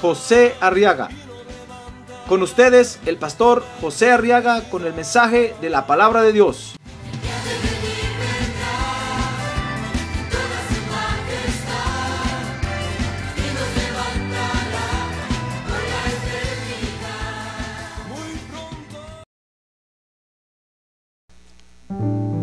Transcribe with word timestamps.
José 0.00 0.54
Arriaga. 0.60 1.08
Con 2.28 2.42
ustedes, 2.42 2.98
el 3.06 3.18
pastor 3.18 3.64
José 3.80 4.10
Arriaga 4.10 4.62
con 4.68 4.84
el 4.84 4.92
mensaje 4.94 5.54
de 5.60 5.70
la 5.70 5.86
palabra 5.86 6.22
de 6.22 6.32
Dios. 6.32 6.74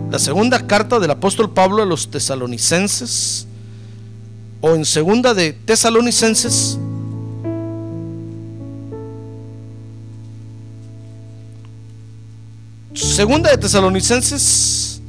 La 0.09 0.19
segunda 0.19 0.67
carta 0.67 0.99
del 0.99 1.09
apóstol 1.09 1.49
Pablo 1.49 1.81
a 1.81 1.87
los 1.87 2.11
tesalonicenses, 2.11 3.47
o 4.61 4.75
en 4.75 4.85
segunda 4.85 5.33
de 5.33 5.53
tesalonicenses, 5.53 6.77
segunda 12.93 13.49
de 13.49 13.57
tesalonicenses, 13.57 15.01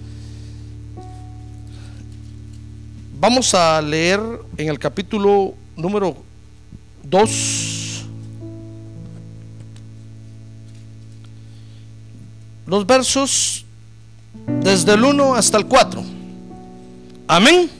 vamos 3.18 3.54
a 3.54 3.80
leer 3.82 4.20
en 4.56 4.68
el 4.68 4.78
capítulo 4.78 5.54
número 5.76 6.16
2, 7.02 8.04
los 12.66 12.86
versos 12.86 13.64
desde 14.62 14.94
el 14.94 15.04
1 15.04 15.34
hasta 15.34 15.58
el 15.58 15.66
4. 15.66 16.02
Amén. 17.26 17.70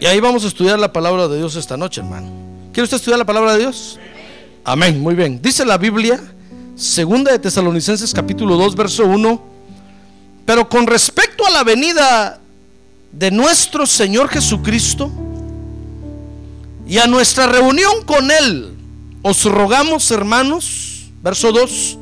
Y 0.00 0.06
ahí 0.06 0.20
vamos 0.20 0.44
a 0.44 0.48
estudiar 0.48 0.78
la 0.78 0.92
palabra 0.92 1.26
de 1.28 1.38
Dios 1.38 1.56
esta 1.56 1.76
noche, 1.76 2.00
hermano. 2.00 2.30
¿Quiere 2.72 2.84
usted 2.84 2.98
estudiar 2.98 3.18
la 3.18 3.24
palabra 3.24 3.54
de 3.54 3.60
Dios? 3.60 3.98
Amén, 4.64 5.00
muy 5.00 5.14
bien. 5.14 5.40
Dice 5.42 5.64
la 5.64 5.78
Biblia, 5.78 6.20
segunda 6.78 7.32
de 7.32 7.40
Tesalonicenses 7.40 8.14
capítulo 8.14 8.56
2, 8.56 8.76
verso 8.76 9.04
1, 9.04 9.42
pero 10.46 10.68
con 10.68 10.86
respecto 10.86 11.44
a 11.44 11.50
la 11.50 11.64
venida 11.64 12.40
de 13.10 13.32
nuestro 13.32 13.84
Señor 13.84 14.28
Jesucristo 14.28 15.10
y 16.86 16.98
a 16.98 17.08
nuestra 17.08 17.48
reunión 17.48 18.04
con 18.06 18.30
Él, 18.30 18.76
os 19.22 19.44
rogamos, 19.44 20.08
hermanos, 20.12 21.10
verso 21.20 21.50
2, 21.50 21.98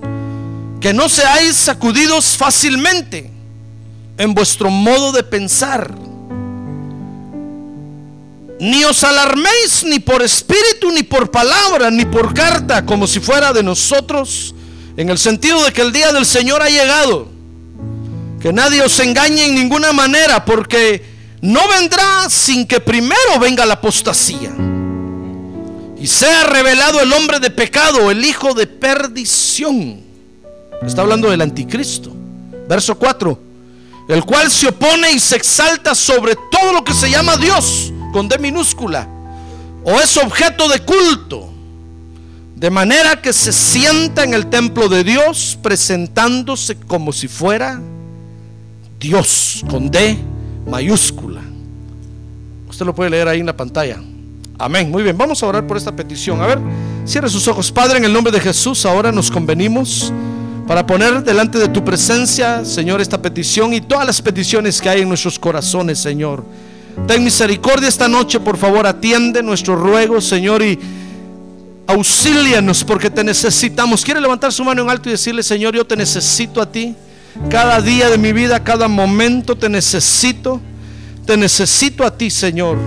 que 0.78 0.92
no 0.92 1.08
seáis 1.08 1.56
sacudidos 1.56 2.36
fácilmente 2.36 3.30
en 4.18 4.34
vuestro 4.34 4.68
modo 4.68 5.10
de 5.10 5.22
pensar. 5.22 5.90
Ni 8.60 8.84
os 8.84 9.02
alarméis 9.04 9.84
ni 9.84 10.00
por 10.00 10.22
espíritu, 10.22 10.90
ni 10.90 11.02
por 11.02 11.30
palabra, 11.30 11.90
ni 11.90 12.04
por 12.04 12.34
carta, 12.34 12.84
como 12.84 13.06
si 13.06 13.20
fuera 13.20 13.52
de 13.52 13.62
nosotros, 13.62 14.54
en 14.96 15.10
el 15.10 15.18
sentido 15.18 15.64
de 15.64 15.72
que 15.72 15.82
el 15.82 15.92
día 15.92 16.12
del 16.12 16.26
Señor 16.26 16.62
ha 16.62 16.68
llegado. 16.68 17.28
Que 18.40 18.52
nadie 18.52 18.82
os 18.82 18.98
engañe 19.00 19.46
en 19.46 19.54
ninguna 19.54 19.92
manera, 19.92 20.44
porque 20.44 21.04
no 21.40 21.60
vendrá 21.68 22.28
sin 22.28 22.66
que 22.66 22.80
primero 22.80 23.38
venga 23.40 23.66
la 23.66 23.74
apostasía. 23.74 24.52
Y 25.98 26.06
sea 26.06 26.44
revelado 26.44 27.00
el 27.00 27.12
hombre 27.12 27.40
de 27.40 27.50
pecado, 27.50 28.10
el 28.10 28.24
hijo 28.24 28.54
de 28.54 28.66
perdición. 28.66 30.00
Está 30.84 31.02
hablando 31.02 31.30
del 31.30 31.40
anticristo. 31.40 32.12
Verso 32.68 32.96
4 32.96 33.46
el 34.08 34.24
cual 34.24 34.50
se 34.50 34.68
opone 34.68 35.12
y 35.12 35.18
se 35.18 35.36
exalta 35.36 35.94
sobre 35.94 36.36
todo 36.50 36.72
lo 36.72 36.84
que 36.84 36.94
se 36.94 37.10
llama 37.10 37.36
Dios, 37.36 37.92
con 38.12 38.28
D 38.28 38.38
minúscula, 38.38 39.08
o 39.84 39.98
es 40.00 40.16
objeto 40.16 40.68
de 40.68 40.80
culto, 40.80 41.50
de 42.56 42.70
manera 42.70 43.20
que 43.20 43.34
se 43.34 43.52
sienta 43.52 44.24
en 44.24 44.32
el 44.32 44.46
templo 44.46 44.88
de 44.88 45.04
Dios 45.04 45.58
presentándose 45.62 46.76
como 46.76 47.12
si 47.12 47.28
fuera 47.28 47.78
Dios, 48.98 49.62
con 49.68 49.90
D 49.90 50.16
mayúscula. 50.66 51.42
Usted 52.66 52.86
lo 52.86 52.94
puede 52.94 53.10
leer 53.10 53.28
ahí 53.28 53.40
en 53.40 53.46
la 53.46 53.56
pantalla. 53.56 53.98
Amén. 54.58 54.90
Muy 54.90 55.02
bien, 55.02 55.18
vamos 55.18 55.42
a 55.42 55.46
orar 55.46 55.66
por 55.66 55.76
esta 55.76 55.94
petición. 55.94 56.40
A 56.40 56.46
ver, 56.46 56.58
cierre 57.04 57.28
sus 57.28 57.46
ojos. 57.46 57.70
Padre, 57.70 57.98
en 57.98 58.06
el 58.06 58.12
nombre 58.12 58.32
de 58.32 58.40
Jesús, 58.40 58.86
ahora 58.86 59.12
nos 59.12 59.30
convenimos 59.30 60.10
para 60.66 60.86
poner 60.86 61.22
delante 61.22 61.58
de 61.58 61.68
tu 61.68 61.84
presencia, 61.84 62.64
Señor, 62.64 63.02
esta 63.02 63.20
petición 63.20 63.74
y 63.74 63.82
todas 63.82 64.06
las 64.06 64.22
peticiones 64.22 64.80
que 64.80 64.88
hay 64.88 65.02
en 65.02 65.08
nuestros 65.08 65.38
corazones, 65.38 65.98
Señor. 65.98 66.42
Ten 67.06 67.22
misericordia 67.22 67.86
esta 67.86 68.08
noche, 68.08 68.40
por 68.40 68.56
favor, 68.56 68.86
atiende 68.86 69.42
nuestro 69.42 69.76
ruego, 69.76 70.22
Señor, 70.22 70.62
y 70.62 70.78
auxílianos 71.86 72.84
porque 72.84 73.10
te 73.10 73.22
necesitamos. 73.22 74.04
¿Quiere 74.04 74.20
levantar 74.20 74.52
su 74.52 74.64
mano 74.64 74.82
en 74.82 74.90
alto 74.90 75.08
y 75.08 75.12
decirle, 75.12 75.42
Señor, 75.42 75.74
yo 75.74 75.86
te 75.86 75.96
necesito 75.96 76.60
a 76.60 76.70
ti? 76.70 76.94
Cada 77.50 77.80
día 77.80 78.08
de 78.10 78.18
mi 78.18 78.32
vida, 78.32 78.62
cada 78.62 78.88
momento 78.88 79.56
te 79.56 79.68
necesito. 79.68 80.60
Te 81.24 81.36
necesito 81.36 82.04
a 82.04 82.16
ti, 82.16 82.30
Señor. 82.30 82.78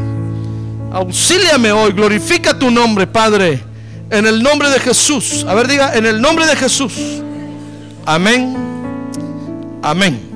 Auxíliame 0.92 1.72
hoy, 1.72 1.92
glorifica 1.92 2.58
tu 2.58 2.72
nombre, 2.72 3.06
Padre. 3.06 3.64
En 4.10 4.26
el 4.26 4.42
nombre 4.42 4.70
de 4.70 4.80
Jesús. 4.80 5.46
A 5.48 5.54
ver, 5.54 5.68
diga, 5.68 5.94
en 5.96 6.06
el 6.06 6.20
nombre 6.20 6.48
de 6.48 6.56
Jesús. 6.56 6.94
Amén. 8.06 8.58
Amén. 9.82 10.30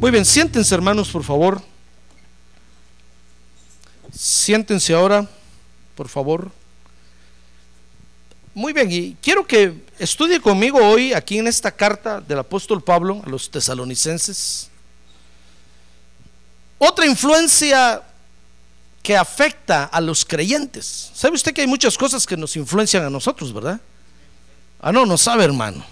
Muy 0.00 0.10
bien, 0.10 0.24
siéntense 0.24 0.74
hermanos, 0.74 1.08
por 1.08 1.22
favor. 1.22 1.62
Siéntense 4.12 4.92
ahora, 4.92 5.26
por 5.94 6.08
favor. 6.08 6.50
Muy 8.54 8.72
bien, 8.72 8.90
y 8.90 9.16
quiero 9.20 9.44
que 9.44 9.74
estudie 9.98 10.40
conmigo 10.40 10.78
hoy 10.78 11.12
aquí 11.12 11.38
en 11.38 11.48
esta 11.48 11.72
carta 11.72 12.20
del 12.20 12.38
apóstol 12.38 12.84
Pablo 12.84 13.20
a 13.26 13.28
los 13.28 13.50
tesalonicenses. 13.50 14.68
Otra 16.78 17.04
influencia 17.04 18.00
que 19.02 19.16
afecta 19.16 19.84
a 19.84 20.00
los 20.00 20.24
creyentes. 20.24 21.10
¿Sabe 21.14 21.34
usted 21.34 21.52
que 21.52 21.62
hay 21.62 21.66
muchas 21.66 21.98
cosas 21.98 22.24
que 22.24 22.36
nos 22.36 22.54
influencian 22.54 23.04
a 23.04 23.10
nosotros, 23.10 23.52
verdad? 23.52 23.80
Ah, 24.80 24.92
no, 24.92 25.04
no 25.04 25.18
sabe, 25.18 25.42
hermano. 25.42 25.84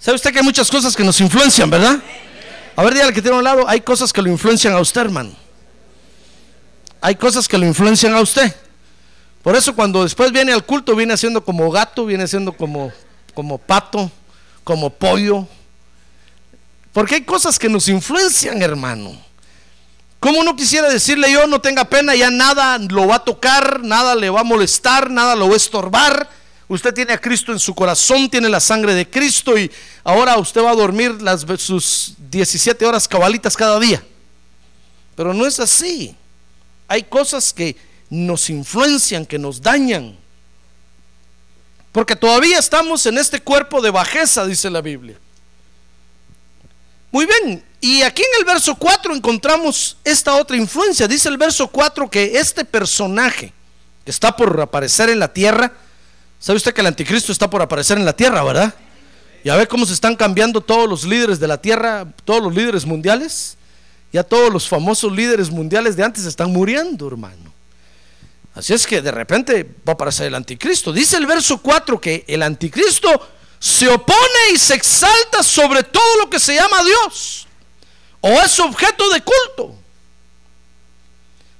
¿Sabe 0.00 0.14
usted 0.14 0.32
que 0.32 0.38
hay 0.38 0.44
muchas 0.44 0.70
cosas 0.70 0.96
que 0.96 1.04
nos 1.04 1.20
influencian, 1.20 1.68
verdad? 1.68 2.02
A 2.76 2.82
ver, 2.82 2.94
dígale 2.94 3.12
que 3.12 3.20
tiene 3.20 3.36
a 3.36 3.38
un 3.40 3.44
lado, 3.44 3.68
hay 3.68 3.82
cosas 3.82 4.10
que 4.10 4.22
lo 4.22 4.30
influencian 4.30 4.72
a 4.72 4.80
usted, 4.80 5.02
hermano. 5.02 5.32
Hay 7.02 7.14
cosas 7.16 7.46
que 7.46 7.58
lo 7.58 7.66
influencian 7.66 8.14
a 8.14 8.22
usted. 8.22 8.54
Por 9.44 9.54
eso 9.54 9.76
cuando 9.76 10.02
después 10.02 10.32
viene 10.32 10.54
al 10.54 10.64
culto, 10.64 10.96
viene 10.96 11.18
siendo 11.18 11.44
como 11.44 11.70
gato, 11.70 12.06
viene 12.06 12.26
siendo 12.26 12.54
como, 12.54 12.90
como 13.34 13.58
pato, 13.58 14.10
como 14.64 14.88
pollo. 14.88 15.46
Porque 16.94 17.16
hay 17.16 17.24
cosas 17.24 17.58
que 17.58 17.68
nos 17.68 17.86
influencian, 17.88 18.62
hermano. 18.62 19.14
Como 20.18 20.40
uno 20.40 20.56
quisiera 20.56 20.88
decirle 20.88 21.30
yo, 21.30 21.46
no 21.46 21.60
tenga 21.60 21.84
pena, 21.84 22.14
ya 22.14 22.30
nada 22.30 22.78
lo 22.78 23.06
va 23.06 23.16
a 23.16 23.24
tocar, 23.24 23.82
nada 23.82 24.14
le 24.14 24.30
va 24.30 24.40
a 24.40 24.44
molestar, 24.44 25.10
nada 25.10 25.36
lo 25.36 25.48
va 25.48 25.52
a 25.52 25.58
estorbar. 25.58 26.30
Usted 26.66 26.94
tiene 26.94 27.12
a 27.12 27.20
Cristo 27.20 27.52
en 27.52 27.58
su 27.58 27.74
corazón, 27.74 28.30
tiene 28.30 28.48
la 28.48 28.60
sangre 28.60 28.94
de 28.94 29.10
Cristo 29.10 29.58
y 29.58 29.70
ahora 30.04 30.38
usted 30.38 30.62
va 30.62 30.70
a 30.70 30.74
dormir 30.74 31.20
las, 31.20 31.44
sus 31.58 32.14
17 32.30 32.86
horas 32.86 33.06
cabalitas 33.06 33.58
cada 33.58 33.78
día. 33.78 34.02
Pero 35.14 35.34
no 35.34 35.44
es 35.44 35.60
así. 35.60 36.16
Hay 36.88 37.02
cosas 37.02 37.52
que 37.52 37.76
nos 38.10 38.50
influencian, 38.50 39.26
que 39.26 39.38
nos 39.38 39.60
dañan. 39.60 40.16
Porque 41.92 42.16
todavía 42.16 42.58
estamos 42.58 43.06
en 43.06 43.18
este 43.18 43.40
cuerpo 43.40 43.80
de 43.80 43.90
bajeza, 43.90 44.46
dice 44.46 44.70
la 44.70 44.80
Biblia. 44.80 45.16
Muy 47.10 47.26
bien, 47.26 47.64
y 47.80 48.02
aquí 48.02 48.22
en 48.22 48.40
el 48.40 48.44
verso 48.44 48.74
4 48.74 49.14
encontramos 49.14 49.96
esta 50.02 50.34
otra 50.34 50.56
influencia. 50.56 51.06
Dice 51.06 51.28
el 51.28 51.36
verso 51.36 51.68
4 51.68 52.10
que 52.10 52.38
este 52.38 52.64
personaje 52.64 53.52
que 54.04 54.10
está 54.10 54.34
por 54.34 54.60
aparecer 54.60 55.08
en 55.10 55.20
la 55.20 55.32
tierra, 55.32 55.72
¿sabe 56.40 56.56
usted 56.56 56.74
que 56.74 56.80
el 56.80 56.88
anticristo 56.88 57.30
está 57.30 57.48
por 57.48 57.62
aparecer 57.62 57.96
en 57.98 58.04
la 58.04 58.14
tierra, 58.14 58.42
verdad? 58.42 58.74
Ya 59.44 59.54
ve 59.56 59.68
cómo 59.68 59.86
se 59.86 59.92
están 59.92 60.16
cambiando 60.16 60.60
todos 60.60 60.88
los 60.88 61.04
líderes 61.04 61.38
de 61.38 61.46
la 61.46 61.58
tierra, 61.58 62.06
todos 62.24 62.42
los 62.42 62.54
líderes 62.54 62.84
mundiales. 62.84 63.56
Ya 64.14 64.22
todos 64.22 64.52
los 64.52 64.68
famosos 64.68 65.10
líderes 65.10 65.50
mundiales 65.50 65.96
de 65.96 66.04
antes 66.04 66.24
están 66.24 66.52
muriendo, 66.52 67.08
hermano. 67.08 67.52
Así 68.54 68.72
es 68.72 68.86
que 68.86 69.02
de 69.02 69.10
repente 69.10 69.64
va 69.86 69.92
a 69.92 69.94
aparecer 69.94 70.26
el 70.26 70.34
anticristo. 70.34 70.92
Dice 70.92 71.16
el 71.16 71.26
verso 71.26 71.58
4 71.58 72.00
que 72.00 72.24
el 72.28 72.42
anticristo 72.42 73.08
se 73.58 73.88
opone 73.88 74.52
y 74.52 74.58
se 74.58 74.74
exalta 74.74 75.42
sobre 75.42 75.82
todo 75.82 76.18
lo 76.20 76.30
que 76.30 76.38
se 76.38 76.54
llama 76.54 76.84
Dios 76.84 77.48
o 78.26 78.40
es 78.40 78.58
objeto 78.58 79.10
de 79.10 79.22
culto. 79.22 79.74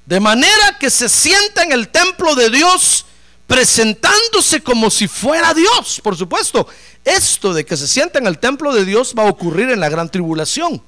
De 0.07 0.19
manera 0.19 0.79
que 0.79 0.89
se 0.89 1.11
sienta 1.11 1.63
en 1.63 1.73
el 1.73 1.89
templo 1.89 2.35
de 2.35 2.49
Dios 2.49 3.05
presentándose 3.47 4.63
como 4.63 4.91
si 4.91 5.07
fuera 5.07 5.53
Dios. 5.53 6.01
Por 6.03 6.17
supuesto, 6.17 6.67
esto 7.05 7.53
de 7.53 7.67
que 7.67 7.77
se 7.77 7.87
sienta 7.87 8.19
en 8.19 8.27
el 8.27 8.39
templo 8.39 8.73
de 8.73 8.87
Dios 8.87 9.15
va 9.19 9.25
a 9.25 9.29
ocurrir 9.29 9.71
en 9.71 9.81
la 9.81 9.91
gran 9.91 10.09
tribulación. 10.09 10.83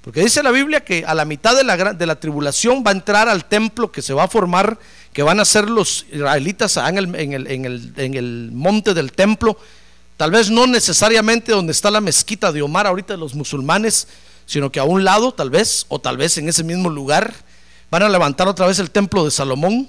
Porque 0.00 0.22
dice 0.22 0.42
la 0.42 0.50
Biblia 0.50 0.84
que 0.84 1.04
a 1.06 1.14
la 1.14 1.24
mitad 1.24 1.54
de 1.54 1.62
la, 1.62 1.76
de 1.76 2.06
la 2.06 2.18
tribulación 2.18 2.82
va 2.84 2.90
a 2.90 2.94
entrar 2.94 3.28
al 3.28 3.44
templo 3.44 3.92
que 3.92 4.02
se 4.02 4.12
va 4.12 4.24
a 4.24 4.28
formar, 4.28 4.76
que 5.12 5.22
van 5.22 5.40
a 5.40 5.44
ser 5.44 5.68
los 5.68 6.06
israelitas 6.12 6.76
en 6.76 6.98
el, 6.98 7.14
en, 7.14 7.32
el, 7.32 7.46
en, 7.46 7.64
el, 7.64 7.92
en 7.96 8.14
el 8.14 8.50
monte 8.52 8.94
del 8.94 9.12
templo. 9.12 9.58
Tal 10.16 10.30
vez 10.30 10.50
no 10.50 10.66
necesariamente 10.66 11.52
donde 11.52 11.72
está 11.72 11.90
la 11.90 12.00
mezquita 12.00 12.52
de 12.52 12.62
Omar 12.62 12.86
ahorita 12.86 13.14
de 13.14 13.18
los 13.18 13.34
musulmanes, 13.34 14.08
sino 14.46 14.70
que 14.72 14.80
a 14.80 14.84
un 14.84 15.04
lado 15.04 15.32
tal 15.32 15.50
vez, 15.50 15.86
o 15.88 15.98
tal 15.98 16.16
vez 16.16 16.38
en 16.38 16.48
ese 16.48 16.64
mismo 16.64 16.88
lugar, 16.88 17.34
van 17.90 18.02
a 18.02 18.08
levantar 18.08 18.48
otra 18.48 18.66
vez 18.66 18.78
el 18.78 18.90
templo 18.90 19.24
de 19.24 19.30
Salomón 19.30 19.88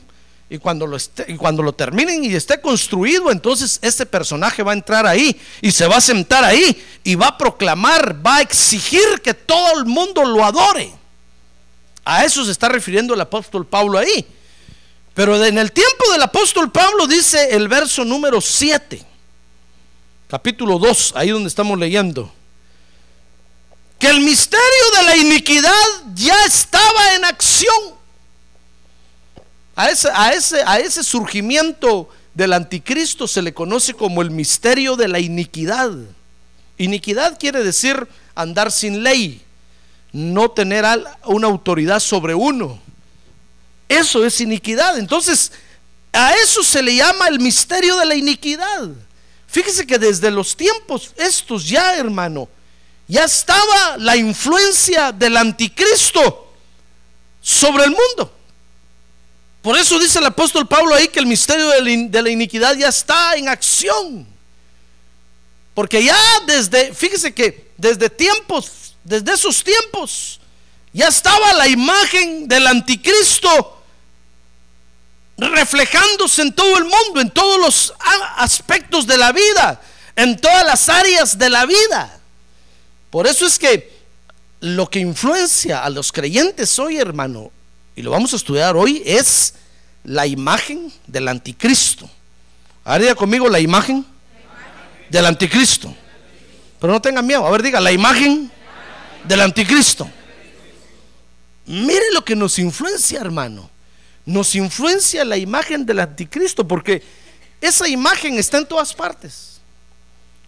y 0.49 0.57
cuando 0.57 0.85
lo, 0.85 0.97
esté, 0.97 1.25
y 1.29 1.35
cuando 1.35 1.63
lo 1.63 1.73
terminen 1.73 2.23
y 2.23 2.35
esté 2.35 2.59
construido, 2.59 3.31
entonces 3.31 3.79
este 3.81 4.05
personaje 4.05 4.61
va 4.61 4.71
a 4.71 4.75
entrar 4.75 5.07
ahí 5.07 5.39
y 5.61 5.71
se 5.71 5.87
va 5.87 5.97
a 5.97 6.01
sentar 6.01 6.43
ahí 6.43 6.83
y 7.03 7.15
va 7.15 7.27
a 7.27 7.37
proclamar, 7.37 8.23
va 8.25 8.35
a 8.35 8.41
exigir 8.41 9.21
que 9.23 9.33
todo 9.33 9.79
el 9.79 9.85
mundo 9.85 10.23
lo 10.25 10.43
adore. 10.43 10.93
A 12.05 12.25
eso 12.25 12.43
se 12.43 12.51
está 12.51 12.67
refiriendo 12.69 13.13
el 13.13 13.21
apóstol 13.21 13.65
Pablo 13.65 13.97
ahí. 13.97 14.25
Pero 15.13 15.43
en 15.43 15.57
el 15.57 15.71
tiempo 15.71 16.11
del 16.11 16.21
apóstol 16.23 16.71
Pablo 16.71 17.05
dice 17.05 17.49
el 17.51 17.67
verso 17.67 18.03
número 18.03 18.41
7, 18.41 19.05
capítulo 20.27 20.79
2, 20.79 21.13
ahí 21.15 21.29
donde 21.29 21.49
estamos 21.49 21.77
leyendo, 21.77 22.31
que 23.99 24.07
el 24.07 24.21
misterio 24.21 24.91
de 24.97 25.03
la 25.03 25.17
iniquidad 25.17 25.71
ya 26.15 26.45
estaba 26.45 27.15
en 27.15 27.25
acción 27.25 27.93
a 29.75 29.89
ese, 29.89 30.09
a 30.13 30.33
ese, 30.33 30.61
a 30.65 30.79
ese 30.79 31.03
surgimiento 31.03 32.09
del 32.33 32.53
anticristo 32.53 33.27
se 33.27 33.41
le 33.41 33.53
conoce 33.53 33.93
como 33.93 34.21
el 34.21 34.31
misterio 34.31 34.95
de 34.95 35.07
la 35.07 35.19
iniquidad. 35.19 35.91
Iniquidad 36.77 37.37
quiere 37.39 37.63
decir 37.63 38.07
andar 38.35 38.71
sin 38.71 39.03
ley, 39.03 39.41
no 40.11 40.49
tener 40.51 40.85
una 41.25 41.47
autoridad 41.47 41.99
sobre 41.99 42.33
uno. 42.33 42.79
Eso 43.87 44.25
es 44.25 44.41
iniquidad. 44.41 44.97
Entonces, 44.97 45.51
a 46.11 46.33
eso 46.35 46.63
se 46.63 46.81
le 46.81 46.95
llama 46.95 47.27
el 47.27 47.39
misterio 47.39 47.97
de 47.97 48.05
la 48.05 48.15
iniquidad. 48.15 48.89
Fíjese 49.47 49.85
que 49.85 49.99
desde 49.99 50.31
los 50.31 50.55
tiempos 50.55 51.11
estos 51.15 51.67
ya, 51.67 51.97
hermano, 51.97 52.49
ya 53.07 53.25
estaba 53.25 53.97
la 53.97 54.15
influencia 54.15 55.11
del 55.11 55.37
anticristo 55.37 56.51
sobre 57.41 57.83
el 57.83 57.91
mundo. 57.91 58.33
Por 59.61 59.77
eso 59.77 59.99
dice 59.99 60.19
el 60.19 60.25
apóstol 60.25 60.67
Pablo 60.67 60.93
ahí 60.93 61.07
que 61.07 61.19
el 61.19 61.25
misterio 61.25 61.69
de 61.69 62.21
la 62.21 62.29
iniquidad 62.29 62.75
ya 62.75 62.89
está 62.89 63.35
en 63.35 63.47
acción. 63.47 64.27
Porque 65.73 66.03
ya 66.03 66.17
desde, 66.45 66.93
fíjese 66.93 67.33
que 67.33 67.71
desde 67.77 68.09
tiempos, 68.09 68.95
desde 69.03 69.33
esos 69.33 69.63
tiempos, 69.63 70.39
ya 70.93 71.07
estaba 71.07 71.53
la 71.53 71.67
imagen 71.67 72.47
del 72.47 72.67
anticristo 72.67 73.81
reflejándose 75.37 76.43
en 76.43 76.53
todo 76.53 76.77
el 76.77 76.83
mundo, 76.83 77.19
en 77.19 77.31
todos 77.31 77.59
los 77.59 77.93
aspectos 78.37 79.07
de 79.07 79.17
la 79.17 79.31
vida, 79.31 79.81
en 80.15 80.39
todas 80.39 80.65
las 80.65 80.87
áreas 80.89 81.37
de 81.37 81.49
la 81.49 81.65
vida. 81.65 82.19
Por 83.09 83.25
eso 83.27 83.45
es 83.45 83.57
que 83.57 83.91
lo 84.59 84.89
que 84.89 84.99
influencia 84.99 85.83
a 85.83 85.89
los 85.89 86.11
creyentes 86.11 86.77
hoy, 86.77 86.97
hermano, 86.97 87.51
y 87.95 88.01
lo 88.03 88.11
vamos 88.11 88.33
a 88.33 88.35
estudiar 88.35 88.75
hoy, 88.75 89.01
es 89.05 89.55
la 90.03 90.27
imagen 90.27 90.93
del 91.07 91.27
anticristo. 91.27 92.09
Haría 92.85 93.15
conmigo 93.15 93.49
la 93.49 93.59
imagen 93.59 94.05
del 95.09 95.25
anticristo. 95.25 95.93
Pero 96.79 96.93
no 96.93 97.01
tengan 97.01 97.25
miedo. 97.25 97.45
A 97.45 97.51
ver, 97.51 97.63
diga, 97.63 97.79
la 97.79 97.91
imagen 97.91 98.51
del 99.23 99.41
anticristo. 99.41 100.09
Mire 101.65 102.11
lo 102.13 102.23
que 102.23 102.35
nos 102.35 102.59
influencia, 102.59 103.19
hermano. 103.19 103.69
Nos 104.25 104.55
influencia 104.55 105.25
la 105.25 105.37
imagen 105.37 105.85
del 105.85 105.99
anticristo 105.99 106.67
porque 106.67 107.03
esa 107.61 107.87
imagen 107.87 108.37
está 108.37 108.57
en 108.57 108.65
todas 108.65 108.93
partes. 108.93 109.53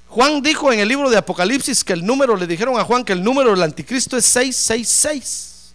Juan 0.08 0.42
dijo 0.42 0.72
en 0.72 0.80
el 0.80 0.88
libro 0.88 1.10
de 1.10 1.18
Apocalipsis 1.18 1.84
que 1.84 1.94
el 1.94 2.06
número, 2.06 2.36
le 2.38 2.48
dijeron 2.48 2.80
a 2.80 2.84
Juan 2.84 3.04
que 3.04 3.14
el 3.14 3.24
número 3.24 3.52
del 3.52 3.64
anticristo 3.64 4.16
es 4.16 4.26
666. 4.26 5.74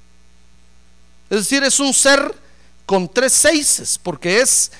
Es 1.28 1.38
decir, 1.38 1.62
es 1.62 1.78
un 1.78 1.92
ser 1.92 2.34
con 2.86 3.08
tres 3.08 3.32
seises, 3.32 3.98
porque 3.98 4.40
es 4.40 4.72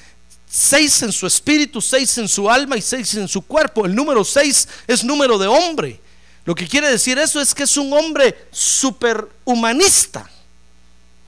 seis 0.49 1.03
en 1.03 1.13
su 1.13 1.27
espíritu, 1.27 1.81
seis 1.81 2.19
en 2.19 2.27
su 2.27 2.51
alma 2.51 2.77
y 2.77 2.83
seis 2.83 3.15
en 3.15 3.29
su 3.29 3.43
cuerpo. 3.43 3.87
El 3.87 3.95
número 3.95 4.25
seis 4.25 4.67
es 4.87 5.05
número 5.05 5.39
de 5.39 5.47
hombre. 5.47 6.01
Lo 6.45 6.55
que 6.55 6.67
quiere 6.67 6.91
decir 6.91 7.19
eso 7.19 7.41
es 7.41 7.55
que 7.55 7.63
es 7.63 7.77
un 7.77 7.93
hombre 7.93 8.49
superhumanista, 8.51 10.29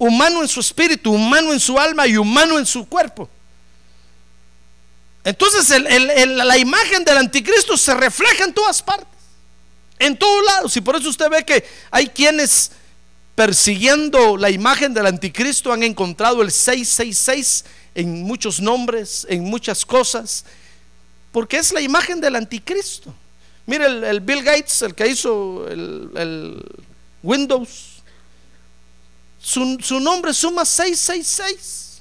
humano 0.03 0.43
en 0.43 0.49
su 0.49 0.61
espíritu, 0.61 1.13
humano 1.13 1.53
en 1.53 1.61
su 1.61 1.79
alma 1.79 2.07
y 2.07 2.17
humano 2.17 2.59
en 2.59 2.67
su 2.67 2.89
cuerpo. 2.89 3.29
Entonces 5.25 5.81
la 5.81 6.59
imagen 6.59 7.05
del 7.05 7.19
anticristo 7.19 7.77
se 7.77 7.95
refleja 7.95 8.45
en 8.45 8.53
todas 8.53 8.83
partes, 8.83 9.19
en 10.01 10.17
todos 10.17 10.45
lados. 10.45 10.77
Y 10.77 10.81
por 10.81 10.97
eso 10.97 11.09
usted 11.09 11.31
ve 11.31 11.45
que 11.45 11.65
hay 11.91 12.09
quienes 12.09 12.73
persiguiendo 13.37 14.37
la 14.37 14.51
imagen 14.51 14.93
del 14.93 15.07
anticristo 15.07 15.73
han 15.73 15.85
encontrado 15.85 16.43
el 16.43 16.51
666 16.51 17.65
en 17.95 18.23
muchos 18.25 18.61
nombres, 18.61 19.25
en 19.31 19.45
muchas 19.45 19.87
cosas, 19.87 20.45
porque 21.31 21.59
es 21.59 21.73
la 21.73 21.81
imagen 21.81 22.21
del 22.21 22.35
anticristo. 22.35 23.15
Mire 23.67 23.87
el, 23.87 24.21
Bill 24.21 24.43
Gates, 24.43 24.83
el 24.83 24.97
que 24.97 25.07
hizo 25.07 25.69
el, 25.69 26.61
Windows, 27.23 27.92
su, 29.43 29.77
su, 29.83 29.99
nombre 29.99 30.33
suma 30.33 30.65
666, 30.65 32.01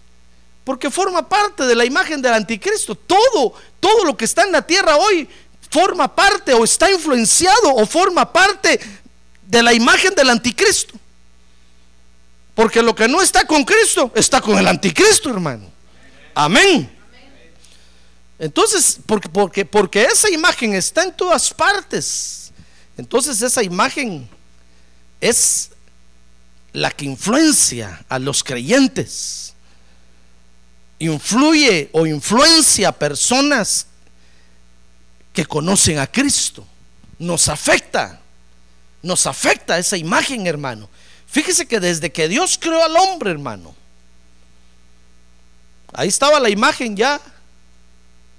porque 0.64 0.92
forma 0.92 1.28
parte 1.28 1.66
de 1.66 1.74
la 1.74 1.84
imagen 1.84 2.22
del 2.22 2.34
anticristo. 2.34 2.94
Todo, 2.94 3.54
todo 3.80 4.06
lo 4.06 4.16
que 4.16 4.26
está 4.26 4.44
en 4.44 4.52
la 4.52 4.62
tierra 4.62 4.96
hoy 4.96 5.28
forma 5.72 6.14
parte 6.14 6.54
o 6.54 6.64
está 6.64 6.92
influenciado 6.92 7.74
o 7.74 7.86
forma 7.86 8.32
parte 8.32 8.80
de 9.48 9.64
la 9.64 9.74
imagen 9.74 10.14
del 10.14 10.30
anticristo. 10.30 10.94
Porque 12.54 12.82
lo 12.84 12.94
que 12.94 13.08
no 13.08 13.22
está 13.22 13.46
con 13.46 13.64
Cristo 13.64 14.12
está 14.14 14.40
con 14.40 14.58
el 14.60 14.68
anticristo, 14.68 15.32
hermano. 15.32 15.66
Amén. 16.36 16.96
Entonces, 18.38 19.00
porque, 19.06 19.30
porque, 19.30 19.66
porque 19.66 20.04
esa 20.04 20.30
imagen 20.30 20.76
está 20.76 21.04
en 21.04 21.16
todas 21.16 21.52
partes. 21.52 22.52
Entonces 22.98 23.42
esa 23.42 23.64
imagen 23.64 24.30
es 25.20 25.71
la 26.74 26.92
que 26.92 27.06
influencia 27.06 28.04
a 28.08 28.20
los 28.20 28.44
creyentes. 28.44 29.54
Influye 31.00 31.90
o 31.94 32.06
influencia 32.06 32.90
a 32.90 32.92
personas 32.92 33.88
que 35.34 35.46
conocen 35.46 36.00
a 36.00 36.08
Cristo. 36.08 36.66
Nos 37.20 37.50
afecta. 37.50 38.22
Nos 39.02 39.26
afecta 39.26 39.78
esa 39.78 39.98
imagen, 39.98 40.48
hermano. 40.48 40.90
Fíjese 41.28 41.66
que 41.66 41.80
desde 41.80 42.12
que 42.12 42.28
Dios 42.28 42.58
creó 42.60 42.84
al 42.84 42.96
hombre, 42.96 43.32
hermano, 43.32 43.74
ahí 45.94 46.08
estaba 46.08 46.40
la 46.40 46.50
imagen 46.50 46.96
ya 46.96 47.20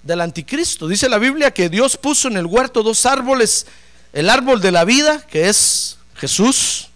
del 0.03 0.21
anticristo. 0.21 0.87
Dice 0.89 1.09
la 1.09 1.19
Biblia 1.19 1.53
que 1.53 1.69
Dios 1.69 1.97
puso 1.97 2.29
en 2.29 2.37
el 2.37 2.47
huerto 2.47 2.83
dos 2.83 3.07
árboles, 3.07 3.67
el 4.13 4.29
árbol 4.29 4.61
de 4.61 4.73
la 4.73 4.85
vida, 4.85 5.27
que 5.27 5.49
es 5.49 5.99
Jesús, 6.17 6.91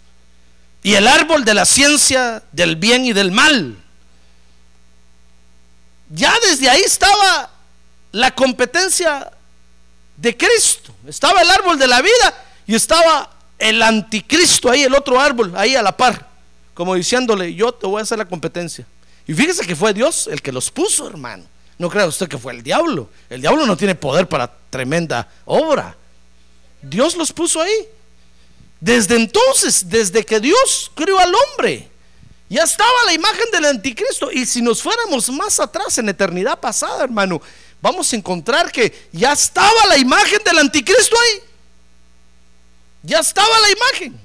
y 0.83 0.93
el 0.93 1.07
árbol 1.07 1.43
de 1.43 1.53
la 1.53 1.65
ciencia 1.65 2.43
del 2.51 2.75
bien 2.75 3.05
y 3.05 3.13
del 3.13 3.31
mal. 3.31 3.77
Ya 6.09 6.33
desde 6.43 6.69
ahí 6.69 6.81
estaba 6.81 7.51
la 8.11 8.31
competencia 8.31 9.31
de 10.15 10.37
Cristo. 10.37 10.93
Estaba 11.07 11.41
el 11.41 11.49
árbol 11.49 11.77
de 11.77 11.87
la 11.87 12.01
vida 12.01 12.45
y 12.65 12.75
estaba 12.75 13.29
el 13.59 13.81
anticristo 13.81 14.69
ahí, 14.69 14.83
el 14.83 14.93
otro 14.93 15.19
árbol, 15.19 15.53
ahí 15.55 15.75
a 15.75 15.81
la 15.81 15.95
par, 15.95 16.27
como 16.73 16.95
diciéndole, 16.95 17.53
yo 17.55 17.71
te 17.73 17.87
voy 17.87 17.99
a 17.99 18.03
hacer 18.03 18.17
la 18.17 18.25
competencia. 18.25 18.85
Y 19.27 19.33
fíjese 19.33 19.65
que 19.65 19.75
fue 19.75 19.93
Dios 19.93 20.27
el 20.27 20.41
que 20.41 20.51
los 20.51 20.71
puso, 20.71 21.07
hermano. 21.07 21.43
No 21.77 21.89
crea 21.89 22.07
usted 22.07 22.27
que 22.27 22.37
fue 22.37 22.53
el 22.53 22.63
diablo. 22.63 23.09
El 23.29 23.41
diablo 23.41 23.65
no 23.65 23.77
tiene 23.77 23.93
poder 23.95 24.27
para 24.27 24.51
tremenda 24.69 25.27
obra. 25.45 25.95
Dios 26.81 27.15
los 27.15 27.31
puso 27.33 27.61
ahí. 27.61 27.87
Desde 28.79 29.15
entonces, 29.15 29.89
desde 29.89 30.25
que 30.25 30.39
Dios 30.39 30.91
creó 30.95 31.19
al 31.19 31.33
hombre, 31.33 31.89
Ya 32.49 32.63
estaba 32.63 33.03
la 33.05 33.13
imagen 33.13 33.51
del 33.51 33.65
anticristo. 33.65 34.31
Y 34.31 34.45
si 34.45 34.61
nos 34.61 34.81
fuéramos 34.81 35.29
más 35.29 35.59
atrás 35.59 35.97
en 35.97 36.07
eternidad 36.07 36.57
pasada, 36.57 37.03
hermano, 37.03 37.41
vamos 37.81 38.13
a 38.13 38.15
encontrar 38.15 38.71
que 38.71 39.09
ya 39.11 39.33
estaba 39.33 39.85
la 39.89 39.97
imagen 39.97 40.39
del 40.45 40.59
anticristo 40.59 41.17
ahí. 41.19 41.41
Ya 43.03 43.19
estaba 43.19 43.59
la 43.59 43.69
imagen. 43.69 44.19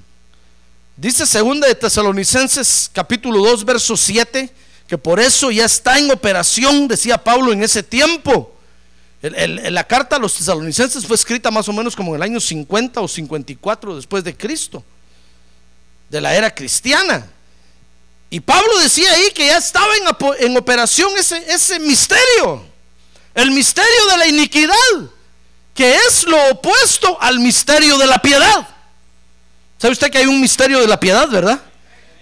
Dice 0.95 1.25
segunda 1.25 1.67
de 1.67 1.75
Tesalonicenses 1.75 2.89
capítulo 2.93 3.43
2 3.43 3.65
verso 3.65 3.97
7 3.97 4.53
que 4.87 4.97
por 4.97 5.19
eso 5.19 5.49
ya 5.49 5.65
está 5.65 5.97
en 5.97 6.11
operación, 6.11 6.87
decía 6.87 7.17
Pablo 7.17 7.51
en 7.51 7.63
ese 7.63 7.81
tiempo. 7.81 8.52
La 9.29 9.83
carta 9.85 10.17
a 10.17 10.19
los 10.19 10.35
tesalonicenses 10.35 11.05
fue 11.07 11.15
escrita 11.15 11.49
más 11.49 11.69
o 11.69 11.73
menos 11.73 11.95
como 11.95 12.11
en 12.11 12.15
el 12.17 12.23
año 12.23 12.41
50 12.41 12.99
o 12.99 13.07
54 13.07 13.95
después 13.95 14.21
de 14.23 14.35
Cristo, 14.35 14.83
de 16.09 16.19
la 16.19 16.35
era 16.35 16.53
cristiana. 16.53 17.25
Y 18.29 18.41
Pablo 18.41 18.79
decía 18.79 19.13
ahí 19.13 19.31
que 19.33 19.45
ya 19.45 19.57
estaba 19.57 19.93
en, 20.39 20.57
operación 20.57 21.13
ese, 21.17 21.37
ese 21.47 21.79
misterio, 21.79 22.65
el 23.33 23.51
misterio 23.51 24.07
de 24.11 24.17
la 24.17 24.27
iniquidad, 24.27 24.73
que 25.73 25.95
es 25.95 26.25
lo 26.25 26.49
opuesto 26.49 27.17
al 27.21 27.39
misterio 27.39 27.97
de 27.97 28.07
la 28.07 28.17
piedad. 28.17 28.67
¿Sabe 29.77 29.93
usted 29.93 30.11
que 30.11 30.17
hay 30.17 30.25
un 30.25 30.41
misterio 30.41 30.79
de 30.79 30.87
la 30.87 30.99
piedad, 30.99 31.29
verdad? 31.29 31.61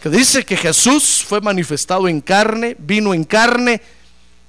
Que 0.04 0.10
dice 0.10 0.46
que 0.46 0.56
Jesús 0.56 1.26
fue 1.28 1.42
manifestado 1.42 2.08
en 2.08 2.22
carne, 2.22 2.76
vino 2.78 3.14
en 3.14 3.24
carne 3.24 3.82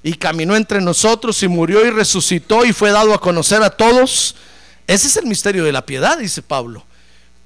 y 0.03 0.15
caminó 0.15 0.57
entre 0.57 0.81
nosotros 0.81 1.43
y 1.43 1.49
murió 1.49 1.87
y 1.87 1.91
resucitó 1.91 2.65
y 2.65 2.73
fue 2.73 2.91
dado 2.91 3.15
a 3.15 3.21
conocer 3.21 3.63
a 3.63 3.71
todos. 3.71 4.35
Ese 4.87 5.07
es 5.07 5.17
el 5.17 5.27
misterio 5.27 5.65
de 5.65 5.73
la 5.73 5.87
piedad, 5.87 6.19
dice 6.19 6.43
Pablo. 6.43 6.85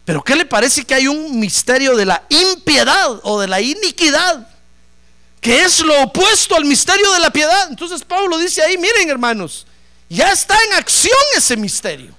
Pero 0.04 0.22
¿qué 0.22 0.36
le 0.36 0.46
parece 0.46 0.84
que 0.84 0.94
hay 0.94 1.08
un 1.08 1.38
misterio 1.38 1.96
de 1.96 2.06
la 2.06 2.22
impiedad 2.28 3.20
o 3.24 3.40
de 3.40 3.48
la 3.48 3.60
iniquidad? 3.60 4.48
Que 5.40 5.62
es 5.62 5.80
lo 5.80 6.02
opuesto 6.02 6.56
al 6.56 6.64
misterio 6.64 7.12
de 7.12 7.20
la 7.20 7.30
piedad. 7.30 7.68
Entonces 7.68 8.02
Pablo 8.04 8.38
dice 8.38 8.62
ahí, 8.62 8.78
miren 8.78 9.10
hermanos, 9.10 9.66
ya 10.08 10.32
está 10.32 10.56
en 10.66 10.74
acción 10.74 11.16
ese 11.36 11.56
misterio. 11.56 12.14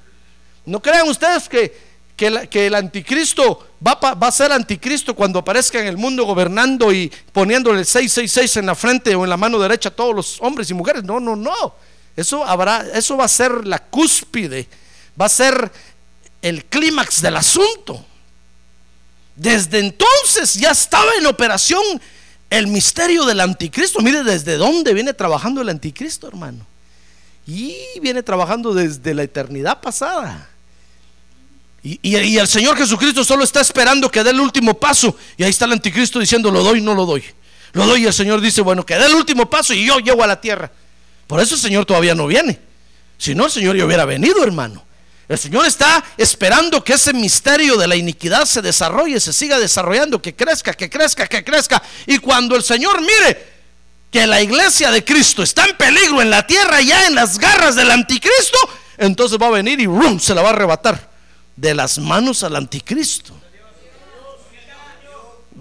No 0.66 0.82
crean 0.82 1.08
ustedes 1.08 1.48
que, 1.48 1.76
que, 2.18 2.68
el 2.68 2.76
anticristo 2.76 3.67
va, 3.86 4.28
a 4.28 4.32
ser 4.32 4.52
anticristo 4.52 5.16
cuando 5.16 5.40
aparezca 5.40 5.80
en 5.80 5.88
el 5.88 5.98
mundo 5.98 6.26
gobernando 6.26 6.92
y 6.92 7.12
poniéndole 7.32 7.80
el 7.80 7.86
666 7.86 8.58
en 8.58 8.66
la 8.66 8.76
frente 8.76 9.16
o 9.16 9.24
en 9.24 9.30
la 9.30 9.38
mano 9.38 9.60
derecha 9.60 9.90
a 9.90 9.96
todos 9.96 10.16
los 10.16 10.42
hombres 10.42 10.70
y 10.70 10.74
mujeres. 10.74 11.04
No, 11.04 11.20
no, 11.20 11.36
no. 11.36 11.76
Eso, 12.16 12.44
habrá, 12.44 12.86
eso 12.94 13.16
va 13.18 13.26
a 13.26 13.30
ser 13.30 13.66
la 13.68 13.80
cúspide, 13.80 14.68
va 15.20 15.26
a 15.28 15.30
ser 15.30 15.72
el 16.42 16.66
clímax 16.66 17.22
del 17.22 17.36
asunto. 17.36 18.04
Desde 19.36 19.80
entonces 19.80 20.56
ya 20.56 20.72
estaba 20.72 21.12
en 21.20 21.28
operación 21.28 21.84
el 22.50 22.68
misterio 22.68 23.26
del 23.26 23.40
anticristo. 23.40 24.00
Mire 24.02 24.24
desde 24.24 24.58
dónde 24.58 24.94
viene 24.94 25.14
trabajando 25.14 25.62
el 25.62 25.70
anticristo, 25.70 26.28
hermano. 26.28 26.66
Y 27.46 27.78
viene 28.02 28.24
trabajando 28.24 28.74
desde 28.74 29.14
la 29.14 29.24
eternidad 29.24 29.80
pasada. 29.80 30.50
Y, 31.88 32.38
el 32.38 32.48
Señor 32.50 32.76
Jesucristo 32.78 33.24
solo 33.24 33.46
está 33.46 33.62
esperando 33.62 34.12
que 34.12 34.22
dé 34.22 34.32
el 34.32 34.42
último 34.42 34.74
paso. 34.74 35.16
Y 35.38 35.44
ahí 35.44 35.50
está 35.50 35.64
el 35.66 35.72
anticristo 35.72 36.20
diciendo, 36.20 36.52
lo 36.52 36.62
doy, 36.62 36.82
no 36.82 36.94
lo 36.94 37.06
doy. 37.06 37.24
Lo 37.72 37.86
doy 37.86 38.04
y 38.04 38.08
el 38.08 38.14
Señor 38.14 38.42
dice, 38.42 38.62
bueno, 38.62 38.86
que 38.86 38.96
dé 38.96 39.06
el 39.06 39.16
último 39.16 39.50
paso 39.50 39.74
y 39.74 39.86
yo 39.86 40.00
llego 40.00 40.22
a 40.22 40.28
la 40.28 40.42
tierra. 40.42 40.70
Por 41.28 41.40
eso 41.40 41.56
el 41.56 41.62
Señor 41.62 41.86
todavía 41.86 42.14
no 42.14 42.28
viene. 42.28 42.60
Si 43.18 43.34
no, 43.34 43.46
el 43.46 43.52
Señor 43.52 43.78
ya 43.78 43.86
hubiera 43.86 44.04
venido, 44.04 44.44
hermano. 44.44 44.84
El 45.30 45.38
Señor 45.38 45.66
está 45.66 46.04
esperando 46.18 46.84
que 46.84 46.94
ese 46.94 47.14
misterio 47.14 47.78
de 47.78 47.88
la 47.88 47.96
iniquidad 47.96 48.46
se 48.46 48.62
desarrolle, 48.62 49.20
se 49.22 49.32
siga 49.32 49.58
desarrollando, 49.58 50.22
que 50.22 50.36
crezca, 50.36 50.74
que 50.74 50.90
crezca, 50.90 51.28
que 51.28 51.44
crezca. 51.44 51.82
Y 52.06 52.18
cuando 52.18 52.56
el 52.58 52.64
Señor 52.64 53.00
mire 53.02 53.56
que 54.12 54.28
la 54.28 54.42
iglesia 54.42 54.92
de 54.92 55.06
Cristo 55.06 55.44
está 55.44 55.66
en 55.66 55.78
peligro 55.78 56.22
en 56.22 56.30
la 56.30 56.46
tierra, 56.46 56.82
ya 56.82 57.08
en 57.08 57.16
las 57.16 57.38
garras 57.38 57.76
del 57.76 57.92
anticristo, 57.92 58.58
entonces 58.98 59.38
va 59.42 59.48
a 59.48 59.52
venir 59.52 59.80
y 59.80 59.86
¡rum! 59.86 60.20
se 60.20 60.34
la 60.36 60.42
va 60.42 60.50
a 60.50 60.54
arrebatar 60.54 61.07
de 61.58 61.76
las 61.76 62.00
manos 62.00 62.44
al 62.44 62.56
anticristo. 62.56 63.34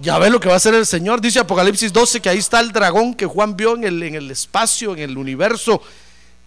Ya 0.00 0.18
ve 0.18 0.30
lo 0.30 0.38
que 0.38 0.46
va 0.46 0.54
a 0.54 0.58
hacer 0.58 0.74
el 0.74 0.86
Señor. 0.86 1.20
Dice 1.20 1.40
Apocalipsis 1.40 1.92
12 1.92 2.20
que 2.20 2.28
ahí 2.28 2.38
está 2.38 2.60
el 2.60 2.70
dragón 2.70 3.14
que 3.14 3.26
Juan 3.26 3.56
vio 3.56 3.74
en 3.74 3.82
el, 3.82 4.02
en 4.04 4.14
el 4.14 4.30
espacio, 4.30 4.92
en 4.92 5.00
el 5.00 5.18
universo 5.18 5.82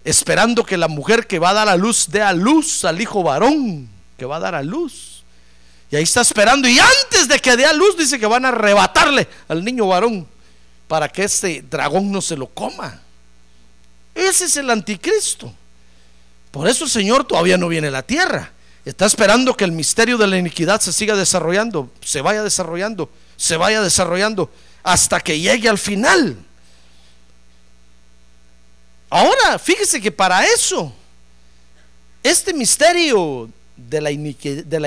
esperando 0.04 0.64
que 0.64 0.76
la 0.76 0.88
mujer 0.88 1.26
que 1.26 1.38
va 1.38 1.50
a 1.50 1.54
dar 1.54 1.68
a 1.68 1.76
luz 1.76 2.06
dé 2.10 2.22
a 2.22 2.32
luz 2.32 2.84
al 2.84 3.00
hijo 3.00 3.22
varón 3.22 3.88
que 4.16 4.24
va 4.24 4.36
a 4.36 4.40
dar 4.40 4.54
a 4.54 4.62
luz. 4.62 5.24
Y 5.90 5.96
ahí 5.96 6.02
está 6.02 6.20
esperando. 6.20 6.68
Y 6.68 6.78
antes 6.78 7.26
de 7.26 7.38
que 7.38 7.56
dé 7.56 7.64
a 7.64 7.72
luz, 7.72 7.96
dice 7.96 8.18
que 8.18 8.26
van 8.26 8.44
a 8.44 8.48
arrebatarle 8.48 9.26
al 9.48 9.64
niño 9.64 9.88
varón 9.88 10.26
para 10.86 11.08
que 11.08 11.24
ese 11.24 11.62
dragón 11.62 12.12
no 12.12 12.20
se 12.20 12.36
lo 12.36 12.46
coma. 12.46 13.00
Ese 14.14 14.44
es 14.44 14.56
el 14.56 14.70
anticristo. 14.70 15.52
Por 16.50 16.68
eso 16.68 16.84
el 16.84 16.90
Señor 16.90 17.24
todavía 17.24 17.56
no 17.56 17.68
viene 17.68 17.88
a 17.88 17.92
la 17.92 18.02
tierra. 18.02 18.52
Está 18.84 19.06
esperando 19.06 19.56
que 19.56 19.64
el 19.64 19.72
misterio 19.72 20.16
de 20.16 20.26
la 20.26 20.38
iniquidad 20.38 20.80
se 20.80 20.92
siga 20.92 21.14
desarrollando, 21.14 21.90
se 22.02 22.20
vaya 22.22 22.42
desarrollando, 22.42 23.10
se 23.36 23.56
vaya 23.56 23.82
desarrollando 23.82 24.50
hasta 24.82 25.20
que 25.20 25.38
llegue 25.38 25.68
al 25.68 25.78
final. 25.78 26.36
Ahora, 29.10 29.58
fíjese 29.58 30.00
que 30.00 30.12
para 30.12 30.44
eso, 30.46 30.92
este 32.22 32.54
misterio 32.54 33.50
de 33.76 34.00
la, 34.00 34.10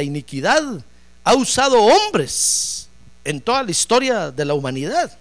iniquidad, 0.04 0.64
ha 1.24 1.34
usado 1.36 1.82
hombres 1.82 2.88
en 3.24 3.42
toda 3.42 3.64
la 3.64 3.72
historia 3.72 4.32
de 4.32 4.46
la 4.46 4.54
humanidad. 4.54 5.12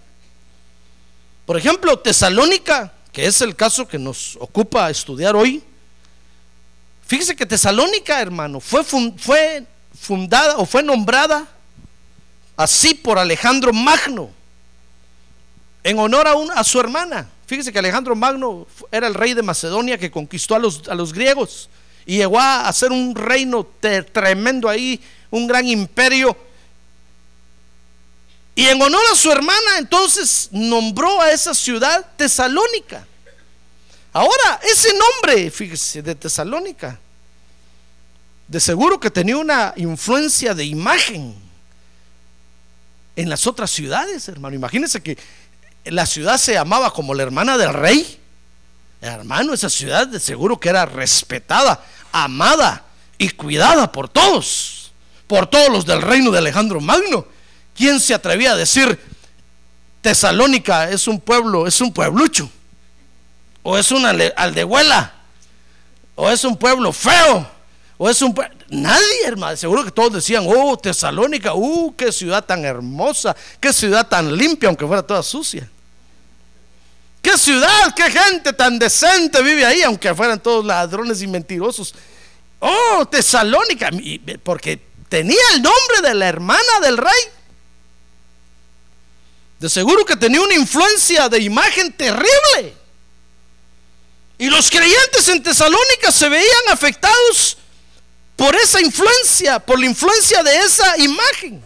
Por 1.45 1.57
ejemplo, 1.57 1.99
Tesalónica, 1.99 2.93
que 3.11 3.25
es 3.25 3.41
el 3.41 3.55
caso 3.55 3.87
que 3.87 3.99
nos 3.99 4.37
ocupa 4.39 4.89
estudiar 4.89 5.35
hoy. 5.35 5.61
Fíjese 7.13 7.35
que 7.35 7.45
Tesalónica, 7.45 8.19
hermano, 8.19 8.59
fue, 8.59 8.83
fue 8.83 9.63
fundada 9.93 10.57
o 10.57 10.65
fue 10.65 10.81
nombrada 10.81 11.47
así 12.57 12.95
por 12.95 13.19
Alejandro 13.19 13.71
Magno, 13.71 14.31
en 15.83 15.99
honor 15.99 16.27
a, 16.27 16.33
a 16.59 16.63
su 16.63 16.79
hermana. 16.79 17.29
Fíjese 17.45 17.71
que 17.71 17.77
Alejandro 17.77 18.15
Magno 18.15 18.65
era 18.91 19.05
el 19.05 19.13
rey 19.13 19.35
de 19.35 19.43
Macedonia 19.43 19.99
que 19.99 20.09
conquistó 20.09 20.55
a 20.55 20.59
los, 20.59 20.87
a 20.87 20.95
los 20.95 21.13
griegos 21.13 21.69
y 22.07 22.17
llegó 22.17 22.39
a 22.39 22.67
hacer 22.67 22.91
un 22.91 23.13
reino 23.13 23.63
tremendo 24.11 24.67
ahí, 24.67 24.99
un 25.29 25.45
gran 25.45 25.67
imperio. 25.67 26.35
Y 28.55 28.65
en 28.65 28.81
honor 28.81 29.03
a 29.11 29.15
su 29.15 29.31
hermana, 29.31 29.77
entonces 29.77 30.49
nombró 30.51 31.21
a 31.21 31.29
esa 31.29 31.53
ciudad 31.53 32.03
Tesalónica. 32.17 33.05
Ahora, 34.11 34.59
ese 34.63 34.89
nombre, 34.97 35.51
fíjese, 35.51 36.01
de 36.01 36.15
Tesalónica, 36.15 36.99
de 38.47 38.59
seguro 38.59 38.99
que 38.99 39.09
tenía 39.09 39.37
una 39.37 39.73
influencia 39.77 40.53
de 40.53 40.65
imagen 40.65 41.35
en 43.15 43.29
las 43.29 43.47
otras 43.47 43.71
ciudades, 43.71 44.27
hermano. 44.27 44.55
Imagínense 44.55 45.01
que 45.01 45.17
la 45.85 46.05
ciudad 46.05 46.37
se 46.37 46.53
llamaba 46.53 46.91
como 46.91 47.13
la 47.13 47.23
hermana 47.23 47.57
del 47.57 47.73
rey. 47.73 48.19
Hermano, 49.01 49.53
esa 49.53 49.69
ciudad 49.69 50.07
de 50.07 50.19
seguro 50.19 50.59
que 50.59 50.69
era 50.69 50.85
respetada, 50.85 51.83
amada 52.11 52.85
y 53.17 53.29
cuidada 53.29 53.91
por 53.91 54.07
todos, 54.07 54.91
por 55.27 55.47
todos 55.47 55.69
los 55.69 55.85
del 55.85 56.01
reino 56.01 56.31
de 56.31 56.37
Alejandro 56.37 56.79
Magno. 56.79 57.25
¿Quién 57.75 57.99
se 57.99 58.13
atrevía 58.13 58.53
a 58.53 58.55
decir 58.55 58.99
Tesalónica 60.01 60.89
es 60.89 61.07
un 61.07 61.19
pueblo, 61.19 61.67
es 61.67 61.81
un 61.81 61.91
pueblucho? 61.91 62.49
¿O 63.61 63.77
es 63.77 63.91
una 63.91 64.09
aldehuela? 64.35 65.13
¿O 66.15 66.29
es 66.29 66.43
un 66.43 66.57
pueblo 66.57 66.91
feo? 66.93 67.52
¿O 68.05 68.09
es 68.09 68.21
un 68.21 68.35
Nadie, 68.67 69.25
hermano. 69.25 69.55
Seguro 69.55 69.85
que 69.85 69.91
todos 69.91 70.11
decían, 70.11 70.43
oh, 70.45 70.77
Tesalónica, 70.77 71.53
uh, 71.53 71.95
qué 71.95 72.11
ciudad 72.11 72.43
tan 72.43 72.65
hermosa, 72.65 73.33
qué 73.61 73.71
ciudad 73.71 74.05
tan 74.09 74.35
limpia, 74.35 74.67
aunque 74.67 74.85
fuera 74.85 75.07
toda 75.07 75.23
sucia. 75.23 75.69
Qué 77.21 77.37
ciudad, 77.37 77.95
qué 77.95 78.11
gente 78.11 78.51
tan 78.51 78.77
decente 78.77 79.41
vive 79.41 79.65
ahí, 79.65 79.83
aunque 79.83 80.13
fueran 80.13 80.37
todos 80.37 80.65
ladrones 80.65 81.21
y 81.21 81.27
mentirosos. 81.27 81.95
Oh, 82.59 83.07
Tesalónica, 83.09 83.89
porque 84.43 84.81
tenía 85.07 85.41
el 85.53 85.61
nombre 85.61 86.01
de 86.01 86.13
la 86.13 86.27
hermana 86.27 86.79
del 86.81 86.97
rey. 86.97 87.23
De 89.61 89.69
seguro 89.69 90.03
que 90.03 90.17
tenía 90.17 90.41
una 90.41 90.55
influencia 90.55 91.29
de 91.29 91.39
imagen 91.39 91.93
terrible. 91.93 92.75
Y 94.39 94.49
los 94.49 94.69
creyentes 94.69 95.25
en 95.29 95.41
Tesalónica 95.41 96.11
se 96.11 96.27
veían 96.27 96.63
afectados 96.69 97.59
por 98.35 98.55
esa 98.55 98.81
influencia, 98.81 99.59
por 99.59 99.79
la 99.79 99.85
influencia 99.85 100.43
de 100.43 100.57
esa 100.57 100.97
imagen. 100.97 101.61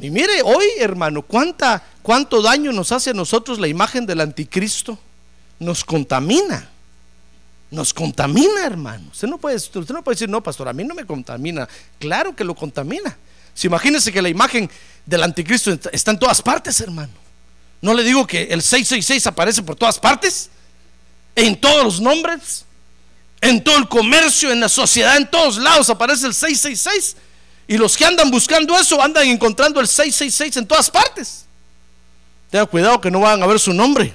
Y 0.00 0.10
mire, 0.10 0.42
hoy, 0.42 0.64
hermano, 0.78 1.22
¿cuánta, 1.22 1.82
¿cuánto 2.02 2.40
daño 2.40 2.72
nos 2.72 2.92
hace 2.92 3.10
a 3.10 3.14
nosotros 3.14 3.58
la 3.58 3.66
imagen 3.66 4.06
del 4.06 4.20
anticristo? 4.20 4.98
Nos 5.58 5.84
contamina. 5.84 6.70
Nos 7.70 7.92
contamina, 7.92 8.64
hermano. 8.64 9.10
Usted 9.10 9.28
no, 9.28 9.38
puede, 9.38 9.56
usted 9.56 9.88
no 9.88 10.02
puede 10.02 10.14
decir, 10.14 10.28
no, 10.28 10.42
pastor, 10.42 10.68
a 10.68 10.72
mí 10.72 10.84
no 10.84 10.94
me 10.94 11.04
contamina. 11.04 11.68
Claro 11.98 12.34
que 12.34 12.44
lo 12.44 12.54
contamina. 12.54 13.16
Si 13.54 13.66
imagínense 13.66 14.12
que 14.12 14.22
la 14.22 14.28
imagen 14.28 14.70
del 15.04 15.22
anticristo 15.22 15.76
está 15.92 16.12
en 16.12 16.18
todas 16.18 16.40
partes, 16.40 16.80
hermano. 16.80 17.12
No 17.80 17.92
le 17.92 18.04
digo 18.04 18.26
que 18.26 18.44
el 18.44 18.62
666 18.62 19.26
aparece 19.26 19.62
por 19.62 19.76
todas 19.76 19.98
partes, 19.98 20.50
en 21.34 21.60
todos 21.60 21.84
los 21.84 22.00
nombres, 22.00 22.64
en 23.40 23.62
todo 23.62 23.76
el 23.78 23.88
comercio, 23.88 24.50
en 24.50 24.60
la 24.60 24.68
sociedad, 24.68 25.16
en 25.16 25.30
todos 25.30 25.58
lados 25.58 25.88
aparece 25.90 26.26
el 26.26 26.34
666. 26.34 27.16
Y 27.66 27.76
los 27.76 27.96
que 27.96 28.04
andan 28.04 28.30
buscando 28.30 28.76
eso 28.78 29.00
andan 29.02 29.26
encontrando 29.26 29.80
el 29.80 29.86
666 29.86 30.56
en 30.56 30.66
todas 30.66 30.90
partes. 30.90 31.44
Tenga 32.50 32.66
cuidado 32.66 33.00
que 33.00 33.10
no 33.10 33.20
van 33.20 33.42
a 33.42 33.46
ver 33.46 33.60
su 33.60 33.72
nombre. 33.72 34.14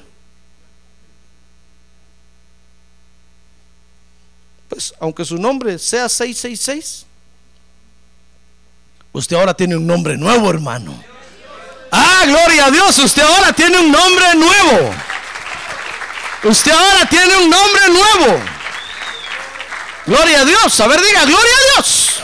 Pues 4.68 4.94
aunque 5.00 5.24
su 5.24 5.38
nombre 5.38 5.77
sea 5.77 6.10
666, 6.10 7.06
usted 9.12 9.36
ahora 9.36 9.53
tiene 9.53 9.75
un 9.75 9.86
nombre 9.86 10.18
nuevo, 10.18 10.50
hermano. 10.50 11.00
Ah, 11.92 12.24
gloria 12.25 12.65
a 12.65 12.72
Dios, 12.72 12.98
usted 12.98 13.22
ahora 13.22 13.53
tiene 13.53 13.77
un 13.77 13.92
nombre 13.92 14.34
nuevo. 14.34 14.96
Usted 16.46 16.72
ahora 16.72 17.08
tiene 17.08 17.38
un 17.38 17.50
nombre 17.51 17.88
nuevo. 17.89 18.52
Gloria 20.05 20.41
a 20.41 20.45
Dios. 20.45 20.79
A 20.79 20.88
ver, 20.88 21.00
diga, 21.00 21.25
gloria 21.25 21.38
a 21.38 21.75
Dios. 21.75 22.19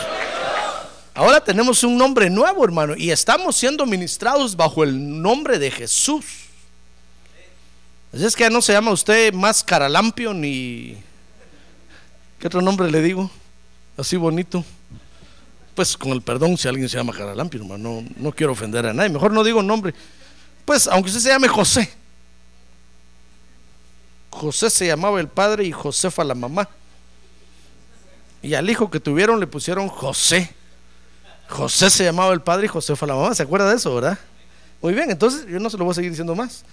Ahora 1.14 1.40
tenemos 1.42 1.82
un 1.82 1.96
nombre 1.96 2.30
nuevo, 2.30 2.64
hermano, 2.64 2.94
y 2.96 3.10
estamos 3.10 3.56
siendo 3.56 3.86
ministrados 3.86 4.56
bajo 4.56 4.84
el 4.84 5.20
nombre 5.20 5.58
de 5.58 5.70
Jesús. 5.70 6.24
Así 8.12 8.24
es 8.24 8.36
que 8.36 8.50
no 8.50 8.60
se 8.60 8.72
llama 8.72 8.90
usted 8.90 9.32
más 9.32 9.62
Caralampio 9.62 10.34
ni... 10.34 10.96
¿Qué 12.38 12.46
otro 12.46 12.60
nombre 12.62 12.90
le 12.90 13.02
digo? 13.02 13.30
Así 13.96 14.16
bonito. 14.16 14.64
Pues 15.74 15.96
con 15.96 16.12
el 16.12 16.22
perdón 16.22 16.56
si 16.56 16.68
alguien 16.68 16.88
se 16.88 16.96
llama 16.96 17.12
Caralampio, 17.12 17.60
hermano, 17.60 18.02
no, 18.02 18.08
no 18.16 18.32
quiero 18.32 18.52
ofender 18.52 18.86
a 18.86 18.92
nadie. 18.92 19.10
Mejor 19.10 19.32
no 19.32 19.44
digo 19.44 19.62
nombre. 19.62 19.94
Pues 20.64 20.86
aunque 20.86 21.08
usted 21.08 21.22
se 21.22 21.28
llame 21.28 21.48
José. 21.48 21.90
José 24.30 24.70
se 24.70 24.86
llamaba 24.86 25.20
el 25.20 25.28
padre 25.28 25.64
y 25.64 25.72
Josefa 25.72 26.24
la 26.24 26.34
mamá. 26.34 26.68
Y 28.42 28.54
al 28.54 28.68
hijo 28.70 28.90
que 28.90 29.00
tuvieron 29.00 29.38
le 29.40 29.46
pusieron 29.46 29.88
José. 29.88 30.54
José 31.48 31.90
se 31.90 32.04
llamaba 32.04 32.32
el 32.32 32.40
padre 32.40 32.66
y 32.66 32.68
Josefa 32.68 33.06
la 33.06 33.14
mamá. 33.14 33.34
¿Se 33.34 33.42
acuerda 33.42 33.68
de 33.68 33.76
eso, 33.76 33.94
verdad? 33.94 34.18
Muy 34.80 34.94
bien, 34.94 35.10
entonces 35.10 35.44
yo 35.46 35.58
no 35.58 35.68
se 35.68 35.76
lo 35.76 35.84
voy 35.84 35.92
a 35.92 35.94
seguir 35.94 36.10
diciendo 36.10 36.34
más. 36.34 36.64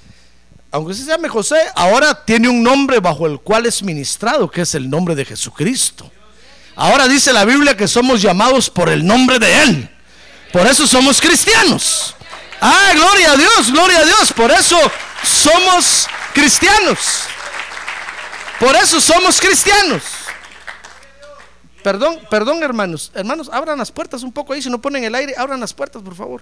Aunque 0.72 0.94
se 0.94 1.06
llame 1.06 1.30
José, 1.30 1.58
ahora 1.76 2.26
tiene 2.26 2.48
un 2.48 2.62
nombre 2.62 3.00
bajo 3.00 3.26
el 3.26 3.40
cual 3.40 3.66
es 3.66 3.82
ministrado, 3.84 4.50
que 4.50 4.62
es 4.62 4.76
el 4.76 4.90
nombre 4.90 5.16
de 5.16 5.26
Jesucristo. 5.26 6.10
Ahora 6.76 7.08
dice 7.08 7.34
la 7.34 7.44
Biblia 7.44 7.76
que 7.76 7.88
somos 7.88 8.22
llamados 8.22 8.70
por 8.70 8.90
el 8.90 9.06
nombre 9.06 9.40
de 9.40 9.64
Él. 9.64 9.90
Por 10.54 10.68
eso 10.68 10.86
somos 10.86 11.20
cristianos. 11.20 12.16
Ah, 12.62 12.92
gloria 12.94 13.32
a 13.32 13.36
Dios, 13.36 13.72
gloria 13.72 14.00
a 14.00 14.06
Dios. 14.06 14.34
Por 14.34 14.52
eso 14.52 14.78
somos 15.24 16.08
cristianos. 16.34 17.00
Por 18.60 18.76
eso 18.76 19.02
somos 19.02 19.40
cristianos. 19.40 20.04
Perdón, 21.88 22.20
perdón, 22.30 22.62
hermanos. 22.64 23.14
Hermanos, 23.16 23.50
abran 23.50 23.78
las 23.78 23.94
puertas 23.94 24.22
un 24.22 24.34
poco 24.34 24.52
ahí. 24.52 24.62
Si 24.62 24.70
no 24.70 24.82
ponen 24.82 25.06
el 25.06 25.16
aire, 25.16 25.34
abran 25.38 25.58
las 25.62 25.74
puertas, 25.74 26.02
por 26.04 26.16
favor. 26.16 26.42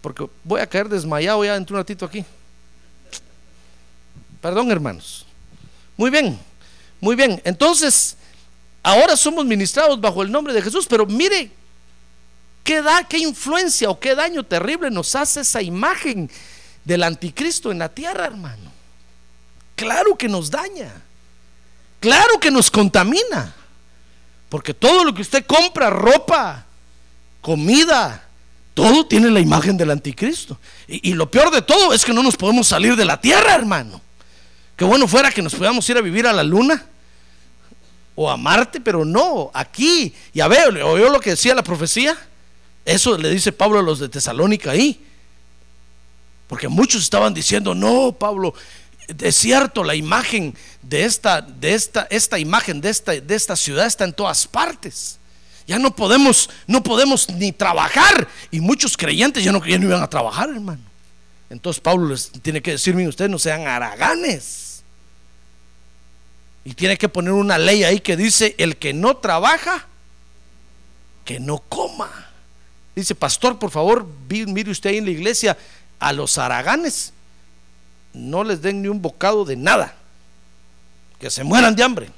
Porque 0.00 0.26
voy 0.42 0.60
a 0.60 0.66
caer 0.66 0.88
desmayado 0.88 1.44
ya 1.44 1.54
dentro 1.54 1.74
de 1.74 1.78
un 1.78 1.84
ratito 1.84 2.04
aquí. 2.04 2.24
Perdón, 4.40 4.72
hermanos. 4.72 5.26
Muy 5.96 6.10
bien, 6.10 6.36
muy 7.00 7.14
bien. 7.14 7.40
Entonces, 7.44 8.16
ahora 8.82 9.16
somos 9.16 9.46
ministrados 9.46 10.00
bajo 10.00 10.24
el 10.24 10.32
nombre 10.32 10.52
de 10.52 10.60
Jesús, 10.60 10.88
pero 10.90 11.06
mire 11.06 11.52
qué 12.64 12.82
da, 12.82 13.04
qué 13.04 13.18
influencia 13.18 13.88
o 13.90 14.00
qué 14.00 14.16
daño 14.16 14.42
terrible 14.42 14.90
nos 14.90 15.14
hace 15.14 15.42
esa 15.42 15.62
imagen 15.62 16.28
del 16.84 17.04
anticristo 17.04 17.70
en 17.70 17.78
la 17.78 17.90
tierra, 17.90 18.26
hermano. 18.26 18.72
Claro 19.76 20.18
que 20.18 20.26
nos 20.26 20.50
daña. 20.50 20.92
Claro 22.00 22.40
que 22.40 22.50
nos 22.50 22.72
contamina. 22.72 23.54
Porque 24.48 24.74
todo 24.74 25.04
lo 25.04 25.14
que 25.14 25.22
usted 25.22 25.44
compra, 25.44 25.90
ropa, 25.90 26.66
comida, 27.40 28.26
todo 28.74 29.06
tiene 29.06 29.30
la 29.30 29.40
imagen 29.40 29.76
del 29.76 29.90
anticristo. 29.90 30.58
Y, 30.86 31.14
lo 31.14 31.30
peor 31.30 31.50
de 31.50 31.62
todo 31.62 31.92
es 31.92 32.04
que 32.04 32.12
no 32.12 32.22
nos 32.22 32.36
podemos 32.36 32.66
salir 32.66 32.94
de 32.94 33.04
la 33.04 33.20
tierra, 33.20 33.54
hermano. 33.54 34.00
Que 34.76 34.84
bueno 34.84 35.08
fuera 35.08 35.30
que 35.30 35.42
nos 35.42 35.54
podamos 35.54 35.88
ir 35.88 35.96
a 35.96 36.02
vivir 36.02 36.26
a 36.26 36.32
la 36.32 36.42
luna 36.42 36.84
o 38.14 38.30
a 38.30 38.36
Marte, 38.36 38.80
pero 38.80 39.04
no, 39.04 39.50
aquí. 39.54 40.14
Ya 40.34 40.46
veo, 40.46 40.68
oyó 40.86 41.10
lo 41.10 41.20
que 41.20 41.30
decía 41.30 41.54
la 41.54 41.62
profecía. 41.62 42.16
Eso 42.84 43.18
le 43.18 43.30
dice 43.30 43.50
Pablo 43.50 43.78
a 43.78 43.82
los 43.82 43.98
de 43.98 44.08
Tesalónica 44.08 44.70
ahí. 44.70 45.00
Porque 46.46 46.68
muchos 46.68 47.02
estaban 47.02 47.34
diciendo, 47.34 47.74
no, 47.74 48.12
Pablo, 48.12 48.54
es 49.06 49.36
cierto, 49.36 49.84
la 49.84 49.94
imagen 49.94 50.54
de 50.82 51.04
esta, 51.04 51.40
de 51.40 51.74
esta, 51.74 52.06
esta 52.10 52.38
imagen 52.38 52.80
de 52.80 52.90
esta, 52.90 53.12
de 53.12 53.34
esta 53.34 53.54
ciudad 53.56 53.86
está 53.86 54.04
en 54.04 54.12
todas 54.12 54.46
partes. 54.46 55.18
Ya 55.66 55.78
no 55.78 55.94
podemos, 55.94 56.50
no 56.66 56.82
podemos 56.82 57.28
ni 57.30 57.52
trabajar. 57.52 58.28
Y 58.50 58.60
muchos 58.60 58.96
creyentes 58.96 59.44
ya 59.44 59.52
no, 59.52 59.64
ya 59.64 59.78
no 59.78 59.86
iban 59.86 60.02
a 60.02 60.10
trabajar, 60.10 60.48
hermano. 60.50 60.82
Entonces 61.50 61.80
Pablo 61.80 62.08
les 62.08 62.30
tiene 62.30 62.60
que 62.60 62.72
decir, 62.72 62.94
miren, 62.94 63.08
ustedes 63.08 63.30
no 63.30 63.38
sean 63.38 63.66
haraganes. 63.66 64.82
Y 66.64 66.74
tiene 66.74 66.96
que 66.96 67.08
poner 67.08 67.32
una 67.32 67.58
ley 67.58 67.84
ahí 67.84 68.00
que 68.00 68.16
dice, 68.16 68.56
el 68.58 68.76
que 68.76 68.92
no 68.92 69.16
trabaja, 69.18 69.86
que 71.24 71.38
no 71.38 71.58
coma. 71.58 72.10
Dice, 72.96 73.14
pastor, 73.14 73.58
por 73.58 73.70
favor, 73.70 74.06
mire 74.28 74.70
usted 74.70 74.90
ahí 74.90 74.96
en 74.96 75.04
la 75.04 75.10
iglesia, 75.12 75.56
a 76.00 76.12
los 76.12 76.38
haraganes 76.38 77.12
no 78.16 78.42
les 78.42 78.62
den 78.62 78.82
ni 78.82 78.88
un 78.88 79.00
bocado 79.00 79.44
de 79.44 79.56
nada. 79.56 79.94
Que 81.20 81.30
se 81.30 81.44
mueran 81.44 81.76
de 81.76 81.82
hambre. 81.82 82.10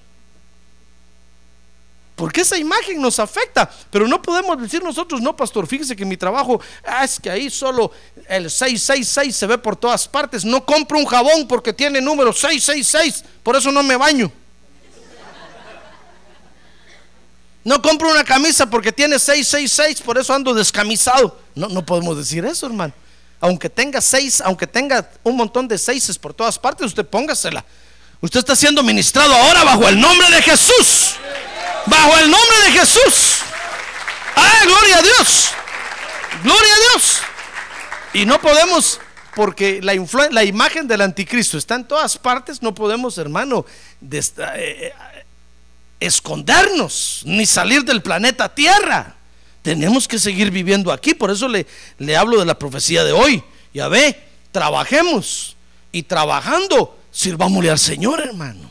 Porque 2.15 2.41
esa 2.41 2.57
imagen 2.57 3.01
nos 3.01 3.19
afecta. 3.19 3.71
Pero 3.91 4.09
no 4.09 4.21
podemos 4.21 4.61
decir 4.61 4.83
nosotros, 4.83 5.21
no, 5.21 5.37
pastor, 5.37 5.67
fíjese 5.67 5.95
que 5.95 6.05
mi 6.05 6.17
trabajo, 6.17 6.61
ah, 6.85 7.05
es 7.05 7.21
que 7.21 7.31
ahí 7.31 7.49
solo 7.49 7.93
el 8.29 8.51
666 8.51 9.37
se 9.37 9.47
ve 9.47 9.59
por 9.59 9.77
todas 9.77 10.09
partes. 10.09 10.45
No 10.45 10.65
compro 10.65 10.99
un 10.99 11.07
jabón 11.07 11.47
porque 11.47 11.73
tiene 11.73 12.01
número 12.01 12.33
666, 12.33 13.25
por 13.43 13.57
eso 13.57 13.71
no 13.71 13.83
me 13.83 13.97
baño. 13.97 14.33
No 17.63 17.83
compro 17.83 18.11
una 18.11 18.25
camisa 18.25 18.69
porque 18.69 18.93
tiene 18.93 19.19
666, 19.19 20.01
por 20.01 20.19
eso 20.19 20.33
ando 20.33 20.55
descamisado. 20.55 21.41
No, 21.55 21.69
no 21.69 21.85
podemos 21.85 22.17
decir 22.17 22.45
eso, 22.45 22.67
hermano. 22.67 22.95
Aunque 23.41 23.71
tenga 23.71 24.01
seis, 24.01 24.41
aunque 24.41 24.67
tenga 24.67 25.09
un 25.23 25.37
montón 25.37 25.69
de 25.69 25.79
seises 25.79 26.19
por 26.19 26.35
todas 26.35 26.59
partes, 26.59 26.87
usted 26.87 27.07
póngasela. 27.07 27.65
Usted 28.21 28.41
está 28.41 28.57
siendo 28.57 28.83
ministrado 28.83 29.33
ahora 29.33 29.63
bajo 29.63 29.89
el 29.89 30.01
nombre 30.01 30.29
de 30.31 30.43
Jesús. 30.43 31.15
Bajo 31.87 32.19
el 32.19 32.31
nombre 32.31 32.61
de 32.65 32.73
Jesús. 32.73 33.39
¡Ah, 34.35 34.61
gloria 34.65 34.99
a 34.99 35.03
Dios! 35.03 35.51
¡Gloria 36.43 36.75
a 36.75 36.79
Dios! 36.91 37.19
Y 38.13 38.27
no 38.27 38.41
podemos, 38.41 39.01
porque 39.35 39.81
la, 39.83 39.95
la 40.31 40.45
imagen 40.45 40.89
del 40.89 41.01
anticristo 41.03 41.59
está 41.59 41.77
en 41.77 41.87
todas 41.87 42.17
partes, 42.19 42.63
no 42.63 42.75
podemos, 42.75 43.19
hermano, 43.19 43.65
eh, 44.11 44.21
eh, 44.47 44.95
escondernos 46.01 47.23
ni 47.25 47.47
salir 47.47 47.85
del 47.85 48.03
planeta 48.03 48.53
Tierra. 48.53 49.18
Tenemos 49.69 50.09
que 50.09 50.19
seguir 50.19 50.51
viviendo 50.51 50.91
aquí, 50.91 51.13
por 51.13 51.31
eso 51.31 51.47
le, 51.47 51.67
le 51.99 52.17
hablo 52.17 52.39
de 52.39 52.47
la 52.47 52.59
profecía 52.59 53.05
de 53.05 53.13
hoy. 53.13 53.45
Ya 53.75 53.87
ve, 53.89 54.19
trabajemos 54.51 55.59
y 55.93 56.05
trabajando, 56.05 56.99
sirvámosle 57.11 57.69
al 57.69 57.79
Señor, 57.79 58.19
hermano. 58.23 58.71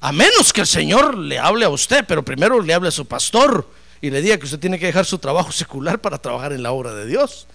A 0.00 0.10
menos 0.10 0.52
que 0.52 0.62
el 0.62 0.66
Señor 0.66 1.16
le 1.16 1.38
hable 1.38 1.64
a 1.64 1.68
usted, 1.68 2.04
pero 2.08 2.24
primero 2.24 2.60
le 2.60 2.74
hable 2.74 2.88
a 2.88 2.90
su 2.90 3.06
pastor 3.06 3.70
y 4.00 4.10
le 4.10 4.20
diga 4.20 4.36
que 4.36 4.46
usted 4.46 4.58
tiene 4.58 4.80
que 4.80 4.86
dejar 4.86 5.04
su 5.04 5.18
trabajo 5.18 5.52
secular 5.52 6.00
para 6.00 6.18
trabajar 6.18 6.52
en 6.52 6.64
la 6.64 6.72
obra 6.72 6.92
de 6.92 7.06
Dios. 7.06 7.46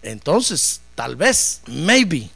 Entonces, 0.00 0.82
tal 0.94 1.16
vez, 1.16 1.60
maybe, 1.66 2.30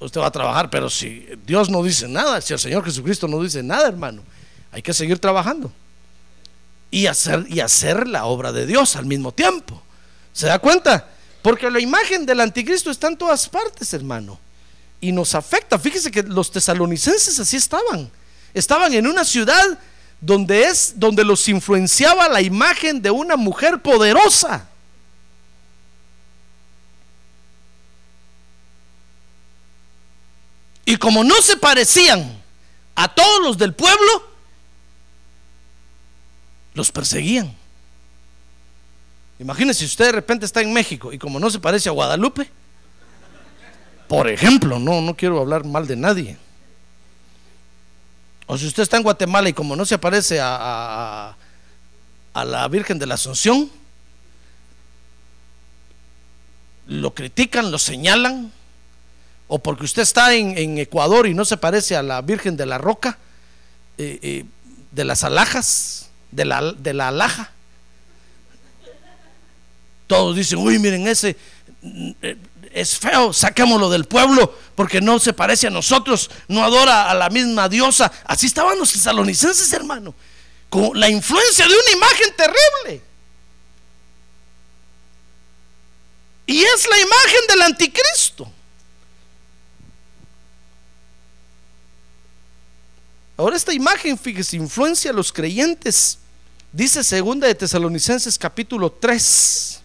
usted 0.00 0.20
va 0.20 0.26
a 0.26 0.30
trabajar, 0.30 0.68
pero 0.68 0.90
si 0.90 1.26
Dios 1.46 1.70
no 1.70 1.82
dice 1.82 2.08
nada, 2.08 2.42
si 2.42 2.52
el 2.52 2.58
Señor 2.58 2.84
Jesucristo 2.84 3.26
no 3.26 3.42
dice 3.42 3.62
nada, 3.62 3.88
hermano, 3.88 4.22
hay 4.70 4.82
que 4.82 4.92
seguir 4.92 5.18
trabajando 5.18 5.72
y 6.90 7.06
hacer, 7.06 7.46
y 7.48 7.60
hacer 7.60 8.06
la 8.08 8.26
obra 8.26 8.52
de 8.52 8.66
Dios 8.66 8.96
al 8.96 9.06
mismo 9.06 9.32
tiempo. 9.32 9.82
¿Se 10.32 10.46
da 10.46 10.58
cuenta? 10.58 11.08
Porque 11.42 11.70
la 11.70 11.80
imagen 11.80 12.26
del 12.26 12.40
anticristo 12.40 12.90
está 12.90 13.08
en 13.08 13.16
todas 13.16 13.48
partes, 13.48 13.92
hermano. 13.94 14.38
Y 15.00 15.12
nos 15.12 15.34
afecta. 15.34 15.78
Fíjese 15.78 16.10
que 16.10 16.22
los 16.22 16.50
tesalonicenses 16.50 17.38
así 17.38 17.56
estaban. 17.56 18.10
Estaban 18.52 18.92
en 18.94 19.06
una 19.06 19.24
ciudad 19.24 19.78
donde 20.20 20.64
es 20.64 20.94
donde 20.96 21.24
los 21.24 21.46
influenciaba 21.48 22.28
la 22.28 22.40
imagen 22.40 23.02
de 23.02 23.10
una 23.10 23.36
mujer 23.36 23.80
poderosa. 23.80 24.68
Y 30.84 30.96
como 30.96 31.24
no 31.24 31.42
se 31.42 31.56
parecían 31.56 32.42
a 32.94 33.12
todos 33.12 33.42
los 33.42 33.58
del 33.58 33.74
pueblo, 33.74 34.35
los 36.76 36.92
perseguían. 36.92 37.52
Imagínese 39.38 39.80
si 39.80 39.86
usted 39.86 40.06
de 40.06 40.12
repente 40.12 40.44
está 40.44 40.60
en 40.60 40.72
México 40.72 41.10
y 41.10 41.18
como 41.18 41.40
no 41.40 41.50
se 41.50 41.58
parece 41.58 41.88
a 41.88 41.92
Guadalupe, 41.92 42.50
por 44.06 44.28
ejemplo, 44.28 44.78
no, 44.78 45.00
no 45.00 45.16
quiero 45.16 45.40
hablar 45.40 45.64
mal 45.64 45.86
de 45.86 45.96
nadie. 45.96 46.36
O 48.46 48.58
si 48.58 48.66
usted 48.66 48.82
está 48.82 48.98
en 48.98 49.02
Guatemala 49.02 49.48
y 49.48 49.54
como 49.54 49.74
no 49.74 49.86
se 49.86 49.98
parece 49.98 50.38
a, 50.38 51.34
a, 52.34 52.44
la 52.44 52.68
Virgen 52.68 52.98
de 52.98 53.06
la 53.06 53.14
Asunción, 53.14 53.70
lo 56.86 57.14
critican, 57.14 57.70
lo 57.70 57.78
señalan, 57.78 58.52
o 59.48 59.58
porque 59.58 59.84
usted 59.84 60.02
está 60.02 60.34
en, 60.34 60.56
en 60.58 60.78
Ecuador 60.78 61.26
y 61.26 61.34
no 61.34 61.46
se 61.46 61.56
parece 61.56 61.96
a 61.96 62.02
la 62.02 62.20
Virgen 62.20 62.56
de 62.56 62.66
la 62.66 62.76
Roca, 62.78 63.18
eh, 63.96 64.18
eh, 64.22 64.44
de 64.92 65.04
las 65.04 65.24
alhajas, 65.24 66.05
de 66.30 66.44
la, 66.44 66.72
de 66.72 66.94
la 66.94 67.08
alhaja. 67.08 67.50
Todos 70.06 70.36
dicen, 70.36 70.58
uy, 70.58 70.78
miren 70.78 71.06
ese, 71.08 71.36
eh, 72.22 72.36
es 72.72 72.98
feo, 72.98 73.32
saquémoslo 73.32 73.90
del 73.90 74.04
pueblo 74.04 74.54
porque 74.74 75.00
no 75.00 75.18
se 75.18 75.32
parece 75.32 75.66
a 75.66 75.70
nosotros, 75.70 76.30
no 76.48 76.62
adora 76.62 77.10
a 77.10 77.14
la 77.14 77.30
misma 77.30 77.68
diosa. 77.68 78.12
Así 78.24 78.46
estaban 78.46 78.78
los 78.78 78.92
tesalonicenses, 78.92 79.72
hermano, 79.72 80.14
con 80.68 80.98
la 80.98 81.08
influencia 81.08 81.66
de 81.66 81.74
una 81.74 81.90
imagen 81.96 82.36
terrible. 82.36 83.02
Y 86.46 86.62
es 86.62 86.88
la 86.88 86.98
imagen 86.98 87.40
del 87.48 87.62
anticristo. 87.62 88.52
Ahora 93.36 93.56
esta 93.56 93.74
imagen, 93.74 94.18
fíjese, 94.18 94.56
influencia 94.56 95.10
a 95.10 95.14
los 95.14 95.30
creyentes. 95.30 96.18
Dice 96.72 97.04
segunda 97.04 97.46
de 97.46 97.54
Tesalonicenses 97.54 98.38
capítulo 98.38 98.90
3, 98.90 99.80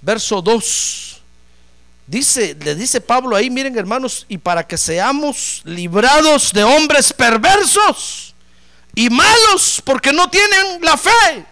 verso 0.00 0.40
2. 0.40 1.20
Dice, 2.06 2.56
le 2.60 2.74
dice 2.76 3.00
Pablo 3.00 3.34
ahí, 3.34 3.50
miren 3.50 3.76
hermanos, 3.76 4.24
y 4.28 4.38
para 4.38 4.66
que 4.66 4.76
seamos 4.76 5.62
librados 5.64 6.52
de 6.52 6.62
hombres 6.62 7.12
perversos 7.12 8.34
y 8.94 9.10
malos, 9.10 9.82
porque 9.84 10.12
no 10.12 10.30
tienen 10.30 10.80
la 10.80 10.96
fe. 10.96 11.46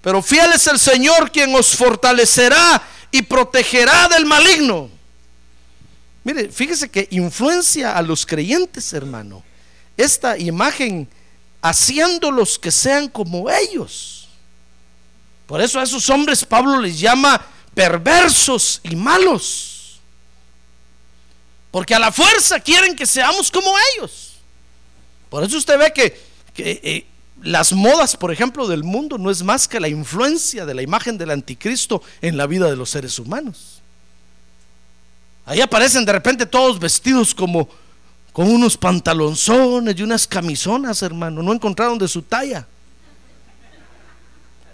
Pero 0.00 0.22
fiel 0.22 0.52
es 0.54 0.66
el 0.66 0.78
Señor 0.78 1.30
quien 1.30 1.54
os 1.54 1.76
fortalecerá 1.76 2.82
y 3.10 3.20
protegerá 3.20 4.08
del 4.08 4.24
maligno. 4.24 4.88
Mire, 6.24 6.48
fíjese 6.50 6.90
que 6.90 7.08
influencia 7.10 7.96
a 7.96 8.02
los 8.02 8.24
creyentes, 8.24 8.92
hermano 8.94 9.44
esta 9.98 10.38
imagen 10.38 11.06
haciéndolos 11.60 12.58
que 12.58 12.70
sean 12.70 13.08
como 13.08 13.50
ellos. 13.50 14.28
Por 15.46 15.60
eso 15.60 15.80
a 15.80 15.82
esos 15.82 16.08
hombres 16.08 16.44
Pablo 16.44 16.80
les 16.80 16.98
llama 16.98 17.44
perversos 17.74 18.80
y 18.84 18.96
malos. 18.96 20.00
Porque 21.70 21.94
a 21.94 21.98
la 21.98 22.12
fuerza 22.12 22.60
quieren 22.60 22.96
que 22.96 23.06
seamos 23.06 23.50
como 23.50 23.70
ellos. 23.94 24.36
Por 25.28 25.44
eso 25.44 25.58
usted 25.58 25.78
ve 25.78 25.92
que, 25.92 26.20
eh, 26.58 27.06
las 27.42 27.72
modas, 27.72 28.16
por 28.16 28.32
ejemplo, 28.32 28.66
del 28.66 28.82
mundo 28.82 29.18
no 29.18 29.30
es 29.30 29.42
más 29.42 29.68
que 29.68 29.78
la 29.78 29.88
influencia 29.88 30.66
de 30.66 30.74
la 30.74 30.82
imagen 30.82 31.18
del 31.18 31.30
anticristo 31.30 32.02
en 32.20 32.36
la 32.36 32.46
vida 32.46 32.68
de 32.68 32.76
los 32.76 32.90
seres 32.90 33.18
humanos. 33.18 33.82
Ahí 35.44 35.60
aparecen 35.60 36.04
de 36.04 36.12
repente 36.12 36.46
todos 36.46 36.78
vestidos 36.78 37.34
como, 37.34 37.68
con 38.38 38.48
unos 38.48 38.76
pantalonzones 38.76 39.98
y 39.98 40.02
unas 40.04 40.24
camisonas, 40.24 41.02
hermano. 41.02 41.42
No 41.42 41.52
encontraron 41.52 41.98
de 41.98 42.06
su 42.06 42.22
talla. 42.22 42.68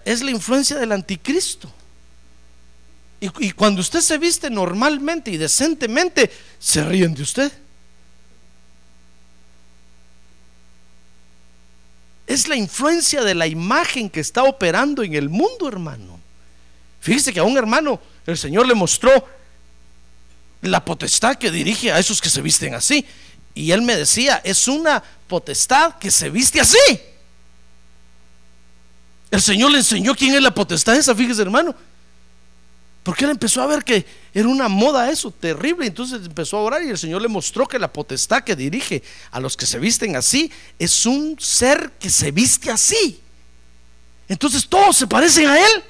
Es 0.05 0.21
la 0.21 0.29
influencia 0.29 0.75
del 0.75 0.91
anticristo. 0.91 1.73
Y, 3.19 3.31
y, 3.43 3.51
cuando 3.53 3.81
usted 3.81 4.01
se 4.01 4.19
viste 4.19 4.51
normalmente 4.51 5.31
y 5.31 5.37
decentemente, 5.37 6.31
se 6.59 6.83
ríen 6.83 7.15
de 7.15 7.23
usted. 7.23 7.51
Es 12.27 12.47
la 12.47 12.55
influencia 12.55 13.23
de 13.23 13.33
la 13.33 13.47
imagen 13.47 14.11
que 14.11 14.19
está 14.19 14.43
operando 14.43 15.01
en 15.01 15.15
el 15.15 15.27
mundo, 15.27 15.67
hermano. 15.67 16.19
Fíjese 16.99 17.33
que 17.33 17.39
a 17.39 17.43
un 17.43 17.57
hermano 17.57 17.99
el 18.27 18.37
Señor 18.37 18.67
le 18.67 18.75
mostró 18.75 19.27
la 20.61 20.85
potestad 20.85 21.35
que 21.37 21.49
dirige 21.49 21.91
a 21.91 21.97
esos 21.97 22.21
que 22.21 22.29
se 22.29 22.43
visten 22.43 22.75
así. 22.75 23.03
Y 23.55 23.71
él 23.71 23.81
me 23.81 23.95
decía, 23.95 24.41
es 24.43 24.67
una 24.67 25.01
potestad 25.27 25.97
que 25.97 26.11
se 26.11 26.29
viste 26.29 26.59
así. 26.59 26.77
El 29.31 29.41
Señor 29.41 29.71
le 29.71 29.79
enseñó 29.79 30.13
quién 30.13 30.35
es 30.35 30.41
la 30.41 30.53
potestad 30.53 30.95
esa, 30.95 31.15
fíjese 31.15 31.41
hermano. 31.41 31.73
Porque 33.01 33.23
él 33.23 33.31
empezó 33.31 33.61
a 33.61 33.67
ver 33.67 33.83
que 33.83 34.05
era 34.33 34.47
una 34.47 34.67
moda 34.67 35.09
eso, 35.09 35.31
terrible. 35.31 35.85
Entonces 35.85 36.25
empezó 36.25 36.57
a 36.57 36.61
orar 36.61 36.83
y 36.83 36.89
el 36.89 36.97
Señor 36.97 37.21
le 37.21 37.27
mostró 37.27 37.67
que 37.67 37.79
la 37.79 37.91
potestad 37.91 38.43
que 38.43 38.55
dirige 38.55 39.03
a 39.31 39.39
los 39.39 39.55
que 39.55 39.65
se 39.65 39.79
visten 39.79 40.15
así 40.15 40.51
es 40.77 41.05
un 41.05 41.39
ser 41.39 41.91
que 41.99 42.09
se 42.09 42.31
viste 42.31 42.71
así. 42.71 43.21
Entonces 44.27 44.67
todos 44.67 44.97
se 44.97 45.07
parecen 45.07 45.47
a 45.47 45.59
él. 45.59 45.83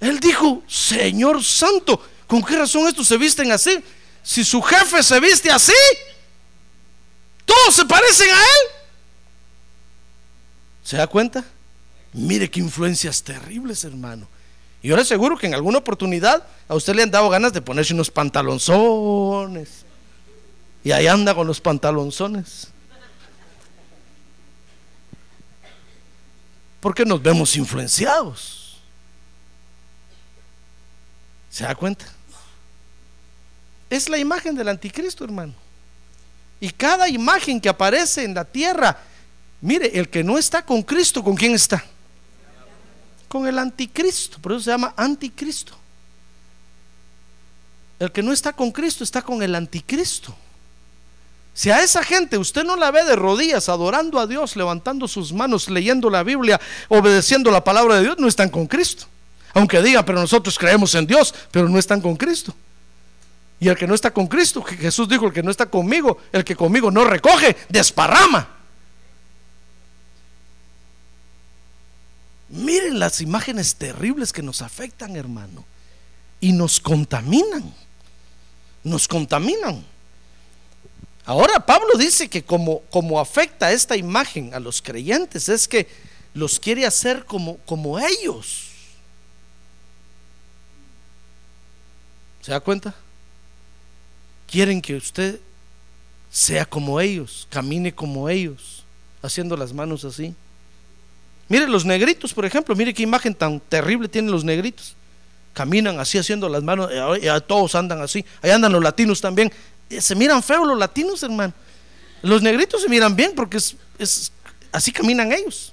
Él 0.00 0.20
dijo, 0.20 0.62
Señor 0.66 1.44
Santo, 1.44 2.00
¿con 2.26 2.42
qué 2.42 2.56
razón 2.56 2.88
estos 2.88 3.06
se 3.06 3.18
visten 3.18 3.52
así? 3.52 3.78
Si 4.28 4.44
su 4.44 4.60
jefe 4.60 5.02
se 5.02 5.18
viste 5.20 5.50
así, 5.50 5.72
todos 7.46 7.74
se 7.74 7.86
parecen 7.86 8.28
a 8.28 8.34
él. 8.34 8.74
¿Se 10.84 10.98
da 10.98 11.06
cuenta? 11.06 11.42
Mire 12.12 12.50
qué 12.50 12.60
influencias 12.60 13.22
terribles, 13.22 13.84
hermano. 13.84 14.28
Y 14.82 14.88
yo 14.88 14.96
le 14.96 15.00
aseguro 15.00 15.38
que 15.38 15.46
en 15.46 15.54
alguna 15.54 15.78
oportunidad 15.78 16.46
a 16.68 16.74
usted 16.74 16.94
le 16.94 17.04
han 17.04 17.10
dado 17.10 17.30
ganas 17.30 17.54
de 17.54 17.62
ponerse 17.62 17.94
unos 17.94 18.10
pantalonzones. 18.10 19.86
Y 20.84 20.92
ahí 20.92 21.06
anda 21.06 21.34
con 21.34 21.46
los 21.46 21.58
pantalonzones. 21.62 22.68
Porque 26.80 27.06
nos 27.06 27.22
vemos 27.22 27.56
influenciados. 27.56 28.76
¿Se 31.48 31.64
da 31.64 31.74
cuenta? 31.74 32.17
Es 33.90 34.08
la 34.08 34.18
imagen 34.18 34.54
del 34.54 34.68
anticristo, 34.68 35.24
hermano. 35.24 35.54
Y 36.60 36.70
cada 36.70 37.08
imagen 37.08 37.60
que 37.60 37.68
aparece 37.68 38.24
en 38.24 38.34
la 38.34 38.44
tierra, 38.44 38.98
mire, 39.60 39.98
el 39.98 40.08
que 40.08 40.24
no 40.24 40.36
está 40.36 40.64
con 40.64 40.82
Cristo, 40.82 41.22
¿con 41.22 41.36
quién 41.36 41.54
está? 41.54 41.84
Con 43.28 43.46
el 43.46 43.58
anticristo, 43.58 44.38
por 44.40 44.52
eso 44.52 44.62
se 44.62 44.70
llama 44.70 44.92
anticristo. 44.96 45.74
El 47.98 48.12
que 48.12 48.22
no 48.22 48.32
está 48.32 48.52
con 48.52 48.70
Cristo 48.70 49.04
está 49.04 49.22
con 49.22 49.42
el 49.42 49.54
anticristo. 49.54 50.34
Si 51.52 51.70
a 51.70 51.82
esa 51.82 52.04
gente 52.04 52.38
usted 52.38 52.62
no 52.62 52.76
la 52.76 52.92
ve 52.92 53.04
de 53.04 53.16
rodillas 53.16 53.68
adorando 53.68 54.20
a 54.20 54.26
Dios, 54.26 54.54
levantando 54.54 55.08
sus 55.08 55.32
manos, 55.32 55.68
leyendo 55.68 56.08
la 56.08 56.22
Biblia, 56.22 56.60
obedeciendo 56.88 57.50
la 57.50 57.64
palabra 57.64 57.96
de 57.96 58.02
Dios, 58.02 58.16
no 58.18 58.28
están 58.28 58.48
con 58.48 58.66
Cristo. 58.66 59.06
Aunque 59.54 59.82
diga, 59.82 60.04
pero 60.04 60.20
nosotros 60.20 60.56
creemos 60.56 60.94
en 60.94 61.06
Dios, 61.06 61.34
pero 61.50 61.68
no 61.68 61.78
están 61.78 62.00
con 62.00 62.16
Cristo. 62.16 62.54
Y 63.60 63.68
el 63.68 63.76
que 63.76 63.86
no 63.86 63.94
está 63.94 64.12
con 64.12 64.26
Cristo, 64.28 64.62
Jesús 64.62 65.08
dijo, 65.08 65.26
el 65.26 65.32
que 65.32 65.42
no 65.42 65.50
está 65.50 65.66
conmigo, 65.66 66.18
el 66.32 66.44
que 66.44 66.54
conmigo 66.54 66.90
no 66.90 67.04
recoge, 67.04 67.56
desparrama. 67.68 68.56
Miren 72.48 72.98
las 72.98 73.20
imágenes 73.20 73.74
terribles 73.74 74.32
que 74.32 74.42
nos 74.42 74.62
afectan, 74.62 75.16
hermano. 75.16 75.64
Y 76.40 76.52
nos 76.52 76.80
contaminan. 76.80 77.74
Nos 78.84 79.08
contaminan. 79.08 79.84
Ahora 81.24 81.60
Pablo 81.66 81.98
dice 81.98 82.28
que 82.28 82.42
como, 82.42 82.80
como 82.90 83.20
afecta 83.20 83.70
esta 83.72 83.96
imagen 83.96 84.54
a 84.54 84.60
los 84.60 84.80
creyentes 84.80 85.50
es 85.50 85.68
que 85.68 85.86
los 86.32 86.58
quiere 86.58 86.86
hacer 86.86 87.26
como, 87.26 87.58
como 87.58 87.98
ellos. 87.98 88.68
¿Se 92.40 92.52
da 92.52 92.60
cuenta? 92.60 92.94
Quieren 94.50 94.80
que 94.80 94.96
usted 94.96 95.38
sea 96.30 96.64
como 96.64 97.00
ellos, 97.00 97.46
camine 97.50 97.94
como 97.94 98.28
ellos, 98.28 98.84
haciendo 99.22 99.56
las 99.56 99.72
manos 99.72 100.04
así. 100.04 100.34
Mire 101.48 101.66
los 101.66 101.84
negritos, 101.84 102.34
por 102.34 102.44
ejemplo, 102.44 102.74
mire 102.76 102.92
qué 102.92 103.02
imagen 103.02 103.34
tan 103.34 103.60
terrible 103.60 104.08
tienen 104.08 104.30
los 104.30 104.44
negritos. 104.44 104.94
Caminan 105.54 105.98
así 105.98 106.18
haciendo 106.18 106.48
las 106.48 106.62
manos, 106.62 106.90
y 107.20 107.26
todos 107.46 107.74
andan 107.74 108.00
así. 108.02 108.24
Ahí 108.42 108.50
andan 108.50 108.72
los 108.72 108.82
latinos 108.82 109.20
también. 109.20 109.50
Eh, 109.88 110.00
se 110.00 110.14
miran 110.14 110.42
feos 110.42 110.66
los 110.66 110.78
latinos, 110.78 111.22
hermano. 111.22 111.54
Los 112.22 112.42
negritos 112.42 112.82
se 112.82 112.88
miran 112.88 113.16
bien 113.16 113.32
porque 113.34 113.58
así 114.72 114.92
caminan 114.92 115.32
ellos. 115.32 115.72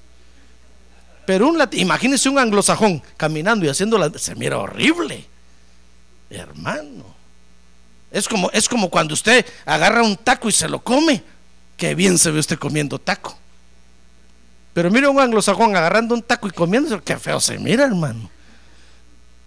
Pero 1.25 1.47
un 1.47 1.61
imagínese 1.71 2.29
un 2.29 2.39
anglosajón 2.39 3.01
caminando 3.17 3.65
y 3.65 3.69
haciendo 3.69 3.97
la, 3.97 4.11
se 4.17 4.35
mira 4.35 4.59
horrible. 4.59 5.25
Hermano. 6.29 7.14
Es 8.15 8.29
como, 8.29 8.49
es 8.51 8.69
como 8.69 8.89
cuando 8.89 9.13
usted 9.13 9.45
agarra 9.65 10.01
un 10.01 10.15
taco 10.15 10.47
y 10.47 10.53
se 10.53 10.69
lo 10.69 10.79
come. 10.79 11.21
Qué 11.75 11.93
bien 11.95 12.17
se 12.17 12.31
ve 12.31 12.39
usted 12.39 12.57
comiendo 12.57 12.97
taco. 12.97 13.37
Pero 14.73 14.89
mire 14.89 15.09
un 15.09 15.19
anglosajón 15.19 15.75
agarrando 15.75 16.15
un 16.15 16.23
taco 16.23 16.47
y 16.47 16.51
comiéndose, 16.51 17.03
qué 17.03 17.19
feo 17.19 17.41
se 17.41 17.59
mira, 17.59 17.83
hermano. 17.83 18.31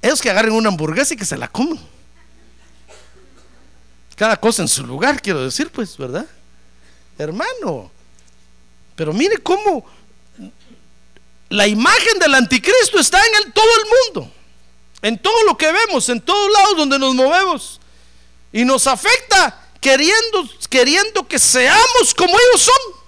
Ellos 0.03 0.21
que 0.21 0.29
agarren 0.29 0.53
una 0.53 0.69
hamburguesa 0.69 1.15
y 1.15 1.17
que 1.17 1.25
se 1.25 1.39
la 1.39 1.49
coman. 1.49 1.81
Cada 4.15 4.37
cosa 4.37 4.61
en 4.61 4.69
su 4.69 4.87
lugar, 4.87 5.23
quiero 5.23 5.43
decir, 5.43 5.71
pues, 5.71 5.97
¿verdad? 5.97 6.27
Hermano. 7.17 7.91
Pero 8.95 9.15
mire 9.15 9.39
cómo 9.39 9.87
la 11.49 11.67
imagen 11.67 12.19
del 12.19 12.35
anticristo 12.35 12.99
está 12.99 13.19
en 13.19 13.47
el, 13.47 13.53
todo 13.55 13.65
el 13.65 14.15
mundo. 14.15 14.35
En 15.01 15.17
todo 15.17 15.43
lo 15.45 15.57
que 15.57 15.73
vemos, 15.73 16.07
en 16.11 16.21
todos 16.21 16.53
lados 16.53 16.77
donde 16.77 16.99
nos 16.99 17.15
movemos. 17.15 17.78
Y 18.53 18.65
nos 18.65 18.87
afecta 18.87 19.69
queriendo, 19.81 20.49
queriendo 20.69 21.27
que 21.27 21.39
seamos 21.39 22.15
como 22.17 22.33
ellos 22.39 22.63
son. 22.63 22.99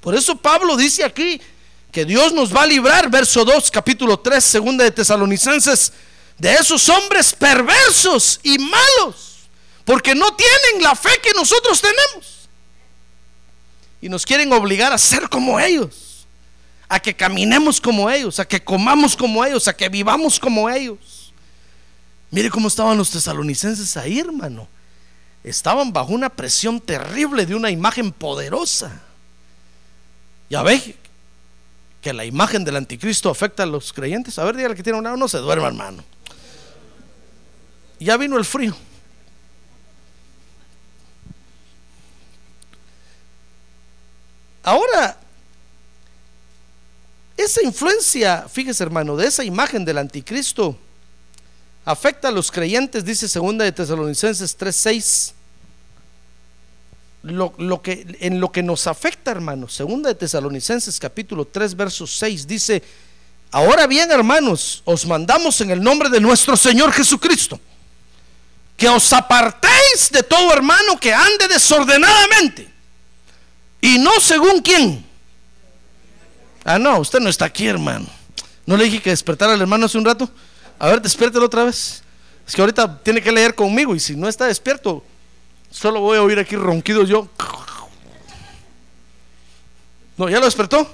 Por 0.00 0.14
eso 0.14 0.36
Pablo 0.36 0.76
dice 0.76 1.04
aquí 1.04 1.40
que 1.92 2.04
Dios 2.04 2.32
nos 2.32 2.54
va 2.54 2.62
a 2.62 2.66
librar, 2.66 3.10
verso 3.10 3.44
2, 3.44 3.70
capítulo 3.70 4.18
3, 4.18 4.42
segunda 4.42 4.84
de 4.84 4.90
Tesalonicenses, 4.90 5.92
de 6.38 6.54
esos 6.54 6.88
hombres 6.88 7.34
perversos 7.34 8.40
y 8.42 8.58
malos, 8.58 9.48
porque 9.84 10.14
no 10.14 10.34
tienen 10.34 10.82
la 10.82 10.94
fe 10.94 11.10
que 11.22 11.32
nosotros 11.32 11.80
tenemos. 11.80 12.48
Y 14.00 14.08
nos 14.08 14.24
quieren 14.24 14.50
obligar 14.52 14.92
a 14.92 14.98
ser 14.98 15.28
como 15.28 15.60
ellos, 15.60 16.26
a 16.88 16.98
que 17.00 17.14
caminemos 17.14 17.80
como 17.80 18.08
ellos, 18.08 18.38
a 18.38 18.48
que 18.48 18.62
comamos 18.64 19.14
como 19.14 19.44
ellos, 19.44 19.68
a 19.68 19.76
que 19.76 19.88
vivamos 19.90 20.40
como 20.40 20.70
ellos. 20.70 21.19
Mire 22.30 22.50
cómo 22.50 22.68
estaban 22.68 22.96
los 22.96 23.10
tesalonicenses 23.10 23.96
ahí, 23.96 24.20
hermano. 24.20 24.68
Estaban 25.42 25.92
bajo 25.92 26.12
una 26.12 26.28
presión 26.28 26.80
terrible 26.80 27.46
de 27.46 27.54
una 27.54 27.70
imagen 27.70 28.12
poderosa. 28.12 29.00
Ya 30.48 30.62
ve 30.62 30.96
que 32.00 32.12
la 32.12 32.24
imagen 32.24 32.64
del 32.64 32.76
anticristo 32.76 33.30
afecta 33.30 33.64
a 33.64 33.66
los 33.66 33.92
creyentes. 33.92 34.38
A 34.38 34.44
ver, 34.44 34.56
dígale 34.56 34.74
que 34.74 34.82
tiene 34.82 34.98
un 34.98 35.04
lado, 35.04 35.16
no 35.16 35.28
se 35.28 35.38
duerma, 35.38 35.66
hermano. 35.66 36.04
Ya 37.98 38.16
vino 38.16 38.38
el 38.38 38.44
frío. 38.44 38.76
Ahora, 44.62 45.18
esa 47.36 47.62
influencia, 47.62 48.46
fíjese 48.48 48.82
hermano, 48.82 49.16
de 49.16 49.26
esa 49.26 49.42
imagen 49.42 49.84
del 49.84 49.98
anticristo 49.98 50.78
afecta 51.84 52.28
a 52.28 52.30
los 52.30 52.50
creyentes, 52.50 53.04
dice 53.04 53.28
segunda 53.28 53.64
de 53.64 53.72
Tesalonicenses 53.72 54.56
3:6 54.56 55.34
lo, 57.22 57.82
que, 57.82 58.16
en 58.20 58.40
lo 58.40 58.50
que 58.50 58.62
nos 58.62 58.86
afecta, 58.86 59.30
hermanos, 59.30 59.74
segunda 59.74 60.08
de 60.08 60.14
Tesalonicenses 60.14 60.98
capítulo 60.98 61.44
3, 61.44 61.76
verso 61.76 62.06
6, 62.06 62.46
dice, 62.46 62.82
ahora 63.50 63.86
bien, 63.86 64.10
hermanos, 64.10 64.82
os 64.84 65.06
mandamos 65.06 65.60
en 65.60 65.70
el 65.70 65.82
nombre 65.82 66.08
de 66.08 66.20
nuestro 66.20 66.56
Señor 66.56 66.92
Jesucristo, 66.92 67.60
que 68.76 68.88
os 68.88 69.12
apartéis 69.12 70.10
de 70.10 70.22
todo 70.22 70.52
hermano 70.52 70.98
que 70.98 71.12
ande 71.12 71.48
desordenadamente, 71.48 72.70
y 73.82 73.98
no 73.98 74.18
según 74.20 74.60
quién. 74.60 75.04
Ah, 76.64 76.78
no, 76.78 76.98
usted 76.98 77.20
no 77.20 77.28
está 77.30 77.46
aquí, 77.46 77.66
hermano. 77.66 78.06
¿No 78.66 78.76
le 78.76 78.84
dije 78.84 79.00
que 79.00 79.10
despertara 79.10 79.54
al 79.54 79.60
hermano 79.60 79.86
hace 79.86 79.98
un 79.98 80.04
rato? 80.04 80.30
A 80.80 80.88
ver, 80.88 81.00
despiértelo 81.00 81.46
otra 81.46 81.62
vez. 81.62 82.02
Es 82.44 82.54
que 82.56 82.60
ahorita 82.60 83.00
tiene 83.04 83.22
que 83.22 83.30
leer 83.30 83.54
conmigo 83.54 83.94
y 83.94 84.00
si 84.00 84.16
no 84.16 84.28
está 84.28 84.46
despierto, 84.46 85.04
Solo 85.70 86.00
voy 86.00 86.18
a 86.18 86.22
oír 86.22 86.38
aquí 86.38 86.56
ronquidos 86.56 87.08
yo. 87.08 87.28
No, 90.16 90.28
¿ya 90.28 90.38
lo 90.38 90.44
despertó? 90.44 90.86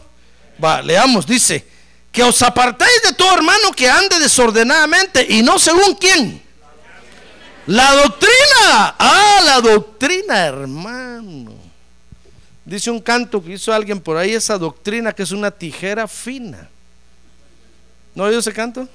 Va, 0.62 0.82
leamos, 0.82 1.26
dice, 1.26 1.66
que 2.12 2.22
os 2.22 2.40
apartéis 2.42 3.02
de 3.02 3.14
todo 3.14 3.34
hermano 3.34 3.72
que 3.72 3.88
ande 3.88 4.18
desordenadamente 4.18 5.26
y 5.28 5.42
no 5.42 5.58
según 5.58 5.94
quién. 5.94 6.42
La 7.66 7.94
doctrina. 7.94 8.94
Ah, 8.98 9.40
la 9.44 9.60
doctrina, 9.60 10.46
hermano. 10.46 11.52
Dice 12.64 12.90
un 12.90 13.00
canto 13.00 13.42
que 13.42 13.52
hizo 13.52 13.72
alguien 13.72 14.00
por 14.00 14.16
ahí, 14.16 14.34
esa 14.34 14.58
doctrina 14.58 15.12
que 15.12 15.22
es 15.22 15.32
una 15.32 15.50
tijera 15.50 16.06
fina. 16.06 16.68
¿No 18.14 18.24
oído 18.24 18.40
ese 18.40 18.52
canto? 18.52 18.88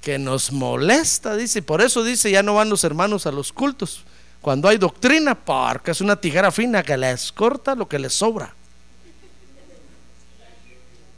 Que 0.00 0.18
nos 0.18 0.52
molesta, 0.52 1.36
dice. 1.36 1.62
Por 1.62 1.82
eso 1.82 2.02
dice, 2.02 2.30
ya 2.30 2.42
no 2.42 2.54
van 2.54 2.70
los 2.70 2.84
hermanos 2.84 3.26
a 3.26 3.32
los 3.32 3.52
cultos. 3.52 4.04
Cuando 4.40 4.68
hay 4.68 4.78
doctrina, 4.78 5.34
porque 5.34 5.90
es 5.90 6.00
una 6.00 6.16
tijera 6.16 6.50
fina 6.50 6.82
que 6.82 6.96
les 6.96 7.30
corta 7.32 7.74
lo 7.74 7.88
que 7.88 7.98
les 7.98 8.14
sobra. 8.14 8.54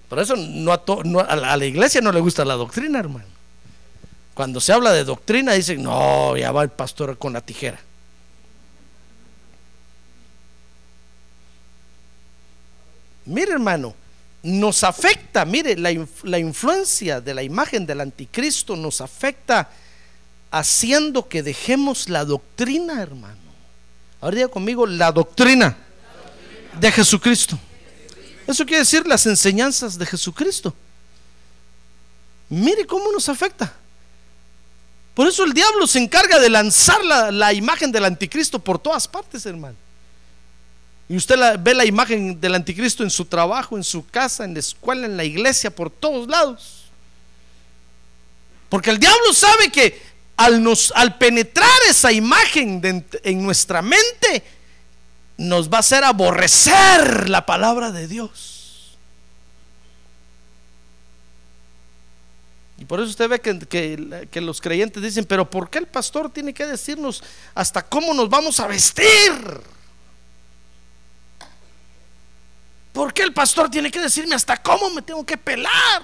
Por 0.09 0.19
eso 0.19 0.37
no 0.37 0.73
a, 0.73 1.57
la, 1.57 1.65
iglesia 1.65 2.03
no 2.03 2.13
le 2.13 2.21
gusta 2.21 2.45
la 2.45 2.55
doctrina, 2.55 2.99
hermano. 2.99 3.25
Cuando 4.35 4.61
se 4.61 4.73
habla 4.73 4.93
de 4.93 5.05
doctrina, 5.05 5.53
dicen, 5.53 5.83
no, 5.83 6.37
ya 6.37 6.53
va 6.53 6.63
el 6.63 6.71
pastor 6.71 7.17
con 7.17 7.33
la 7.33 7.41
tijera. 7.41 7.81
Mire, 13.25 13.53
hermano, 13.53 13.95
nos 14.43 14.83
afecta, 14.83 15.45
mire, 15.45 15.77
la, 15.77 16.39
influencia 16.39 17.21
de 17.21 17.35
la 17.35 17.43
imagen 17.43 17.87
del 17.87 18.01
anticristo 18.01 18.75
nos 18.75 19.01
afecta 19.01 19.71
haciendo 20.51 21.29
que 21.29 21.43
dejemos 21.43 22.09
la 22.09 22.25
doctrina, 22.25 23.01
hermano. 23.01 23.37
Ahora 24.21 24.37
diga 24.37 24.49
conmigo, 24.49 24.87
la 24.87 25.13
doctrina 25.13 25.77
de 26.79 26.93
Jesucristo. 26.93 27.59
Eso 28.47 28.65
quiere 28.65 28.81
decir 28.81 29.07
las 29.07 29.27
enseñanzas 29.27 29.97
de 29.97 30.07
Jesucristo. 30.07 30.75
Mire 32.49 32.85
cómo 32.87 33.13
nos 33.13 33.29
afecta. 33.29 33.73
Por 35.15 35.29
eso 35.29 35.45
el 35.45 35.53
diablo 35.53 35.87
se 35.87 36.01
encarga 36.01 36.39
de 36.39 36.51
lanzar 36.51 37.05
la, 37.05 37.31
la 37.31 37.53
imagen 37.53 37.93
del 37.93 38.05
anticristo 38.05 38.59
por 38.59 38.79
todas 38.79 39.07
partes, 39.07 39.47
hermano. 39.47 39.77
Y 41.13 41.17
usted 41.19 41.37
ve 41.59 41.75
la 41.75 41.85
imagen 41.85 42.41
del 42.41 42.55
anticristo 42.55 43.03
en 43.03 43.11
su 43.11 43.27
trabajo, 43.27 43.77
en 43.77 43.85
su 43.85 44.07
casa, 44.07 44.47
en 44.47 44.55
la 44.55 44.61
escuela, 44.61 45.05
en 45.05 45.15
la 45.15 45.25
iglesia, 45.25 45.71
por 45.71 45.91
todos 45.91 46.27
lados. 46.27 46.85
Porque 48.71 48.89
el 48.89 48.99
diablo 48.99 49.35
sabe 49.35 49.71
que 49.71 50.01
al, 50.39 51.19
penetrar 51.19 51.69
esa 51.87 52.11
imagen 52.13 53.05
en 53.25 53.43
nuestra 53.43 53.83
mente, 53.83 54.43
nos 55.37 55.71
va 55.71 55.77
a 55.77 55.81
hacer 55.81 56.03
aborrecer 56.03 57.29
la 57.29 57.45
palabra 57.45 57.93
de 57.93 58.09
Dios. 58.09 58.97
Y 62.79 62.87
por 62.87 63.01
eso 63.01 63.11
usted 63.11 63.29
ve 63.29 63.39
que, 63.39 64.29
que, 64.31 64.41
los 64.41 64.63
creyentes 64.63 65.03
dicen, 65.03 65.27
pero 65.27 65.51
¿por 65.51 65.69
qué 65.69 65.77
el 65.77 65.89
pastor 65.89 66.31
tiene 66.31 66.55
que 66.55 66.67
decirnos 66.67 67.23
hasta 67.55 67.83
cómo 67.83 68.15
nos 68.15 68.31
vamos 68.31 68.59
a 68.61 68.67
vestir? 68.67 69.03
¿Por 72.93 73.15
qué 73.15 73.23
el 73.23 73.33
pastor 73.33 73.71
tiene 73.71 73.91
que 73.91 74.01
decirme 74.01 74.35
hasta 74.35 74.63
cómo 74.63 74.91
me 74.91 75.03
tengo 75.03 75.25
que 75.25 75.39
pelar? 75.39 76.03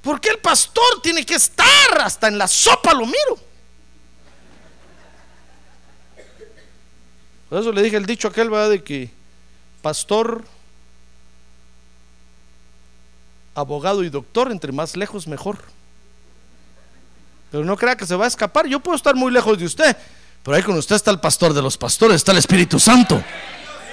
¿Por 0.00 0.20
qué 0.20 0.30
el 0.30 0.38
pastor 0.38 1.02
tiene 1.02 1.26
que 1.26 1.34
estar 1.34 2.00
hasta 2.00 2.28
en 2.28 2.38
la 2.38 2.46
sopa 2.46 2.94
lo 2.94 3.04
miro? 3.04 3.38
Por 7.48 7.60
eso 7.60 7.72
le 7.72 7.82
dije 7.82 7.96
el 7.96 8.06
dicho 8.06 8.28
aquel, 8.28 8.52
va 8.52 8.68
de 8.68 8.84
que 8.84 9.10
pastor, 9.82 10.44
abogado 13.54 14.04
y 14.04 14.10
doctor, 14.10 14.52
entre 14.52 14.70
más 14.70 14.96
lejos 14.96 15.26
mejor. 15.26 15.58
Pero 17.50 17.64
no 17.64 17.76
crea 17.76 17.96
que 17.96 18.06
se 18.06 18.14
va 18.14 18.26
a 18.26 18.28
escapar. 18.28 18.66
Yo 18.66 18.80
puedo 18.80 18.96
estar 18.96 19.14
muy 19.14 19.32
lejos 19.32 19.58
de 19.58 19.64
usted, 19.64 19.96
pero 20.42 20.56
ahí 20.56 20.62
con 20.62 20.76
usted 20.76 20.94
está 20.94 21.10
el 21.10 21.20
pastor 21.20 21.54
de 21.54 21.62
los 21.62 21.76
pastores, 21.76 22.16
está 22.16 22.32
el 22.32 22.38
Espíritu 22.38 22.78
Santo. 22.78 23.22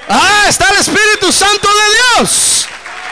Ah, 0.08 0.46
está 0.48 0.70
el 0.70 0.78
Espíritu 0.78 1.32
Santo 1.32 1.68
de 1.68 2.22
Dios. 2.22 2.68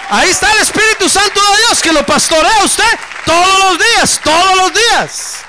Ahí 0.10 0.29
está 0.29 0.51
el 0.53 0.62
Espíritu 0.62 1.10
Santo 1.10 1.39
de 1.41 1.58
Dios 1.67 1.82
que 1.82 1.91
lo 1.91 2.06
pastorea 2.06 2.63
usted 2.63 2.84
todos 3.25 3.60
los 3.60 3.79
días, 3.79 4.21
todos 4.23 4.58
los 4.58 4.73
días. 4.73 5.43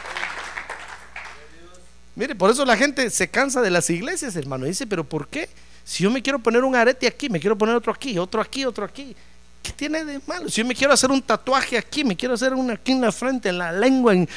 Mire, 2.16 2.34
por 2.34 2.50
eso 2.50 2.64
la 2.64 2.76
gente 2.76 3.10
se 3.10 3.28
cansa 3.28 3.60
de 3.60 3.70
las 3.70 3.90
iglesias, 3.90 4.36
hermano. 4.36 4.64
Dice, 4.64 4.86
pero 4.86 5.04
¿por 5.04 5.28
qué? 5.28 5.48
Si 5.84 6.04
yo 6.04 6.10
me 6.10 6.22
quiero 6.22 6.38
poner 6.38 6.64
un 6.64 6.74
arete 6.74 7.06
aquí, 7.06 7.28
me 7.28 7.40
quiero 7.40 7.58
poner 7.58 7.74
otro 7.74 7.92
aquí, 7.92 8.18
otro 8.18 8.40
aquí, 8.40 8.64
otro 8.64 8.84
aquí. 8.84 9.14
¿Qué 9.62 9.72
tiene 9.72 10.04
de 10.04 10.20
malo? 10.26 10.48
Si 10.48 10.62
yo 10.62 10.66
me 10.66 10.74
quiero 10.74 10.94
hacer 10.94 11.10
un 11.10 11.20
tatuaje 11.20 11.76
aquí, 11.76 12.04
me 12.04 12.16
quiero 12.16 12.34
hacer 12.34 12.54
uno 12.54 12.72
aquí 12.72 12.92
en 12.92 13.00
la 13.00 13.12
frente, 13.12 13.48
en 13.48 13.58
la 13.58 13.72
lengua, 13.72 14.14
en, 14.14 14.28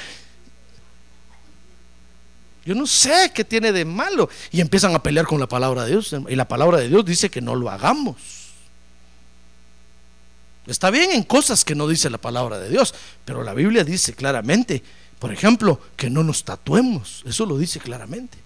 yo 2.68 2.76
no 2.76 2.86
sé 2.86 3.32
qué 3.34 3.46
tiene 3.46 3.72
de 3.72 3.86
malo. 3.86 4.30
Y 4.52 4.60
empiezan 4.60 4.94
a 4.94 5.02
pelear 5.02 5.26
con 5.26 5.40
la 5.40 5.48
palabra 5.48 5.86
de 5.86 5.92
Dios. 5.92 6.14
Y 6.28 6.36
la 6.36 6.50
palabra 6.50 6.80
de 6.80 6.90
Dios 6.90 7.06
dice 7.06 7.30
que 7.30 7.40
no 7.40 7.56
lo 7.56 7.70
hagamos. 7.70 8.18
Está 10.66 10.90
bien 10.90 11.12
en 11.14 11.24
cosas 11.24 11.64
que 11.64 11.76
no 11.76 11.88
dice 11.88 12.10
la 12.10 12.18
palabra 12.18 12.60
de 12.60 12.68
Dios, 12.68 12.94
pero 13.24 13.42
la 13.42 13.54
Biblia 13.54 13.86
dice 13.86 14.14
claramente, 14.14 14.84
por 15.18 15.32
ejemplo, 15.32 15.80
que 15.96 16.10
no 16.10 16.26
nos 16.26 16.44
tatuemos. 16.44 17.24
Eso 17.26 17.46
lo 17.46 17.58
dice 17.58 17.80
claramente. 17.80 18.38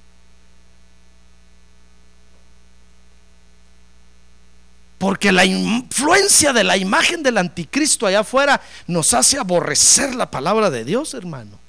Porque 4.99 5.31
la 5.31 5.45
influencia 5.45 6.53
de 6.53 6.63
la 6.63 6.77
imagen 6.77 7.23
del 7.23 7.39
anticristo 7.39 8.05
allá 8.05 8.19
afuera 8.19 8.61
nos 8.85 9.15
hace 9.15 9.39
aborrecer 9.39 10.13
la 10.13 10.29
palabra 10.29 10.69
de 10.69 10.85
Dios, 10.85 11.15
hermano. 11.15 11.60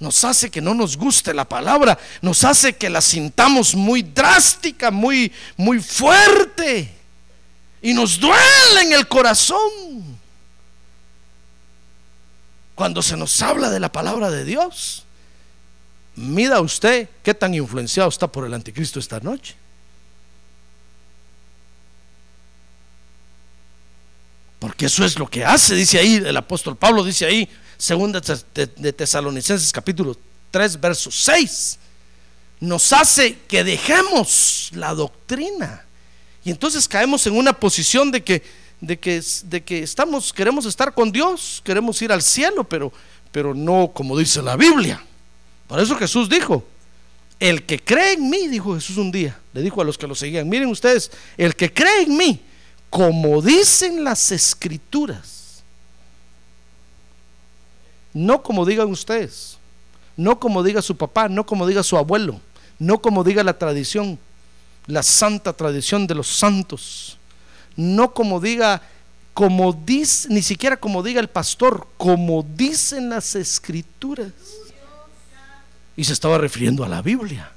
Nos 0.00 0.24
hace 0.24 0.50
que 0.50 0.62
no 0.62 0.74
nos 0.74 0.96
guste 0.96 1.34
la 1.34 1.48
palabra, 1.48 1.98
nos 2.22 2.42
hace 2.44 2.74
que 2.74 2.88
la 2.88 3.02
sintamos 3.02 3.74
muy 3.74 4.02
drástica, 4.02 4.90
muy 4.90 5.30
muy 5.56 5.78
fuerte 5.78 7.00
y 7.82 7.92
nos 7.92 8.18
duele 8.18 8.82
en 8.82 8.92
el 8.92 9.06
corazón 9.08 10.18
cuando 12.74 13.02
se 13.02 13.16
nos 13.16 13.42
habla 13.42 13.68
de 13.68 13.78
la 13.78 13.92
palabra 13.92 14.30
de 14.30 14.44
Dios. 14.44 15.04
Mida 16.16 16.60
usted 16.60 17.08
qué 17.22 17.34
tan 17.34 17.54
influenciado 17.54 18.08
está 18.08 18.26
por 18.26 18.46
el 18.46 18.54
anticristo 18.54 18.98
esta 18.98 19.20
noche. 19.20 19.54
Porque 24.58 24.86
eso 24.86 25.04
es 25.04 25.18
lo 25.18 25.26
que 25.26 25.44
hace, 25.44 25.74
dice 25.74 25.98
ahí 25.98 26.16
el 26.16 26.36
apóstol 26.36 26.76
Pablo, 26.76 27.02
dice 27.02 27.24
ahí, 27.24 27.48
segunda 27.80 28.20
de 28.20 28.92
Tesalonicenses 28.92 29.72
capítulo 29.72 30.14
3, 30.50 30.78
verso 30.78 31.10
6. 31.10 31.78
Nos 32.60 32.92
hace 32.92 33.38
que 33.48 33.64
dejemos 33.64 34.70
la 34.74 34.94
doctrina. 34.94 35.86
Y 36.44 36.50
entonces 36.50 36.86
caemos 36.86 37.26
en 37.26 37.36
una 37.36 37.54
posición 37.54 38.10
de 38.10 38.22
que, 38.22 38.42
de 38.82 38.98
que, 38.98 39.22
de 39.44 39.64
que 39.64 39.82
estamos, 39.82 40.30
queremos 40.30 40.66
estar 40.66 40.92
con 40.92 41.10
Dios, 41.10 41.62
queremos 41.64 42.00
ir 42.02 42.12
al 42.12 42.20
cielo, 42.20 42.64
pero, 42.64 42.92
pero 43.32 43.54
no 43.54 43.90
como 43.94 44.16
dice 44.18 44.42
la 44.42 44.56
Biblia. 44.56 45.02
Por 45.66 45.80
eso 45.80 45.96
Jesús 45.96 46.28
dijo, 46.28 46.62
el 47.38 47.64
que 47.64 47.78
cree 47.78 48.12
en 48.12 48.28
mí, 48.28 48.48
dijo 48.48 48.74
Jesús 48.74 48.98
un 48.98 49.10
día, 49.10 49.38
le 49.54 49.62
dijo 49.62 49.80
a 49.80 49.84
los 49.84 49.96
que 49.96 50.06
lo 50.06 50.14
seguían, 50.14 50.46
miren 50.46 50.68
ustedes, 50.68 51.10
el 51.38 51.56
que 51.56 51.72
cree 51.72 52.02
en 52.02 52.14
mí, 52.14 52.40
como 52.90 53.40
dicen 53.40 54.04
las 54.04 54.32
escrituras. 54.32 55.39
No 58.12 58.42
como 58.42 58.66
digan 58.66 58.88
ustedes, 58.88 59.58
no 60.16 60.38
como 60.38 60.62
diga 60.62 60.82
su 60.82 60.96
papá, 60.96 61.28
no 61.28 61.46
como 61.46 61.66
diga 61.66 61.82
su 61.82 61.96
abuelo, 61.96 62.40
no 62.78 63.00
como 63.00 63.24
diga 63.24 63.44
la 63.44 63.58
tradición, 63.58 64.18
la 64.86 65.02
santa 65.02 65.52
tradición 65.52 66.06
de 66.06 66.14
los 66.14 66.26
santos, 66.26 67.18
no 67.76 68.12
como 68.12 68.40
diga, 68.40 68.82
como 69.32 69.72
dice, 69.72 70.28
ni 70.28 70.42
siquiera 70.42 70.76
como 70.76 71.02
diga 71.02 71.20
el 71.20 71.28
pastor, 71.28 71.86
como 71.96 72.42
dicen 72.42 73.10
las 73.10 73.34
escrituras. 73.36 74.32
Y 75.96 76.04
se 76.04 76.12
estaba 76.12 76.38
refiriendo 76.38 76.84
a 76.84 76.88
la 76.88 77.02
Biblia. 77.02 77.52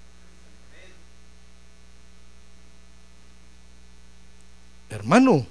Hermano, 4.89 5.45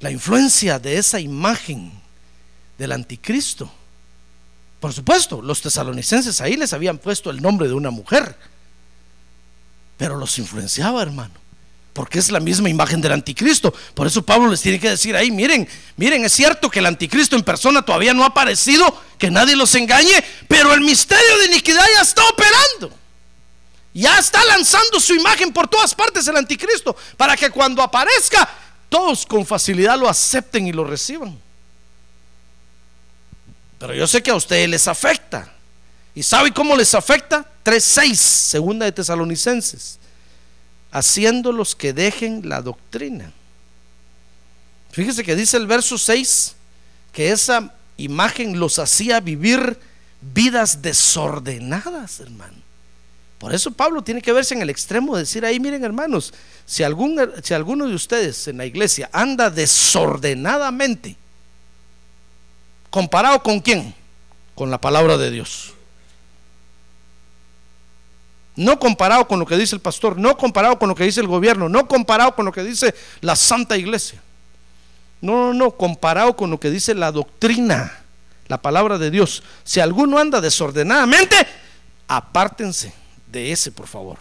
la 0.00 0.10
influencia 0.10 0.78
de 0.78 0.98
esa 0.98 1.18
imagen 1.18 2.03
del 2.78 2.92
anticristo. 2.92 3.70
Por 4.80 4.92
supuesto, 4.92 5.40
los 5.40 5.62
tesalonicenses 5.62 6.40
ahí 6.40 6.56
les 6.56 6.72
habían 6.72 6.98
puesto 6.98 7.30
el 7.30 7.40
nombre 7.40 7.68
de 7.68 7.74
una 7.74 7.90
mujer, 7.90 8.36
pero 9.96 10.16
los 10.16 10.38
influenciaba, 10.38 11.00
hermano, 11.00 11.32
porque 11.92 12.18
es 12.18 12.30
la 12.30 12.40
misma 12.40 12.68
imagen 12.68 13.00
del 13.00 13.12
anticristo. 13.12 13.72
Por 13.94 14.06
eso 14.06 14.22
Pablo 14.22 14.50
les 14.50 14.60
tiene 14.60 14.78
que 14.78 14.90
decir 14.90 15.16
ahí, 15.16 15.30
miren, 15.30 15.66
miren, 15.96 16.24
es 16.24 16.32
cierto 16.32 16.70
que 16.70 16.80
el 16.80 16.86
anticristo 16.86 17.36
en 17.36 17.42
persona 17.42 17.82
todavía 17.82 18.12
no 18.12 18.24
ha 18.24 18.26
aparecido, 18.26 18.84
que 19.16 19.30
nadie 19.30 19.56
los 19.56 19.74
engañe, 19.74 20.22
pero 20.48 20.74
el 20.74 20.82
misterio 20.82 21.38
de 21.38 21.46
iniquidad 21.46 21.86
ya 21.96 22.02
está 22.02 22.22
operando. 22.28 22.98
Ya 23.94 24.18
está 24.18 24.44
lanzando 24.44 24.98
su 24.98 25.14
imagen 25.14 25.52
por 25.52 25.68
todas 25.68 25.94
partes 25.94 26.26
el 26.26 26.36
anticristo 26.36 26.96
para 27.16 27.36
que 27.36 27.48
cuando 27.48 27.80
aparezca 27.80 28.50
todos 28.88 29.24
con 29.24 29.46
facilidad 29.46 29.96
lo 29.96 30.08
acepten 30.08 30.66
y 30.66 30.72
lo 30.72 30.84
reciban. 30.84 31.40
Pero 33.78 33.94
yo 33.94 34.06
sé 34.06 34.22
que 34.22 34.30
a 34.30 34.36
ustedes 34.36 34.68
les 34.68 34.88
afecta. 34.88 35.52
¿Y 36.14 36.22
sabe 36.22 36.52
cómo 36.52 36.76
les 36.76 36.94
afecta? 36.94 37.44
3.6, 37.64 38.14
segunda 38.14 38.86
de 38.86 38.92
Tesalonicenses. 38.92 39.98
Haciéndolos 40.92 41.74
que 41.74 41.92
dejen 41.92 42.48
la 42.48 42.62
doctrina. 42.62 43.32
Fíjese 44.92 45.24
que 45.24 45.34
dice 45.34 45.56
el 45.56 45.66
verso 45.66 45.98
6 45.98 46.54
que 47.12 47.30
esa 47.30 47.74
imagen 47.96 48.58
los 48.58 48.78
hacía 48.78 49.20
vivir 49.20 49.78
vidas 50.20 50.82
desordenadas, 50.82 52.20
hermano. 52.20 52.64
Por 53.38 53.54
eso 53.54 53.72
Pablo 53.72 54.02
tiene 54.02 54.22
que 54.22 54.32
verse 54.32 54.54
en 54.54 54.62
el 54.62 54.70
extremo 54.70 55.16
de 55.16 55.22
decir 55.22 55.44
ahí, 55.44 55.60
miren 55.60 55.84
hermanos, 55.84 56.32
si, 56.64 56.82
algún, 56.82 57.20
si 57.42 57.52
alguno 57.52 57.86
de 57.86 57.94
ustedes 57.94 58.48
en 58.48 58.56
la 58.56 58.66
iglesia 58.66 59.10
anda 59.12 59.50
desordenadamente, 59.50 61.16
¿comparado 62.94 63.42
con 63.42 63.58
quién? 63.58 63.92
Con 64.54 64.70
la 64.70 64.80
palabra 64.80 65.16
de 65.16 65.32
Dios. 65.32 65.74
No 68.54 68.78
comparado 68.78 69.26
con 69.26 69.40
lo 69.40 69.46
que 69.46 69.56
dice 69.56 69.74
el 69.74 69.80
pastor, 69.80 70.16
no 70.16 70.36
comparado 70.36 70.78
con 70.78 70.88
lo 70.88 70.94
que 70.94 71.02
dice 71.02 71.20
el 71.20 71.26
gobierno, 71.26 71.68
no 71.68 71.88
comparado 71.88 72.36
con 72.36 72.44
lo 72.44 72.52
que 72.52 72.62
dice 72.62 72.94
la 73.20 73.34
santa 73.34 73.76
iglesia. 73.76 74.22
No, 75.20 75.48
no, 75.48 75.54
no, 75.54 75.70
comparado 75.72 76.36
con 76.36 76.50
lo 76.50 76.60
que 76.60 76.70
dice 76.70 76.94
la 76.94 77.10
doctrina, 77.10 78.04
la 78.46 78.62
palabra 78.62 78.96
de 78.96 79.10
Dios. 79.10 79.42
Si 79.64 79.80
alguno 79.80 80.20
anda 80.20 80.40
desordenadamente, 80.40 81.34
apártense 82.06 82.94
de 83.26 83.50
ese, 83.50 83.72
por 83.72 83.88
favor. 83.88 84.18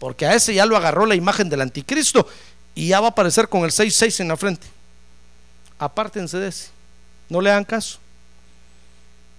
Porque 0.00 0.26
a 0.26 0.34
ese 0.34 0.54
ya 0.54 0.66
lo 0.66 0.76
agarró 0.76 1.06
la 1.06 1.14
imagen 1.14 1.48
del 1.48 1.60
anticristo 1.60 2.26
y 2.74 2.88
ya 2.88 2.98
va 2.98 3.06
a 3.06 3.10
aparecer 3.10 3.48
con 3.48 3.62
el 3.62 3.70
6-6 3.70 4.22
en 4.22 4.26
la 4.26 4.36
frente. 4.36 4.66
Apártense 5.78 6.38
de 6.38 6.48
ese. 6.48 6.81
No 7.28 7.40
le 7.40 7.50
hagan 7.50 7.64
caso. 7.64 7.98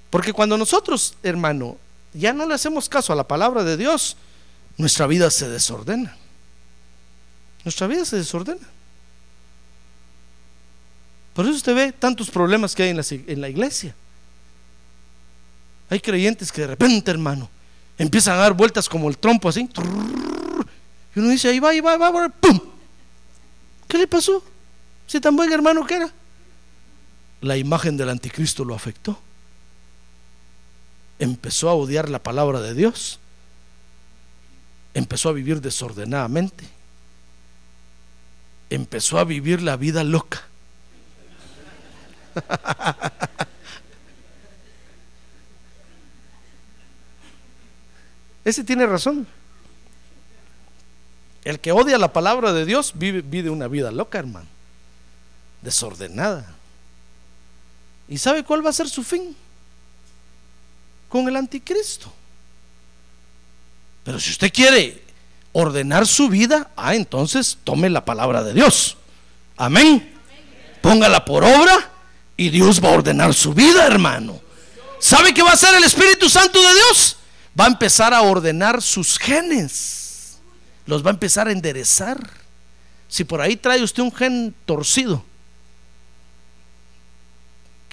Porque 0.10 0.34
cuando 0.34 0.58
nosotros, 0.58 1.16
hermano, 1.24 1.78
ya 2.14 2.34
no 2.34 2.46
le 2.46 2.54
hacemos 2.54 2.88
caso 2.88 3.14
a 3.14 3.16
la 3.16 3.28
palabra 3.28 3.64
de 3.64 3.78
Dios, 3.78 4.16
nuestra 4.78 5.08
vida 5.08 5.30
se 5.32 5.50
desordena. 5.50 6.16
Nuestra 7.64 7.88
vida 7.88 8.06
se 8.06 8.18
desordena. 8.18 8.68
Por 11.34 11.46
eso 11.46 11.56
usted 11.56 11.76
ve 11.76 11.92
tantos 11.92 12.30
problemas 12.30 12.76
que 12.76 12.84
hay 12.84 12.90
en 12.90 12.98
la, 12.98 13.04
en 13.10 13.42
la 13.42 13.50
iglesia. 13.50 13.96
Hay 15.90 16.00
creyentes 16.00 16.52
que 16.52 16.62
de 16.62 16.68
repente, 16.68 17.10
hermano, 17.10 17.50
empiezan 17.98 18.36
a 18.36 18.42
dar 18.42 18.54
vueltas 18.54 18.88
como 18.88 19.10
el 19.10 19.18
trompo 19.18 19.50
así. 19.50 19.68
Y 21.16 21.20
uno 21.20 21.30
dice, 21.30 21.50
ahí 21.50 21.60
va, 21.60 21.70
ahí 21.70 21.80
va, 21.80 21.94
ahí 21.94 22.00
va, 22.00 22.30
¡pum! 22.30 22.60
¿Qué 23.88 23.98
le 23.98 24.08
pasó? 24.08 24.44
Si 25.08 25.20
tan 25.20 25.36
buen 25.36 25.52
hermano 25.52 25.86
que 25.86 25.96
era. 25.96 26.12
La 27.44 27.58
imagen 27.58 27.98
del 27.98 28.08
anticristo 28.10 28.64
lo 28.64 28.74
afectó. 28.74 29.20
Empezó 31.20 31.70
a 31.70 31.74
odiar 31.74 32.08
la 32.08 32.20
palabra 32.20 32.62
de 32.62 32.74
Dios. 32.74 33.20
Empezó 34.94 35.28
a 35.28 35.34
vivir 35.34 35.60
desordenadamente. 35.60 36.64
Empezó 38.70 39.20
a 39.20 39.26
vivir 39.26 39.62
la 39.62 39.76
vida 39.76 40.06
loca. 40.06 40.42
Ese 48.46 48.64
tiene 48.64 48.86
razón. 48.86 49.28
El 51.44 51.60
que 51.60 51.74
odia 51.74 51.98
la 51.98 52.14
palabra 52.14 52.54
de 52.54 52.64
Dios 52.64 52.94
vive, 52.96 53.50
una 53.50 53.68
vida 53.68 53.92
loca, 53.92 54.18
hermano. 54.18 54.48
Desordenada. 55.62 56.56
¿Y 58.08 58.18
sabe 58.18 58.44
cuál 58.44 58.66
va 58.66 58.70
a 58.70 58.74
ser 58.74 58.90
su 58.90 59.04
fin? 59.04 59.36
Con 61.10 61.28
el 61.28 61.36
anticristo. 61.36 62.12
Pero 64.04 64.20
si 64.20 64.32
usted 64.32 64.52
quiere 64.52 65.02
ordenar 65.52 66.06
su 66.08 66.30
vida, 66.30 66.72
ah, 66.76 66.96
entonces 66.96 67.58
tome 67.64 67.90
la 67.90 68.04
palabra 68.04 68.44
de 68.44 68.54
Dios. 68.54 68.98
Amén. 69.56 70.14
Póngala 70.82 71.24
por 71.24 71.44
obra 71.44 71.92
y 72.36 72.50
Dios 72.50 72.84
va 72.84 72.90
a 72.90 72.94
ordenar 72.94 73.34
su 73.34 73.54
vida, 73.54 73.86
hermano. 73.86 74.42
¿Sabe 75.00 75.34
qué 75.34 75.42
va 75.42 75.52
a 75.52 75.54
hacer 75.54 75.74
el 75.76 75.84
Espíritu 75.84 76.30
Santo 76.30 76.62
de 76.62 76.74
Dios? 76.74 77.18
va 77.60 77.66
a 77.66 77.68
empezar 77.68 78.14
a 78.14 78.22
ordenar 78.22 78.82
sus 78.82 79.18
genes, 79.20 80.38
los 80.86 81.06
va 81.06 81.10
a 81.10 81.14
empezar 81.14 81.48
a 81.48 81.52
enderezar. 81.52 82.18
Si 83.08 83.24
por 83.24 83.42
ahí 83.42 83.56
trae 83.56 83.84
usted 83.84 84.02
un 84.02 84.12
gen 84.12 84.56
torcido, 84.66 85.24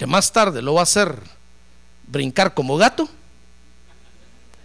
que 0.01 0.07
más 0.07 0.32
tarde 0.32 0.62
lo 0.62 0.72
va 0.72 0.80
a 0.80 0.84
hacer 0.84 1.14
brincar 2.07 2.55
como 2.55 2.78
gato, 2.78 3.07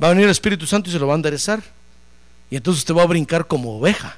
va 0.01 0.07
a 0.07 0.11
venir 0.11 0.23
el 0.23 0.31
Espíritu 0.31 0.65
Santo 0.65 0.89
y 0.89 0.93
se 0.93 0.97
lo 0.97 1.07
va 1.07 1.13
a 1.13 1.17
enderezar. 1.17 1.61
Y 2.49 2.55
entonces 2.55 2.83
usted 2.83 2.95
va 2.95 3.03
a 3.03 3.07
brincar 3.07 3.45
como 3.45 3.77
oveja, 3.77 4.15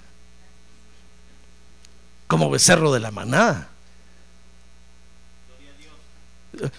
como 2.28 2.52
becerro 2.52 2.94
de 2.94 3.00
la 3.00 3.10
manada. 3.10 3.68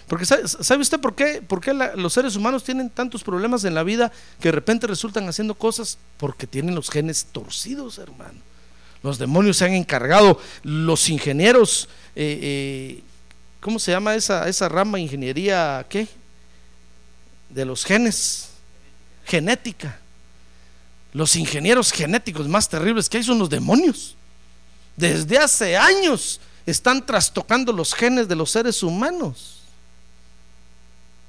Porque 0.07 0.25
¿sabe, 0.25 0.81
usted 0.81 1.01
por 1.01 1.15
qué, 1.15 1.41
por 1.41 1.59
qué 1.59 1.73
los 1.73 2.13
seres 2.13 2.37
humanos 2.37 2.63
tienen 2.63 2.89
tantos 2.89 3.25
problemas 3.25 3.65
en 3.65 3.73
la 3.73 3.83
vida 3.83 4.09
que 4.39 4.47
de 4.47 4.53
repente 4.53 4.87
resultan 4.87 5.27
haciendo 5.27 5.53
cosas? 5.53 5.97
Porque 6.15 6.47
tienen 6.47 6.75
los 6.75 6.89
genes 6.89 7.25
torcidos, 7.33 7.97
hermano. 7.97 8.39
Los 9.03 9.17
demonios 9.17 9.57
se 9.57 9.65
han 9.65 9.73
encargado, 9.73 10.39
los 10.63 11.09
ingenieros, 11.09 11.89
eh, 12.15 12.39
eh, 12.41 13.03
¿cómo 13.59 13.79
se 13.79 13.91
llama 13.91 14.15
esa, 14.15 14.47
esa 14.47 14.69
rama? 14.69 14.99
Ingeniería, 14.99 15.85
¿qué? 15.89 16.07
De 17.49 17.65
los 17.65 17.83
genes, 17.83 18.49
genética. 19.25 19.99
Los 21.13 21.35
ingenieros 21.35 21.91
genéticos 21.91 22.47
más 22.47 22.69
terribles 22.69 23.09
que 23.09 23.17
hay 23.17 23.23
son 23.23 23.39
los 23.39 23.49
demonios. 23.49 24.15
Desde 24.95 25.37
hace 25.37 25.75
años 25.77 26.39
están 26.65 27.05
trastocando 27.05 27.73
los 27.73 27.93
genes 27.93 28.27
de 28.27 28.35
los 28.35 28.51
seres 28.51 28.83
humanos. 28.83 29.63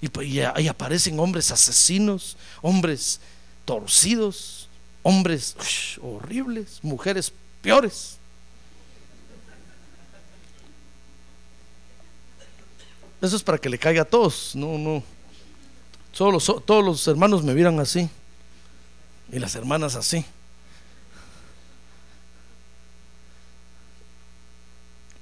Y, 0.02 0.08
pues, 0.08 0.28
ahí 0.54 0.68
aparecen 0.68 1.18
hombres 1.20 1.50
asesinos, 1.50 2.36
hombres 2.62 3.20
torcidos, 3.64 4.68
hombres 5.02 5.56
horribles, 6.00 6.78
mujeres 6.82 7.32
peores. 7.62 8.19
Eso 13.22 13.36
es 13.36 13.42
para 13.42 13.58
que 13.58 13.68
le 13.68 13.78
caiga 13.78 14.02
a 14.02 14.04
todos. 14.04 14.54
No, 14.54 14.78
no. 14.78 15.02
Solo 16.12 16.32
los- 16.32 16.64
todos 16.64 16.84
los 16.84 17.06
hermanos 17.06 17.42
me 17.42 17.54
vieran 17.54 17.78
así. 17.80 18.08
Y 19.32 19.38
las 19.38 19.54
hermanas 19.54 19.94
así. 19.94 20.24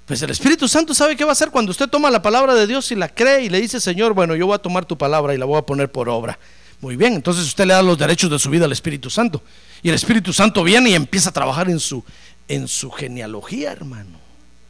Pues 0.07 0.22
el 0.22 0.30
Espíritu 0.30 0.66
Santo 0.68 0.94
sabe 0.94 1.16
qué 1.16 1.24
va 1.24 1.30
a 1.30 1.32
hacer 1.32 1.51
cuando 1.51 1.70
usted 1.70 1.86
toma 1.88 2.11
la 2.11 2.22
palabra 2.22 2.55
de 2.55 2.66
Dios 2.66 2.90
y 2.92 2.94
la 2.94 3.09
cree 3.11 3.42
y 3.44 3.51
le 3.51 3.61
dice, 3.61 3.78
Señor, 3.78 4.14
bueno, 4.14 4.34
yo 4.34 4.46
voy 4.46 4.55
a 4.55 4.59
tomar 4.59 4.86
tu 4.86 4.96
palabra 4.96 5.34
y 5.34 5.38
la 5.38 5.44
voy 5.44 5.59
a 5.59 5.62
poner 5.62 5.92
por 5.92 6.09
obra. 6.09 6.38
Muy 6.80 6.96
bien, 6.96 7.12
entonces 7.14 7.44
usted 7.44 7.66
le 7.66 7.74
da 7.74 7.82
los 7.82 7.99
derechos 7.99 8.30
de 8.30 8.38
su 8.38 8.49
vida 8.49 8.64
al 8.64 8.72
Espíritu 8.72 9.11
Santo. 9.11 9.42
Y 9.82 9.88
el 9.90 9.94
Espíritu 9.96 10.32
Santo 10.32 10.62
viene 10.64 10.90
y 10.90 10.94
empieza 10.94 11.28
a 11.28 11.32
trabajar 11.32 11.68
en 11.68 11.78
su, 11.78 12.03
en 12.46 12.68
su 12.68 12.90
genealogía, 12.90 13.70
hermano. 13.72 14.18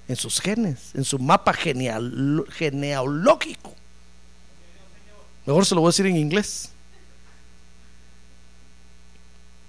En 0.09 0.17
sus 0.17 0.41
genes, 0.41 0.91
en 0.95 1.05
su 1.05 1.19
mapa 1.19 1.53
geneal- 1.53 2.47
genealógico. 2.51 3.75
Mejor 5.45 5.67
se 5.67 5.75
lo 5.75 5.83
voy 5.83 5.89
a 5.89 5.91
decir 5.93 6.07
en 6.07 6.17
inglés. 6.17 6.71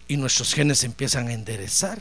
Y 0.08 0.18
nuestros 0.18 0.54
genes 0.54 0.80
se 0.80 0.86
empiezan 0.88 1.28
a 1.28 1.34
enderezar. 1.34 2.00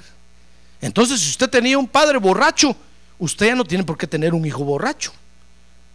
Entonces, 0.81 1.21
si 1.21 1.31
usted 1.31 1.51
tenía 1.51 1.77
un 1.79 1.89
padre 1.89 2.19
borracho, 2.19 2.75
usted 3.19 3.47
ya 3.49 3.55
no 3.57 3.65
tiene 3.65 3.85
por 3.85 3.99
qué 3.99 4.07
tener 4.07 4.33
un 4.35 4.47
hijo 4.47 4.65
borracho, 4.65 5.13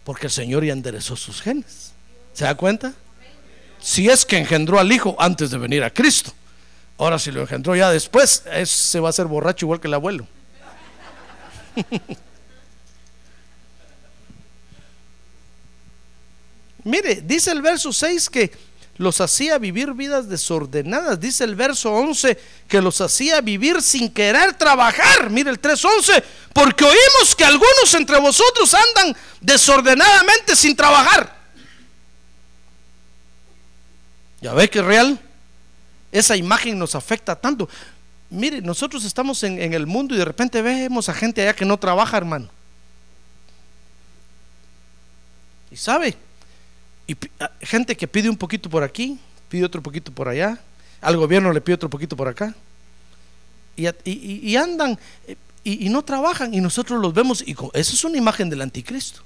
porque 0.04 0.26
el 0.26 0.32
Señor 0.32 0.64
ya 0.64 0.72
enderezó 0.74 1.16
sus 1.16 1.40
genes. 1.40 1.92
¿Se 2.34 2.44
da 2.44 2.54
cuenta? 2.54 2.92
Si 3.80 4.08
es 4.08 4.24
que 4.24 4.36
engendró 4.38 4.78
al 4.78 4.92
hijo 4.92 5.16
antes 5.18 5.50
de 5.50 5.58
venir 5.58 5.82
a 5.82 5.90
Cristo. 5.90 6.32
Ahora, 6.98 7.18
si 7.18 7.30
lo 7.32 7.40
engendró 7.40 7.74
ya 7.74 7.90
después, 7.90 8.44
se 8.66 9.00
va 9.00 9.08
a 9.08 9.12
ser 9.12 9.26
borracho 9.26 9.66
igual 9.66 9.80
que 9.80 9.88
el 9.88 9.94
abuelo. 9.94 10.26
Mire, 16.84 17.22
dice 17.22 17.50
el 17.50 17.62
verso 17.62 17.92
6 17.92 18.30
que 18.30 18.52
los 18.96 19.20
hacía 19.20 19.58
vivir 19.58 19.92
vidas 19.92 20.28
desordenadas. 20.28 21.18
Dice 21.18 21.44
el 21.44 21.54
verso 21.54 21.92
11 21.92 22.38
que 22.68 22.80
los 22.80 23.00
hacía 23.00 23.40
vivir 23.40 23.82
sin 23.82 24.10
querer 24.10 24.54
trabajar. 24.54 25.30
Mire 25.30 25.50
el 25.50 25.60
3.11, 25.60 26.22
porque 26.52 26.84
oímos 26.84 27.34
que 27.36 27.44
algunos 27.44 27.94
entre 27.94 28.20
vosotros 28.20 28.72
andan 28.74 29.16
desordenadamente 29.40 30.54
sin 30.54 30.76
trabajar. 30.76 31.34
Ya 34.40 34.52
ve 34.52 34.68
que 34.68 34.78
es 34.78 34.84
real. 34.84 35.18
Esa 36.12 36.36
imagen 36.36 36.78
nos 36.78 36.94
afecta 36.94 37.34
tanto. 37.34 37.68
Mire, 38.30 38.60
nosotros 38.60 39.04
estamos 39.04 39.42
en, 39.42 39.60
en 39.60 39.74
el 39.74 39.86
mundo 39.86 40.14
y 40.14 40.18
de 40.18 40.24
repente 40.24 40.62
vemos 40.62 41.08
a 41.08 41.14
gente 41.14 41.42
allá 41.42 41.54
que 41.54 41.64
no 41.64 41.78
trabaja, 41.78 42.16
hermano. 42.16 42.48
Y 45.70 45.76
sabe, 45.76 46.16
y 47.06 47.14
pi- 47.14 47.30
a- 47.40 47.50
gente 47.60 47.96
que 47.96 48.08
pide 48.08 48.28
un 48.30 48.36
poquito 48.36 48.68
por 48.70 48.82
aquí, 48.82 49.18
pide 49.48 49.64
otro 49.64 49.82
poquito 49.82 50.12
por 50.12 50.28
allá, 50.28 50.58
al 51.00 51.16
gobierno 51.16 51.52
le 51.52 51.60
pide 51.60 51.74
otro 51.74 51.90
poquito 51.90 52.16
por 52.16 52.28
acá, 52.28 52.54
y, 53.76 54.54
andan 54.56 54.98
eh, 55.26 55.36
y, 55.64 55.86
y 55.86 55.88
no 55.88 56.02
trabajan, 56.02 56.54
y 56.54 56.60
nosotros 56.60 57.00
los 57.00 57.12
vemos, 57.12 57.42
y 57.46 57.52
eso 57.72 57.94
es 57.94 58.04
una 58.04 58.16
imagen 58.18 58.48
del 58.48 58.62
anticristo. 58.62 59.22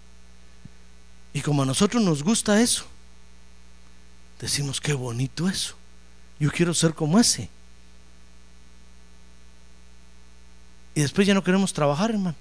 Y 1.34 1.40
como 1.42 1.62
a 1.62 1.66
nosotros 1.66 2.02
nos 2.02 2.22
gusta 2.22 2.60
eso, 2.60 2.86
decimos 4.40 4.80
qué 4.80 4.94
bonito 4.94 5.48
eso, 5.48 5.76
yo 6.40 6.50
quiero 6.50 6.72
ser 6.74 6.94
como 6.94 7.18
ese. 7.20 7.48
Y 10.94 11.02
después 11.02 11.26
ya 11.26 11.34
no 11.34 11.44
queremos 11.44 11.72
trabajar, 11.72 12.10
hermano. 12.10 12.34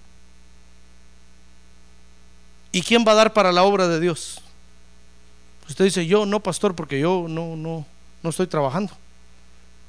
¿Y 2.71 2.81
quién 2.81 3.03
va 3.07 3.11
a 3.11 3.15
dar 3.15 3.33
para 3.33 3.51
la 3.51 3.63
obra 3.63 3.87
de 3.87 3.99
Dios? 3.99 4.41
Usted 5.67 5.85
dice, 5.85 6.05
yo 6.07 6.25
no, 6.25 6.41
pastor, 6.41 6.75
porque 6.75 6.99
yo 6.99 7.25
no, 7.27 7.55
no, 7.55 7.85
no 8.23 8.29
estoy 8.29 8.47
trabajando. 8.47 8.93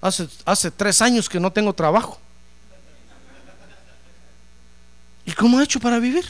Hace, 0.01 0.29
hace 0.45 0.70
tres 0.70 1.01
años 1.03 1.29
que 1.29 1.41
no 1.41 1.53
tengo 1.53 1.72
trabajo. 1.72 2.18
¿Y 5.24 5.33
cómo 5.33 5.59
ha 5.59 5.64
hecho 5.64 5.79
para 5.79 5.99
vivir? 5.99 6.24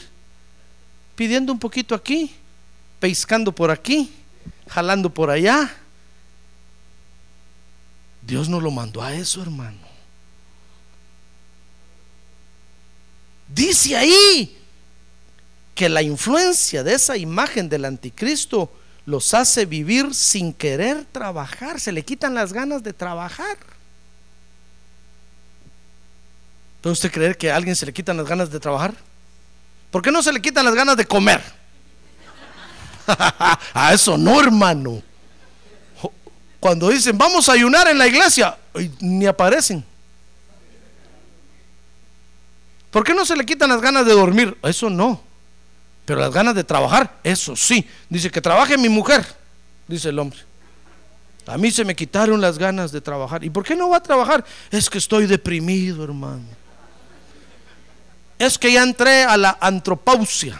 Pidiendo 1.15 1.53
un 1.53 1.59
poquito 1.59 1.95
aquí, 1.95 2.35
pescando 2.99 3.51
por 3.51 3.71
aquí, 3.71 4.11
jalando 4.67 5.09
por 5.09 5.29
allá. 5.29 5.73
Dios 8.21 8.49
no 8.49 8.59
lo 8.59 8.71
mandó 8.71 9.01
a 9.01 9.13
eso, 9.13 9.41
hermano. 9.41 9.79
Dice 13.47 13.95
ahí 13.97 14.57
que 15.73 15.89
la 15.89 16.03
influencia 16.03 16.83
de 16.83 16.93
esa 16.93 17.17
imagen 17.17 17.67
del 17.67 17.85
anticristo 17.85 18.71
los 19.09 19.33
hace 19.33 19.65
vivir 19.65 20.13
sin 20.13 20.53
querer 20.53 21.03
trabajar, 21.11 21.79
se 21.79 21.91
le 21.91 22.05
quitan 22.05 22.35
las 22.35 22.53
ganas 22.53 22.83
de 22.83 22.93
trabajar. 22.93 23.57
¿Puede 26.79 26.93
usted 26.93 27.11
creer 27.11 27.35
que 27.35 27.51
a 27.51 27.55
alguien 27.55 27.75
se 27.75 27.87
le 27.87 27.91
quitan 27.91 28.17
las 28.17 28.27
ganas 28.27 28.51
de 28.51 28.59
trabajar? 28.59 28.93
¿Por 29.89 30.03
qué 30.03 30.11
no 30.11 30.21
se 30.21 30.31
le 30.31 30.39
quitan 30.39 30.63
las 30.63 30.75
ganas 30.75 30.95
de 30.95 31.05
comer? 31.05 31.41
a 33.73 33.93
eso 33.93 34.15
no, 34.15 34.39
hermano. 34.39 35.01
Cuando 36.59 36.89
dicen, 36.89 37.17
vamos 37.17 37.49
a 37.49 37.53
ayunar 37.53 37.87
en 37.87 37.97
la 37.97 38.05
iglesia, 38.05 38.59
ni 38.99 39.25
aparecen. 39.25 39.83
¿Por 42.91 43.03
qué 43.03 43.15
no 43.15 43.25
se 43.25 43.35
le 43.35 43.43
quitan 43.43 43.69
las 43.69 43.81
ganas 43.81 44.05
de 44.05 44.13
dormir? 44.13 44.55
Eso 44.61 44.87
no. 44.87 45.28
Pero 46.09 46.21
las 46.21 46.33
ganas 46.33 46.55
de 46.55 46.63
trabajar, 46.63 47.19
eso 47.23 47.55
sí. 47.55 47.87
Dice 48.09 48.31
que 48.31 48.41
trabaje 48.41 48.79
mi 48.79 48.89
mujer, 48.89 49.23
dice 49.87 50.09
el 50.09 50.17
hombre. 50.17 50.39
A 51.45 51.55
mí 51.55 51.69
se 51.69 51.85
me 51.85 51.95
quitaron 51.95 52.41
las 52.41 52.57
ganas 52.57 52.91
de 52.91 52.99
trabajar. 52.99 53.43
¿Y 53.43 53.51
por 53.51 53.63
qué 53.63 53.75
no 53.75 53.91
va 53.91 53.97
a 53.97 54.01
trabajar? 54.01 54.43
Es 54.71 54.89
que 54.89 54.97
estoy 54.97 55.27
deprimido, 55.27 56.03
hermano. 56.03 56.47
Es 58.39 58.57
que 58.57 58.73
ya 58.73 58.81
entré 58.81 59.21
a 59.21 59.37
la 59.37 59.59
antropausia. 59.61 60.59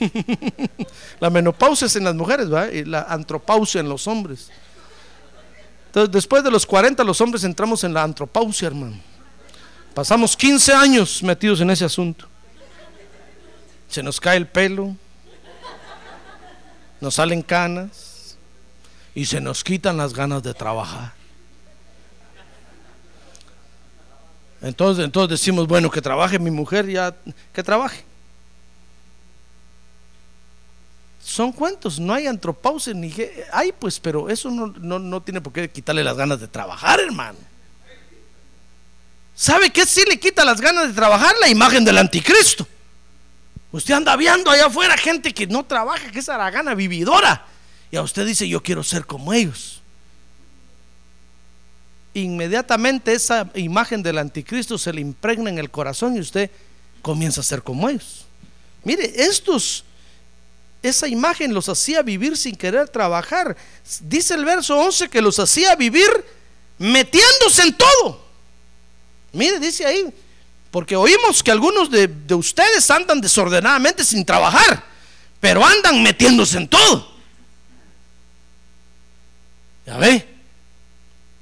la 1.20 1.28
menopausia 1.28 1.84
es 1.84 1.96
en 1.96 2.04
las 2.04 2.14
mujeres, 2.14 2.50
¿va? 2.50 2.68
Y 2.68 2.86
la 2.86 3.02
antropausia 3.02 3.82
en 3.82 3.90
los 3.90 4.08
hombres. 4.08 4.50
Entonces, 5.88 6.10
después 6.10 6.42
de 6.42 6.50
los 6.50 6.64
40, 6.64 7.04
los 7.04 7.20
hombres 7.20 7.44
entramos 7.44 7.84
en 7.84 7.92
la 7.92 8.04
antropausia, 8.04 8.68
hermano. 8.68 9.13
Pasamos 9.94 10.36
15 10.36 10.72
años 10.72 11.22
metidos 11.22 11.60
en 11.60 11.70
ese 11.70 11.84
asunto. 11.84 12.26
Se 13.88 14.02
nos 14.02 14.20
cae 14.20 14.36
el 14.36 14.48
pelo, 14.48 14.96
nos 17.00 17.14
salen 17.14 17.42
canas 17.42 18.36
y 19.14 19.24
se 19.24 19.40
nos 19.40 19.62
quitan 19.62 19.96
las 19.96 20.12
ganas 20.12 20.42
de 20.42 20.52
trabajar. 20.52 21.12
Entonces, 24.62 25.04
entonces 25.04 25.38
decimos, 25.38 25.68
bueno, 25.68 25.90
que 25.90 26.02
trabaje 26.02 26.40
mi 26.40 26.50
mujer, 26.50 26.88
ya, 26.88 27.14
que 27.52 27.62
trabaje. 27.62 28.04
Son 31.22 31.52
cuentos, 31.52 32.00
no 32.00 32.12
hay 32.12 32.26
antropausia 32.26 32.94
ni 32.94 33.14
hay 33.52 33.72
pues, 33.72 34.00
pero 34.00 34.28
eso 34.28 34.50
no, 34.50 34.66
no, 34.66 34.98
no 34.98 35.22
tiene 35.22 35.40
por 35.40 35.52
qué 35.52 35.70
quitarle 35.70 36.02
las 36.02 36.16
ganas 36.16 36.40
de 36.40 36.48
trabajar, 36.48 36.98
hermano. 36.98 37.53
¿Sabe 39.34 39.70
qué 39.70 39.84
sí 39.84 40.04
le 40.08 40.18
quita 40.18 40.44
las 40.44 40.60
ganas 40.60 40.88
de 40.88 40.94
trabajar? 40.94 41.34
La 41.40 41.48
imagen 41.48 41.84
del 41.84 41.98
anticristo. 41.98 42.66
Usted 43.72 43.94
anda 43.94 44.14
viendo 44.16 44.50
allá 44.50 44.66
afuera 44.66 44.96
gente 44.96 45.34
que 45.34 45.48
no 45.48 45.64
trabaja, 45.64 46.10
que 46.12 46.20
es 46.20 46.28
aragana, 46.28 46.74
vividora. 46.74 47.44
Y 47.90 47.96
a 47.96 48.02
usted 48.02 48.24
dice, 48.24 48.48
yo 48.48 48.62
quiero 48.62 48.84
ser 48.84 49.04
como 49.04 49.32
ellos. 49.32 49.82
Inmediatamente 52.14 53.12
esa 53.12 53.50
imagen 53.54 54.00
del 54.00 54.18
anticristo 54.18 54.78
se 54.78 54.92
le 54.92 55.00
impregna 55.00 55.50
en 55.50 55.58
el 55.58 55.70
corazón 55.70 56.16
y 56.16 56.20
usted 56.20 56.48
comienza 57.02 57.40
a 57.40 57.44
ser 57.44 57.62
como 57.62 57.88
ellos. 57.88 58.26
Mire, 58.84 59.12
estos, 59.16 59.84
esa 60.80 61.08
imagen 61.08 61.52
los 61.52 61.68
hacía 61.68 62.02
vivir 62.02 62.36
sin 62.36 62.54
querer 62.54 62.88
trabajar. 62.88 63.56
Dice 64.02 64.34
el 64.34 64.44
verso 64.44 64.78
11 64.78 65.08
que 65.08 65.20
los 65.20 65.40
hacía 65.40 65.74
vivir 65.74 66.08
metiéndose 66.78 67.62
en 67.62 67.76
todo. 67.76 68.23
Mire, 69.34 69.58
dice 69.58 69.84
ahí, 69.84 70.12
porque 70.70 70.96
oímos 70.96 71.42
que 71.42 71.50
algunos 71.50 71.90
de, 71.90 72.08
de 72.08 72.34
ustedes 72.34 72.90
andan 72.90 73.20
desordenadamente 73.20 74.04
sin 74.04 74.24
trabajar, 74.24 74.84
pero 75.40 75.64
andan 75.64 76.02
metiéndose 76.02 76.56
en 76.58 76.68
todo. 76.68 77.14
Ya 79.86 79.98
ve, 79.98 80.26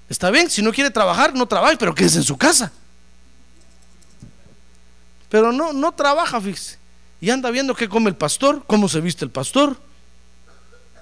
está 0.08 0.30
bien, 0.30 0.50
si 0.50 0.62
no 0.62 0.72
quiere 0.72 0.90
trabajar, 0.90 1.32
no 1.34 1.46
trabaje, 1.46 1.76
pero 1.76 1.94
quédese 1.94 2.18
en 2.18 2.24
su 2.24 2.36
casa. 2.36 2.72
Pero 5.28 5.52
no, 5.52 5.72
no 5.72 5.92
trabaja, 5.92 6.40
fíjese. 6.40 6.78
Y 7.20 7.30
anda 7.30 7.50
viendo 7.50 7.74
qué 7.74 7.88
come 7.88 8.10
el 8.10 8.16
pastor, 8.16 8.64
cómo 8.66 8.88
se 8.88 9.00
viste 9.00 9.24
el 9.24 9.30
pastor. 9.30 9.76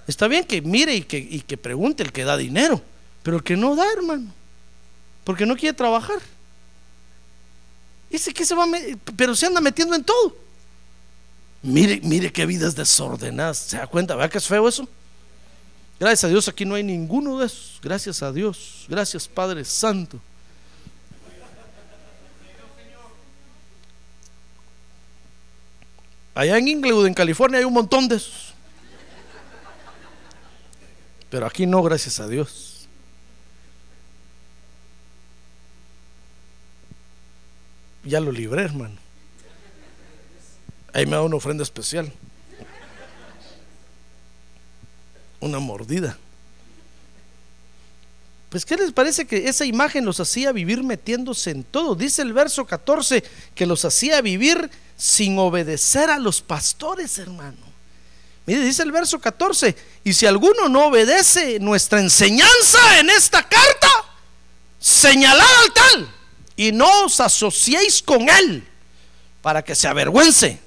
Está 0.07 0.28
bien 0.28 0.45
que 0.45 0.61
mire 0.61 0.95
y 0.95 1.03
que, 1.03 1.18
y 1.18 1.41
que 1.41 1.57
pregunte 1.57 2.03
el 2.03 2.12
que 2.12 2.24
da 2.24 2.36
dinero, 2.36 2.82
pero 3.22 3.38
el 3.38 3.43
que 3.43 3.57
no 3.57 3.74
da, 3.74 3.91
hermano, 3.93 4.32
porque 5.24 5.47
no 5.47 5.57
quiere 5.57 5.74
trabajar. 5.76 6.18
Dice 8.11 8.34
que 8.34 8.44
se 8.44 8.54
va, 8.54 8.66
pero 9.16 9.36
se 9.36 9.46
anda 9.46 9.61
metiendo 9.61 9.94
en 9.94 10.02
todo. 10.02 10.36
Mire, 11.62 12.00
mire 12.02 12.32
qué 12.32 12.44
vidas 12.44 12.74
desordenadas. 12.74 13.58
¿Se 13.58 13.76
da 13.76 13.86
cuenta? 13.86 14.16
¿Verdad 14.16 14.30
que 14.30 14.38
es 14.38 14.46
feo 14.46 14.68
eso? 14.68 14.88
Gracias 16.00 16.24
a 16.24 16.28
Dios 16.28 16.48
aquí 16.48 16.64
no 16.64 16.74
hay 16.74 16.82
ninguno 16.82 17.38
de 17.38 17.46
esos. 17.46 17.78
Gracias 17.82 18.22
a 18.22 18.32
Dios. 18.32 18.86
Gracias 18.88 19.28
Padre 19.28 19.64
Santo. 19.64 20.18
Allá 26.34 26.56
en 26.56 26.68
Inglewood, 26.68 27.06
en 27.06 27.14
California, 27.14 27.58
hay 27.58 27.64
un 27.64 27.74
montón 27.74 28.08
de 28.08 28.16
esos. 28.16 28.54
Pero 31.28 31.46
aquí 31.46 31.66
no, 31.66 31.82
gracias 31.82 32.18
a 32.18 32.26
Dios. 32.26 32.70
Ya 38.05 38.20
lo 38.20 38.32
libré, 38.32 38.62
hermano. 38.62 38.96
Ahí 40.92 41.07
me 41.07 41.12
da 41.12 41.22
una 41.22 41.36
ofrenda 41.36 41.62
especial. 41.62 42.12
Una 45.40 45.59
mordida. 45.59 46.18
Pues, 48.48 48.64
¿qué 48.64 48.76
les 48.76 48.92
parece 48.92 49.26
que 49.26 49.48
esa 49.48 49.64
imagen 49.64 50.05
los 50.05 50.18
hacía 50.18 50.51
vivir 50.51 50.82
metiéndose 50.82 51.51
en 51.51 51.62
todo? 51.62 51.94
Dice 51.94 52.22
el 52.22 52.32
verso 52.32 52.66
14 52.66 53.22
que 53.55 53.66
los 53.66 53.84
hacía 53.84 54.20
vivir 54.20 54.70
sin 54.96 55.38
obedecer 55.38 56.11
a 56.11 56.18
los 56.18 56.42
pastores, 56.42 57.18
hermano. 57.18 57.70
Mire, 58.46 58.62
dice 58.62 58.82
el 58.82 58.90
verso 58.90 59.20
14, 59.20 59.76
y 60.03 60.12
si 60.12 60.26
alguno 60.26 60.68
no 60.68 60.86
obedece 60.86 61.61
nuestra 61.61 62.01
enseñanza 62.01 62.98
en 62.98 63.11
esta 63.11 63.42
carta, 63.42 63.88
señalad 64.80 65.46
al 65.62 65.72
tal 65.72 66.20
y 66.61 66.72
no 66.72 67.04
os 67.06 67.20
asociéis 67.20 68.02
con 68.02 68.28
él 68.28 68.62
para 69.40 69.64
que 69.64 69.74
se 69.74 69.88
avergüence. 69.88 70.61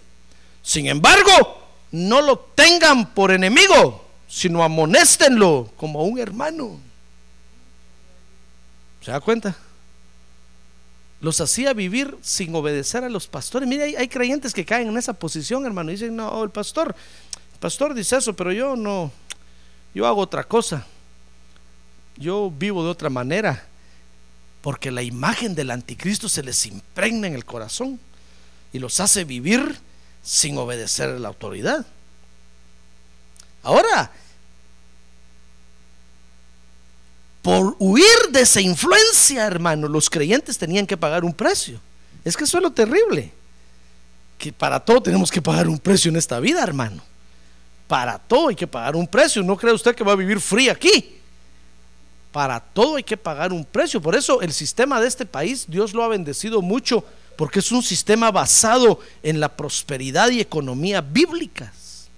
Sin 0.64 0.88
embargo, 0.88 1.62
no 1.92 2.20
lo 2.20 2.40
tengan 2.40 3.14
por 3.14 3.30
enemigo, 3.30 4.04
sino 4.28 4.64
amonéstenlo 4.64 5.72
como 5.78 6.04
un 6.04 6.18
hermano. 6.18 6.80
¿Se 9.02 9.12
da 9.12 9.20
cuenta? 9.20 9.56
Los 11.22 11.40
hacía 11.40 11.74
vivir 11.74 12.18
sin 12.24 12.56
obedecer 12.56 13.04
a 13.04 13.10
los 13.10 13.28
pastores. 13.28 13.70
Mire, 13.70 13.84
hay, 13.84 13.96
hay 13.96 14.08
creyentes 14.08 14.52
que 14.52 14.66
caen 14.66 14.88
en 14.88 14.98
esa 14.98 15.14
posición, 15.14 15.64
hermano. 15.64 15.92
Dicen, 15.92 16.16
no, 16.16 16.44
el 16.44 16.50
pastor, 16.50 16.96
el 17.54 17.60
pastor 17.60 17.94
dice 17.94 18.18
eso, 18.18 18.34
pero 18.34 18.52
yo 18.52 18.76
no, 18.76 19.12
yo 19.94 20.08
hago 20.08 20.22
otra 20.22 20.44
cosa. 20.44 20.88
Yo 22.18 22.50
vivo 22.50 22.84
de 22.84 22.90
otra 22.90 23.12
manera. 23.12 23.68
Porque 24.64 24.92
la 24.92 25.04
imagen 25.04 25.56
del 25.56 25.72
anticristo 25.72 26.30
se 26.30 26.42
les 26.42 26.66
impregna 26.66 27.28
en 27.28 27.36
el 27.36 27.44
corazón 27.44 28.00
y 28.72 28.80
los 28.80 29.02
hace 29.02 29.26
vivir 29.26 29.78
sin 30.24 30.58
obedecer 30.58 31.10
a 31.10 31.20
la 31.20 31.28
autoridad. 31.28 31.86
Ahora, 33.62 34.10
por 37.42 37.76
huir 37.78 38.08
de 38.32 38.40
esa 38.40 38.62
influencia, 38.62 39.46
hermano, 39.46 39.90
los 39.90 40.10
creyentes 40.10 40.58
tenían 40.58 40.88
que 40.88 40.96
pagar 40.96 41.26
un 41.26 41.34
precio. 41.34 41.82
Es 42.24 42.38
que 42.38 42.46
eso 42.46 42.58
es 42.58 42.64
lo 42.64 42.72
terrible. 42.72 43.34
Que 44.38 44.54
para 44.54 44.80
todo 44.80 45.04
tenemos 45.04 45.30
que 45.30 45.42
pagar 45.42 45.68
un 45.68 45.78
precio 45.78 46.08
en 46.08 46.16
esta 46.16 46.40
vida, 46.40 46.64
hermano. 46.64 47.04
Para 47.90 48.18
todo 48.18 48.48
hay 48.48 48.56
que 48.56 48.66
pagar 48.66 48.96
un 48.96 49.08
precio. 49.08 49.44
No 49.44 49.58
cree 49.58 49.74
usted 49.74 49.94
que 49.94 50.06
va 50.06 50.14
a 50.14 50.16
vivir 50.16 50.40
frío 50.40 50.72
aquí. 50.72 51.20
Para 52.34 52.60
todo 52.60 52.96
hay 52.98 53.04
que 53.04 53.16
pagar 53.16 53.54
un 53.54 53.64
precio. 53.64 54.02
Por 54.02 54.16
eso 54.16 54.42
el 54.42 54.52
sistema 54.52 55.00
de 55.00 55.08
este 55.08 55.26
país, 55.26 55.66
Dios 55.68 55.94
lo 55.94 56.04
ha 56.04 56.08
bendecido 56.08 56.62
mucho, 56.64 57.06
porque 57.38 57.60
es 57.60 57.72
un 57.72 57.84
sistema 57.84 58.32
basado 58.32 59.00
en 59.22 59.40
la 59.40 59.50
prosperidad 59.56 60.30
y 60.32 60.42
economía 60.42 61.00
bíblicas. 61.02 62.10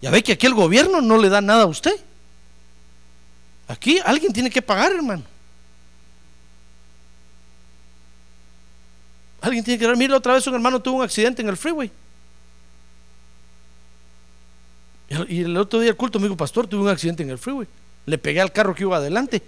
Ya 0.00 0.10
ve 0.10 0.22
que 0.22 0.32
aquí 0.32 0.46
el 0.46 0.54
gobierno 0.54 1.00
no 1.00 1.18
le 1.18 1.28
da 1.28 1.40
nada 1.40 1.64
a 1.64 1.66
usted. 1.66 1.96
Aquí 3.66 3.98
alguien 4.04 4.32
tiene 4.32 4.50
que 4.50 4.62
pagar, 4.62 4.92
hermano. 4.92 5.24
Alguien 9.40 9.64
tiene 9.64 9.78
que. 9.78 9.96
Mira, 9.96 10.16
otra 10.16 10.34
vez 10.34 10.46
un 10.46 10.54
hermano 10.54 10.80
tuvo 10.80 10.98
un 10.98 11.02
accidente 11.02 11.42
en 11.42 11.48
el 11.48 11.56
freeway. 11.56 11.90
Y 15.08 15.14
el- 15.14 15.30
Y 15.32 15.40
el 15.42 15.56
otro 15.56 15.80
día 15.80 15.90
el 15.90 15.96
culto 15.96 16.18
me 16.20 16.26
dijo, 16.26 16.36
pastor, 16.36 16.66
tuve 16.66 16.82
un 16.82 16.88
accidente 16.88 17.22
en 17.24 17.30
el 17.30 17.38
freeway. 17.38 17.66
Le 18.06 18.18
pegué 18.18 18.40
al 18.40 18.52
carro 18.52 18.74
que 18.74 18.82
iba 18.82 18.96
adelante. 18.96 19.42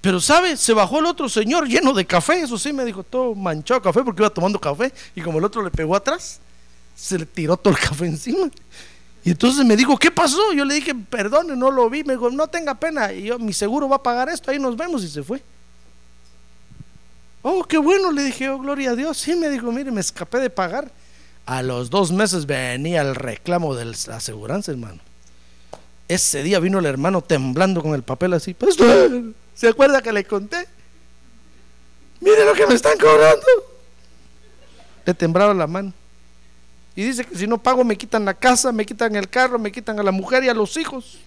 Pero, 0.00 0.20
¿sabe? 0.20 0.56
Se 0.56 0.72
bajó 0.72 1.00
el 1.00 1.06
otro 1.06 1.28
señor 1.28 1.66
lleno 1.68 1.92
de 1.92 2.04
café. 2.06 2.40
Eso 2.40 2.58
sí, 2.58 2.72
me 2.72 2.84
dijo, 2.84 3.02
todo 3.02 3.34
manchado 3.34 3.80
de 3.80 3.84
café 3.84 4.02
porque 4.04 4.22
iba 4.22 4.30
tomando 4.30 4.60
café. 4.60 4.92
Y 5.14 5.20
como 5.20 5.38
el 5.38 5.44
otro 5.44 5.62
le 5.62 5.70
pegó 5.70 5.96
atrás, 5.96 6.40
se 6.94 7.18
le 7.18 7.26
tiró 7.26 7.56
todo 7.56 7.74
el 7.74 7.80
café 7.80 8.06
encima. 8.06 8.48
Y 9.24 9.30
entonces 9.30 9.64
me 9.64 9.76
dijo, 9.76 9.96
¿qué 9.96 10.12
pasó? 10.12 10.52
Yo 10.52 10.64
le 10.64 10.74
dije, 10.76 10.94
perdone, 10.94 11.56
no 11.56 11.72
lo 11.72 11.90
vi. 11.90 12.04
Me 12.04 12.12
dijo, 12.12 12.30
no 12.30 12.46
tenga 12.46 12.74
pena. 12.76 13.12
Y 13.12 13.24
yo, 13.24 13.38
mi 13.40 13.52
seguro 13.52 13.88
va 13.88 13.96
a 13.96 14.02
pagar 14.02 14.28
esto. 14.28 14.52
Ahí 14.52 14.58
nos 14.60 14.76
vemos. 14.76 15.02
Y 15.02 15.08
se 15.08 15.22
fue. 15.24 15.42
Oh, 17.42 17.64
qué 17.64 17.78
bueno. 17.78 18.12
Le 18.12 18.22
dije, 18.22 18.48
oh, 18.48 18.60
gloria 18.60 18.92
a 18.92 18.94
Dios. 18.94 19.16
Sí, 19.18 19.34
me 19.34 19.48
dijo, 19.48 19.72
mire, 19.72 19.90
me 19.90 20.00
escapé 20.00 20.38
de 20.38 20.50
pagar. 20.50 20.92
A 21.46 21.62
los 21.62 21.90
dos 21.90 22.12
meses 22.12 22.46
venía 22.46 23.02
el 23.02 23.16
reclamo 23.16 23.74
de 23.74 23.86
la 23.86 24.16
aseguranza, 24.16 24.70
hermano. 24.70 25.00
Ese 26.08 26.42
día 26.42 26.60
vino 26.60 26.78
el 26.78 26.86
hermano 26.86 27.22
temblando 27.22 27.82
con 27.82 27.94
el 27.94 28.02
papel 28.02 28.34
así. 28.34 28.54
Pastor, 28.54 29.34
¿se 29.54 29.68
acuerda 29.68 30.02
que 30.02 30.12
le 30.12 30.24
conté? 30.24 30.68
Mire 32.20 32.44
lo 32.44 32.54
que 32.54 32.66
me 32.66 32.74
están 32.74 32.96
cobrando. 32.96 33.46
Le 35.04 35.14
temblaba 35.14 35.52
la 35.52 35.66
mano. 35.66 35.92
Y 36.94 37.04
dice 37.04 37.24
que 37.24 37.36
si 37.36 37.46
no 37.46 37.58
pago 37.58 37.84
me 37.84 37.96
quitan 37.96 38.24
la 38.24 38.34
casa, 38.34 38.72
me 38.72 38.86
quitan 38.86 39.14
el 39.16 39.28
carro, 39.28 39.58
me 39.58 39.70
quitan 39.70 39.98
a 40.00 40.02
la 40.02 40.12
mujer 40.12 40.44
y 40.44 40.48
a 40.48 40.54
los 40.54 40.76
hijos. 40.76 41.18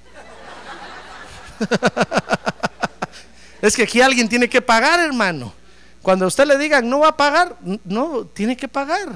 es 3.62 3.76
que 3.76 3.84
aquí 3.84 4.02
alguien 4.02 4.28
tiene 4.28 4.50
que 4.50 4.62
pagar, 4.62 5.00
hermano. 5.00 5.54
Cuando 6.02 6.26
a 6.26 6.30
usted 6.30 6.48
le 6.48 6.58
digan 6.58 6.90
no 6.90 7.00
va 7.00 7.10
a 7.10 7.18
pagar, 7.18 7.56
no, 7.84 8.26
tiene 8.26 8.58
que 8.58 8.68
pagar. 8.68 9.10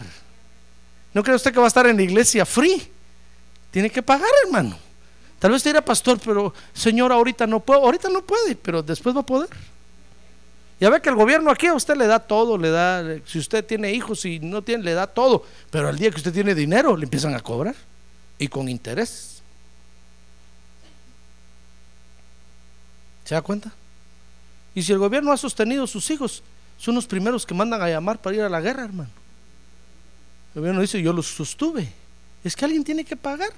No 1.13 1.23
cree 1.23 1.35
usted 1.35 1.53
que 1.53 1.59
va 1.59 1.65
a 1.65 1.67
estar 1.67 1.87
en 1.87 1.95
la 1.95 2.03
iglesia 2.03 2.45
free. 2.45 2.91
Tiene 3.71 3.89
que 3.89 4.03
pagar, 4.03 4.29
hermano. 4.45 4.77
Tal 5.43 5.51
vez 5.51 5.61
te 5.61 5.67
dirá, 5.67 5.83
pastor, 5.83 6.17
pero 6.23 6.53
señor, 6.73 7.11
ahorita 7.11 7.45
no 7.45 7.59
puedo. 7.59 7.81
Ahorita 7.81 8.07
no 8.07 8.21
puede, 8.21 8.55
pero 8.55 8.81
después 8.81 9.13
va 9.13 9.19
a 9.19 9.25
poder. 9.25 9.49
Ya 10.79 10.89
ve 10.89 11.01
que 11.01 11.09
el 11.09 11.15
gobierno 11.15 11.51
aquí 11.51 11.67
a 11.67 11.73
usted 11.73 11.97
le 11.97 12.07
da 12.07 12.17
todo, 12.17 12.57
le 12.57 12.69
da, 12.69 13.03
si 13.25 13.39
usted 13.39 13.65
tiene 13.65 13.91
hijos 13.91 14.23
y 14.23 14.39
no 14.39 14.61
tiene, 14.61 14.85
le 14.85 14.93
da 14.93 15.05
todo. 15.05 15.45
Pero 15.69 15.89
al 15.89 15.97
día 15.97 16.11
que 16.11 16.15
usted 16.15 16.31
tiene 16.31 16.55
dinero, 16.55 16.95
le 16.95 17.03
empiezan 17.03 17.35
a 17.35 17.41
cobrar. 17.41 17.75
Y 18.39 18.47
con 18.47 18.69
interés. 18.69 19.41
¿Se 23.25 23.35
da 23.35 23.41
cuenta? 23.41 23.69
Y 24.73 24.81
si 24.81 24.93
el 24.93 24.97
gobierno 24.97 25.33
ha 25.33 25.37
sostenido 25.37 25.83
a 25.83 25.87
sus 25.87 26.09
hijos, 26.09 26.41
son 26.77 26.95
los 26.95 27.05
primeros 27.05 27.45
que 27.45 27.53
mandan 27.53 27.81
a 27.81 27.89
llamar 27.89 28.17
para 28.17 28.33
ir 28.37 28.43
a 28.43 28.49
la 28.49 28.61
guerra, 28.61 28.85
hermano. 28.85 29.11
El 30.55 30.61
gobierno 30.61 30.79
dice, 30.79 31.01
yo 31.01 31.11
los 31.11 31.27
sostuve. 31.27 31.91
Es 32.45 32.55
que 32.55 32.63
alguien 32.63 32.85
tiene 32.85 33.03
que 33.03 33.17
pagar. 33.17 33.51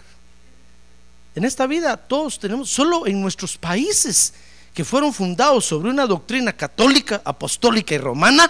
En 1.36 1.44
esta 1.44 1.68
vida 1.68 1.98
todos 1.98 2.40
tenemos, 2.40 2.70
solo 2.70 3.06
en 3.06 3.22
nuestros 3.22 3.58
países 3.58 4.34
que 4.74 4.86
fueron 4.86 5.14
fundados 5.14 5.66
sobre 5.66 5.90
una 5.90 6.06
doctrina 6.06 6.54
católica, 6.54 7.22
apostólica 7.24 7.94
y 7.94 7.98
romana, 7.98 8.50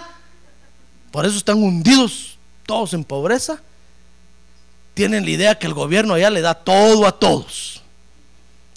por 1.10 1.26
eso 1.26 1.36
están 1.36 1.62
hundidos 1.62 2.38
todos 2.64 2.94
en 2.94 3.04
pobreza, 3.04 3.60
tienen 4.94 5.24
la 5.24 5.30
idea 5.30 5.58
que 5.58 5.66
el 5.66 5.74
gobierno 5.74 6.14
allá 6.14 6.30
le 6.30 6.40
da 6.40 6.54
todo 6.54 7.06
a 7.06 7.18
todos. 7.18 7.82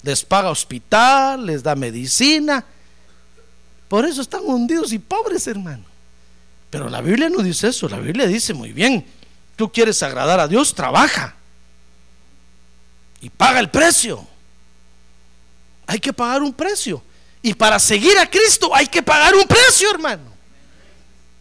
Les 0.02 0.24
paga 0.24 0.50
hospital, 0.50 1.46
les 1.46 1.62
da 1.62 1.74
medicina. 1.74 2.64
Por 3.88 4.04
eso 4.04 4.22
están 4.22 4.42
hundidos 4.44 4.92
y 4.92 4.98
pobres, 4.98 5.46
hermano. 5.46 5.84
Pero 6.70 6.88
la 6.88 7.00
Biblia 7.00 7.28
no 7.28 7.42
dice 7.42 7.68
eso. 7.68 7.88
La 7.88 7.98
Biblia 7.98 8.26
dice 8.26 8.54
muy 8.54 8.72
bien, 8.72 9.04
tú 9.56 9.72
quieres 9.72 10.02
agradar 10.02 10.40
a 10.40 10.48
Dios, 10.48 10.74
trabaja. 10.74 11.34
Y 13.20 13.30
paga 13.30 13.60
el 13.60 13.70
precio. 13.70 14.26
Hay 15.86 15.98
que 15.98 16.12
pagar 16.12 16.42
un 16.42 16.52
precio. 16.52 17.02
Y 17.42 17.54
para 17.54 17.78
seguir 17.78 18.18
a 18.18 18.28
Cristo 18.28 18.74
hay 18.74 18.86
que 18.86 19.02
pagar 19.02 19.34
un 19.34 19.46
precio, 19.46 19.90
hermano. 19.90 20.30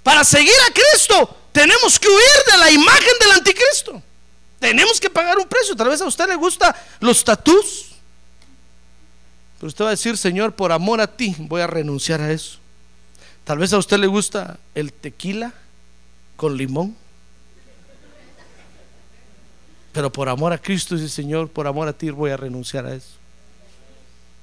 Para 0.04 0.24
seguir 0.24 0.54
a 0.68 0.74
Cristo 0.74 1.38
tenemos 1.52 2.00
que 2.00 2.08
huir 2.08 2.52
de 2.52 2.58
la 2.58 2.72
imagen 2.72 3.14
del 3.20 3.32
anticristo. 3.32 4.02
Tenemos 4.60 5.00
que 5.00 5.10
pagar 5.10 5.38
un 5.38 5.48
precio. 5.48 5.76
Tal 5.76 5.90
vez 5.90 6.02
a 6.02 6.06
usted 6.06 6.28
le 6.28 6.36
gusta 6.36 6.76
los 7.00 7.24
tatús. 7.24 7.88
Pero 9.58 9.68
usted 9.68 9.84
va 9.84 9.90
a 9.90 9.92
decir, 9.92 10.18
Señor, 10.18 10.54
por 10.54 10.72
amor 10.72 11.02
a 11.02 11.08
ti 11.08 11.36
voy 11.38 11.62
a 11.62 11.68
renunciar 11.68 12.22
a 12.22 12.32
eso. 12.32 12.60
Tal 13.44 13.58
vez 13.58 13.74
a 13.74 13.78
usted 13.78 13.98
le 13.98 14.08
gusta 14.08 14.60
el 14.76 14.94
tequila 14.94 15.54
con 16.36 16.56
limón. 16.56 16.96
Pero 19.92 20.12
por 20.12 20.30
amor 20.30 20.54
a 20.54 20.58
Cristo 20.58 20.96
dice, 20.96 21.10
Señor, 21.10 21.50
por 21.50 21.68
amor 21.68 21.88
a 21.88 21.94
ti 21.94 22.10
voy 22.10 22.32
a 22.32 22.38
renunciar 22.38 22.86
a 22.86 22.94
eso. 22.94 23.18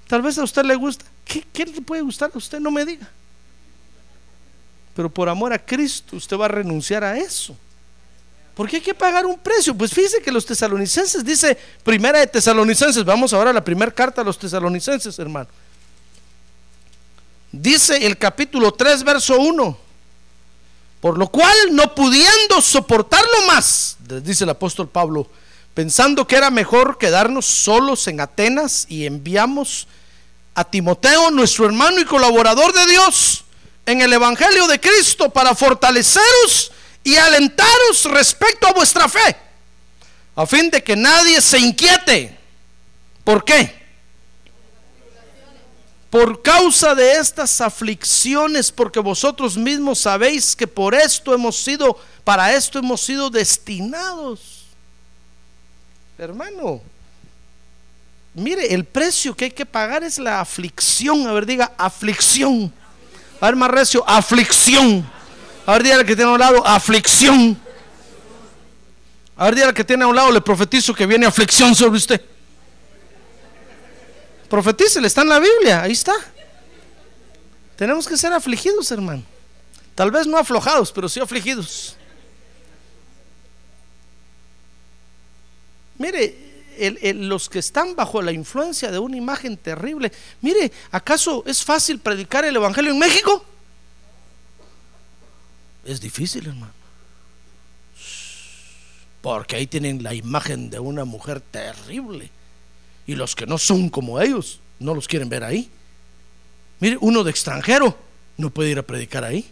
Tal 0.08 0.22
vez 0.22 0.38
a 0.38 0.44
usted 0.44 0.64
le 0.64 0.74
gusta. 0.74 1.04
¿Qué, 1.24 1.44
qué 1.52 1.64
le 1.66 1.80
puede 1.80 2.02
gustar 2.02 2.30
a 2.32 2.38
usted? 2.38 2.60
No 2.60 2.70
me 2.70 2.84
diga. 2.84 3.08
Pero 4.94 5.10
por 5.10 5.28
amor 5.28 5.52
a 5.52 5.58
Cristo 5.58 6.16
usted 6.16 6.36
va 6.38 6.46
a 6.46 6.48
renunciar 6.48 7.04
a 7.04 7.16
eso. 7.16 7.56
Porque 8.54 8.76
hay 8.76 8.82
que 8.82 8.94
pagar 8.94 9.26
un 9.26 9.38
precio. 9.38 9.74
Pues 9.74 9.92
fíjese 9.92 10.22
que 10.22 10.32
los 10.32 10.46
tesalonicenses, 10.46 11.22
dice 11.24 11.56
primera 11.84 12.20
de 12.20 12.26
tesalonicenses, 12.26 13.04
vamos 13.04 13.32
ahora 13.34 13.50
a 13.50 13.52
la 13.52 13.62
primera 13.62 13.92
carta 13.92 14.22
a 14.22 14.24
los 14.24 14.38
tesalonicenses, 14.38 15.18
hermano. 15.18 15.48
Dice 17.52 18.06
el 18.06 18.16
capítulo 18.16 18.72
3, 18.72 19.04
verso 19.04 19.38
1. 19.38 19.85
Por 21.06 21.18
lo 21.18 21.28
cual, 21.28 21.56
no 21.70 21.94
pudiendo 21.94 22.60
soportarlo 22.60 23.46
más, 23.46 23.96
dice 24.24 24.42
el 24.42 24.50
apóstol 24.50 24.88
Pablo, 24.88 25.30
pensando 25.72 26.26
que 26.26 26.34
era 26.34 26.50
mejor 26.50 26.98
quedarnos 26.98 27.46
solos 27.46 28.08
en 28.08 28.20
Atenas 28.20 28.86
y 28.88 29.06
enviamos 29.06 29.86
a 30.56 30.64
Timoteo, 30.64 31.30
nuestro 31.30 31.64
hermano 31.64 32.00
y 32.00 32.04
colaborador 32.04 32.72
de 32.72 32.86
Dios, 32.86 33.44
en 33.86 34.00
el 34.00 34.12
Evangelio 34.12 34.66
de 34.66 34.80
Cristo 34.80 35.30
para 35.30 35.54
fortaleceros 35.54 36.72
y 37.04 37.14
alentaros 37.14 38.06
respecto 38.06 38.66
a 38.66 38.72
vuestra 38.72 39.08
fe, 39.08 39.36
a 40.34 40.44
fin 40.44 40.70
de 40.70 40.82
que 40.82 40.96
nadie 40.96 41.40
se 41.40 41.60
inquiete. 41.60 42.36
¿Por 43.22 43.44
qué? 43.44 43.85
Por 46.10 46.40
causa 46.40 46.94
de 46.94 47.12
estas 47.12 47.60
aflicciones, 47.60 48.70
porque 48.70 49.00
vosotros 49.00 49.56
mismos 49.56 49.98
sabéis 49.98 50.54
que 50.54 50.66
por 50.66 50.94
esto 50.94 51.34
hemos 51.34 51.56
sido, 51.56 51.98
para 52.22 52.54
esto 52.54 52.78
hemos 52.78 53.00
sido 53.00 53.28
destinados. 53.28 54.66
Hermano, 56.16 56.80
mire, 58.34 58.72
el 58.72 58.84
precio 58.84 59.34
que 59.34 59.46
hay 59.46 59.50
que 59.50 59.66
pagar 59.66 60.04
es 60.04 60.18
la 60.18 60.40
aflicción. 60.40 61.26
A 61.26 61.32
ver, 61.32 61.44
diga, 61.44 61.72
aflicción. 61.76 62.72
A 63.40 63.46
ver, 63.46 63.56
más 63.56 63.70
recio, 63.70 64.04
aflicción. 64.08 65.04
A 65.66 65.72
ver, 65.72 65.82
dígale 65.82 66.04
que 66.06 66.14
tiene 66.14 66.30
a 66.30 66.34
un 66.34 66.40
lado 66.40 66.66
aflicción. 66.66 67.60
A 69.36 69.46
ver, 69.46 69.56
dígale 69.56 69.74
que 69.74 69.84
tiene 69.84 70.04
a 70.04 70.06
un 70.06 70.16
lado, 70.16 70.30
le 70.30 70.40
profetizo 70.40 70.94
que 70.94 71.04
viene 71.04 71.26
aflicción 71.26 71.74
sobre 71.74 71.98
usted. 71.98 72.35
Profetícele, 74.48 75.06
está 75.06 75.22
en 75.22 75.28
la 75.28 75.40
Biblia, 75.40 75.82
ahí 75.82 75.92
está. 75.92 76.14
Tenemos 77.76 78.06
que 78.06 78.16
ser 78.16 78.32
afligidos, 78.32 78.90
hermano. 78.90 79.22
Tal 79.94 80.10
vez 80.10 80.26
no 80.26 80.38
aflojados, 80.38 80.92
pero 80.92 81.08
sí 81.08 81.20
afligidos. 81.20 81.96
Mire, 85.98 87.14
los 87.14 87.48
que 87.48 87.58
están 87.58 87.96
bajo 87.96 88.20
la 88.20 88.32
influencia 88.32 88.90
de 88.90 88.98
una 88.98 89.16
imagen 89.16 89.56
terrible, 89.56 90.12
mire, 90.42 90.70
¿acaso 90.90 91.42
es 91.46 91.64
fácil 91.64 91.98
predicar 91.98 92.44
el 92.44 92.56
Evangelio 92.56 92.92
en 92.92 92.98
México? 92.98 93.44
Es 95.84 96.00
difícil, 96.00 96.46
hermano. 96.46 96.72
Porque 99.22 99.56
ahí 99.56 99.66
tienen 99.66 100.02
la 100.02 100.14
imagen 100.14 100.68
de 100.70 100.78
una 100.78 101.04
mujer 101.04 101.40
terrible. 101.40 102.30
Y 103.06 103.14
los 103.14 103.34
que 103.36 103.46
no 103.46 103.58
son 103.58 103.88
como 103.88 104.20
ellos, 104.20 104.60
no 104.78 104.94
los 104.94 105.06
quieren 105.06 105.28
ver 105.28 105.44
ahí. 105.44 105.70
Mire, 106.80 106.98
uno 107.00 107.24
de 107.24 107.30
extranjero 107.30 107.96
no 108.36 108.50
puede 108.50 108.70
ir 108.70 108.78
a 108.78 108.82
predicar 108.82 109.24
ahí. 109.24 109.48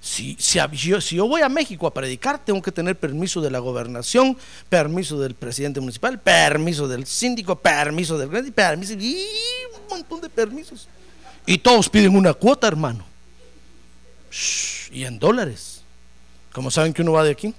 Si, 0.00 0.36
si, 0.38 0.60
yo, 0.88 1.00
si, 1.00 1.16
yo, 1.16 1.26
voy 1.26 1.42
a 1.42 1.48
México 1.48 1.86
a 1.86 1.92
predicar, 1.92 2.44
tengo 2.44 2.62
que 2.62 2.70
tener 2.70 2.96
permiso 2.96 3.40
de 3.40 3.50
la 3.50 3.58
gobernación, 3.58 4.36
permiso 4.68 5.18
del 5.18 5.34
presidente 5.34 5.80
municipal, 5.80 6.20
permiso 6.20 6.86
del 6.86 7.06
síndico, 7.06 7.56
permiso 7.56 8.16
del 8.16 8.52
permiso 8.52 8.92
y 8.92 9.26
un 9.74 9.88
montón 9.88 10.20
de 10.20 10.28
permisos. 10.28 10.88
Y 11.44 11.58
todos 11.58 11.88
piden 11.88 12.14
una 12.14 12.34
cuota, 12.34 12.68
hermano 12.68 13.16
y 14.90 15.04
en 15.04 15.18
dólares. 15.18 15.82
Como 16.52 16.70
saben 16.70 16.92
que 16.92 17.02
uno 17.02 17.12
va 17.12 17.24
de 17.24 17.30
aquí? 17.30 17.54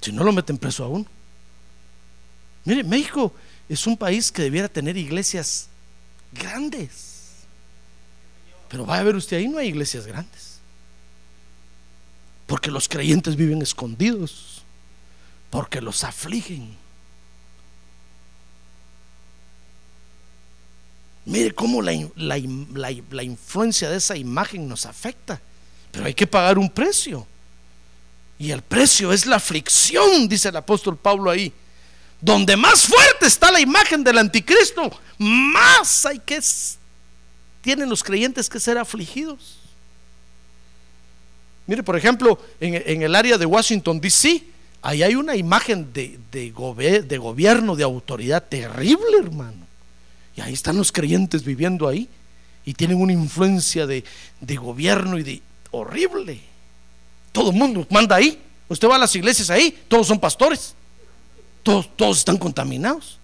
Si 0.00 0.12
no 0.12 0.24
lo 0.24 0.32
meten 0.32 0.58
preso 0.58 0.84
aún. 0.84 1.06
Mire, 2.64 2.84
México 2.84 3.32
es 3.68 3.86
un 3.86 3.96
país 3.96 4.30
que 4.30 4.42
debiera 4.42 4.68
tener 4.68 4.96
iglesias 4.96 5.68
grandes. 6.32 7.10
Pero 8.68 8.86
va 8.86 8.98
a 8.98 9.02
ver 9.02 9.16
usted, 9.16 9.38
ahí 9.38 9.48
no 9.48 9.58
hay 9.58 9.68
iglesias 9.68 10.06
grandes. 10.06 10.58
Porque 12.46 12.70
los 12.70 12.88
creyentes 12.88 13.36
viven 13.36 13.62
escondidos. 13.62 14.62
Porque 15.50 15.80
los 15.80 16.04
afligen. 16.04 16.76
Mire 21.24 21.52
cómo 21.54 21.82
la, 21.82 23.22
influencia 23.22 23.90
de 23.90 23.96
esa 23.96 24.16
imagen 24.16 24.68
nos 24.68 24.86
afecta. 24.86 25.40
Pero 25.92 26.06
hay 26.06 26.14
que 26.14 26.26
pagar 26.26 26.58
un 26.58 26.70
precio. 26.70 27.26
Y 28.38 28.50
el 28.50 28.62
precio 28.62 29.12
es 29.12 29.26
la 29.26 29.36
aflicción, 29.36 30.28
dice 30.28 30.48
el 30.48 30.56
apóstol 30.56 30.96
Pablo 30.96 31.30
ahí. 31.30 31.52
Donde 32.20 32.56
más 32.56 32.86
fuerte 32.86 33.26
está 33.26 33.50
la 33.50 33.60
imagen 33.60 34.04
del 34.04 34.18
anticristo, 34.18 34.90
más 35.18 36.06
hay 36.06 36.18
que 36.18 36.40
tienen 37.62 37.88
los 37.88 38.02
creyentes 38.02 38.48
que 38.48 38.60
ser 38.60 38.78
afligidos. 38.78 39.58
Mire, 41.66 41.82
por 41.82 41.96
ejemplo, 41.96 42.38
en, 42.60 43.02
el 43.02 43.14
área 43.14 43.38
de 43.38 43.46
Washington, 43.46 44.00
D.C., 44.00 44.42
ahí 44.82 45.02
hay 45.02 45.14
una 45.14 45.36
imagen 45.36 45.92
de, 45.92 46.18
de 46.30 47.18
gobierno, 47.18 47.76
de 47.76 47.84
autoridad 47.84 48.42
terrible, 48.42 49.18
hermano. 49.18 49.66
Y 50.36 50.40
ahí 50.40 50.52
están 50.52 50.76
los 50.76 50.90
creyentes 50.90 51.44
viviendo 51.44 51.86
ahí 51.86 52.08
y 52.64 52.74
tienen 52.74 53.00
una 53.00 53.12
influencia 53.12 53.86
de, 53.86 54.04
gobierno 54.56 55.18
y 55.18 55.22
de 55.22 55.42
horrible. 55.70 56.40
Todo 57.32 57.50
el 57.50 57.56
mundo 57.56 57.86
manda 57.90 58.16
ahí. 58.16 58.40
Usted 58.68 58.88
va 58.88 58.96
a 58.96 58.98
las 58.98 59.14
iglesias 59.16 59.50
ahí, 59.50 59.76
todos 59.88 60.06
son 60.06 60.18
pastores. 60.20 60.74
Todos, 61.62 61.96
todos 61.96 62.18
están 62.18 62.38
contaminados. 62.38 63.18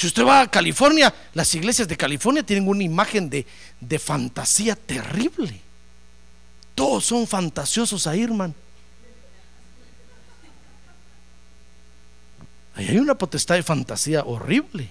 Si 0.00 0.06
usted 0.06 0.24
va 0.24 0.40
a 0.40 0.50
California, 0.50 1.12
las 1.34 1.54
iglesias 1.54 1.86
de 1.86 1.96
California 1.96 2.42
tienen 2.42 2.66
una 2.66 2.82
imagen 2.82 3.28
de, 3.28 3.46
de 3.80 3.98
fantasía 3.98 4.74
terrible. 4.74 5.60
Todos 6.74 7.04
son 7.04 7.26
fantasiosos 7.26 8.06
ahí, 8.06 8.22
hermano. 8.22 8.54
Ahí 12.74 12.88
hay 12.88 12.98
una 12.98 13.14
potestad 13.14 13.56
de 13.56 13.62
fantasía 13.62 14.22
horrible. 14.24 14.88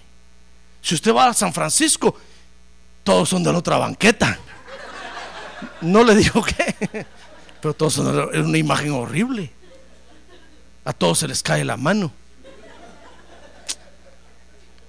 Si 0.81 0.93
usted 0.93 1.11
va 1.11 1.27
a 1.27 1.33
San 1.33 1.53
Francisco, 1.53 2.15
todos 3.03 3.29
son 3.29 3.43
de 3.43 3.51
la 3.51 3.57
otra 3.57 3.77
banqueta. 3.77 4.37
No 5.81 6.03
le 6.03 6.15
digo 6.15 6.43
qué, 6.43 7.05
pero 7.61 7.73
todos 7.73 7.93
son 7.93 8.07
una 8.07 8.57
imagen 8.57 8.91
horrible. 8.91 9.51
A 10.85 10.93
todos 10.93 11.19
se 11.19 11.27
les 11.27 11.43
cae 11.43 11.63
la 11.63 11.77
mano. 11.77 12.11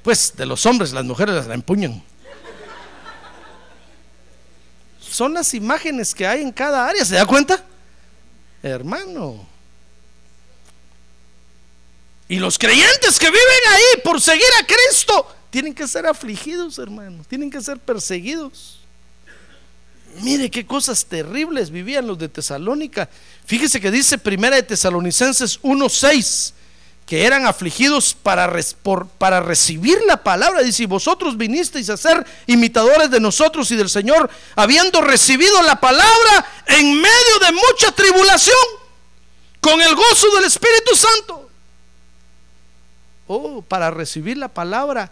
Pues 0.02 0.34
de 0.36 0.46
los 0.46 0.64
hombres, 0.66 0.92
las 0.92 1.04
mujeres 1.04 1.34
las 1.34 1.46
la 1.46 1.54
empuñan. 1.54 2.02
Son 5.00 5.34
las 5.34 5.52
imágenes 5.54 6.14
que 6.14 6.26
hay 6.26 6.40
en 6.40 6.52
cada 6.52 6.86
área, 6.86 7.04
¿se 7.04 7.16
da 7.16 7.26
cuenta? 7.26 7.62
Hermano. 8.62 9.46
Y 12.28 12.38
los 12.38 12.58
creyentes 12.58 13.18
que 13.18 13.26
viven 13.26 13.42
ahí 13.70 14.00
por 14.04 14.20
seguir 14.20 14.44
a 14.62 14.64
Cristo 14.64 15.36
tienen 15.50 15.74
que 15.74 15.88
ser 15.88 16.06
afligidos, 16.06 16.78
hermanos, 16.78 17.26
tienen 17.26 17.50
que 17.50 17.60
ser 17.60 17.78
perseguidos. 17.78 18.79
Mire 20.16 20.50
qué 20.50 20.66
cosas 20.66 21.04
terribles 21.06 21.70
vivían 21.70 22.06
los 22.06 22.18
de 22.18 22.28
Tesalónica. 22.28 23.08
Fíjese 23.46 23.80
que 23.80 23.90
dice 23.90 24.18
Primera 24.18 24.56
de 24.56 24.62
Tesalonicenses 24.62 25.60
1:6 25.62 26.54
que 27.10 27.24
eran 27.26 27.44
afligidos 27.44 28.14
para, 28.14 28.48
para 29.18 29.40
recibir 29.40 29.98
la 30.06 30.22
palabra. 30.22 30.62
Dice, 30.62 30.86
vosotros 30.86 31.36
vinisteis 31.36 31.90
a 31.90 31.96
ser 31.96 32.24
imitadores 32.46 33.10
de 33.10 33.18
nosotros 33.18 33.68
y 33.72 33.76
del 33.76 33.90
Señor, 33.90 34.30
habiendo 34.54 35.00
recibido 35.00 35.60
la 35.62 35.80
palabra 35.80 36.46
en 36.68 36.94
medio 36.94 37.38
de 37.44 37.50
mucha 37.50 37.90
tribulación, 37.90 38.54
con 39.60 39.82
el 39.82 39.92
gozo 39.96 40.36
del 40.36 40.44
Espíritu 40.44 40.94
Santo. 40.94 41.50
oh, 43.26 43.60
para 43.62 43.90
recibir 43.90 44.36
la 44.36 44.46
palabra, 44.46 45.10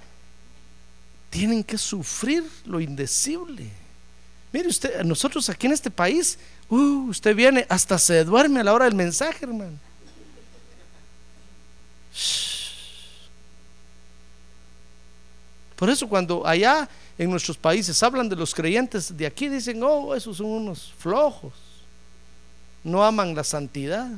tienen 1.30 1.64
que 1.64 1.78
sufrir 1.78 2.48
lo 2.64 2.80
indecible. 2.80 3.72
Mire 4.52 4.68
usted, 4.68 5.02
nosotros 5.04 5.48
aquí 5.50 5.66
en 5.66 5.74
este 5.74 5.90
país, 5.90 6.38
uh, 6.70 7.08
usted 7.08 7.34
viene, 7.34 7.66
hasta 7.68 7.98
se 7.98 8.24
duerme 8.24 8.60
a 8.60 8.64
la 8.64 8.72
hora 8.72 8.86
del 8.86 8.94
mensaje, 8.94 9.44
hermano. 9.44 9.78
Por 15.76 15.90
eso 15.90 16.08
cuando 16.08 16.44
allá 16.46 16.88
en 17.18 17.30
nuestros 17.30 17.56
países 17.56 18.02
hablan 18.02 18.28
de 18.28 18.36
los 18.36 18.54
creyentes 18.54 19.16
de 19.16 19.26
aquí, 19.26 19.48
dicen, 19.48 19.82
oh, 19.82 20.14
esos 20.14 20.38
son 20.38 20.46
unos 20.46 20.92
flojos. 20.98 21.52
No 22.82 23.04
aman 23.04 23.34
la 23.34 23.44
santidad. 23.44 24.08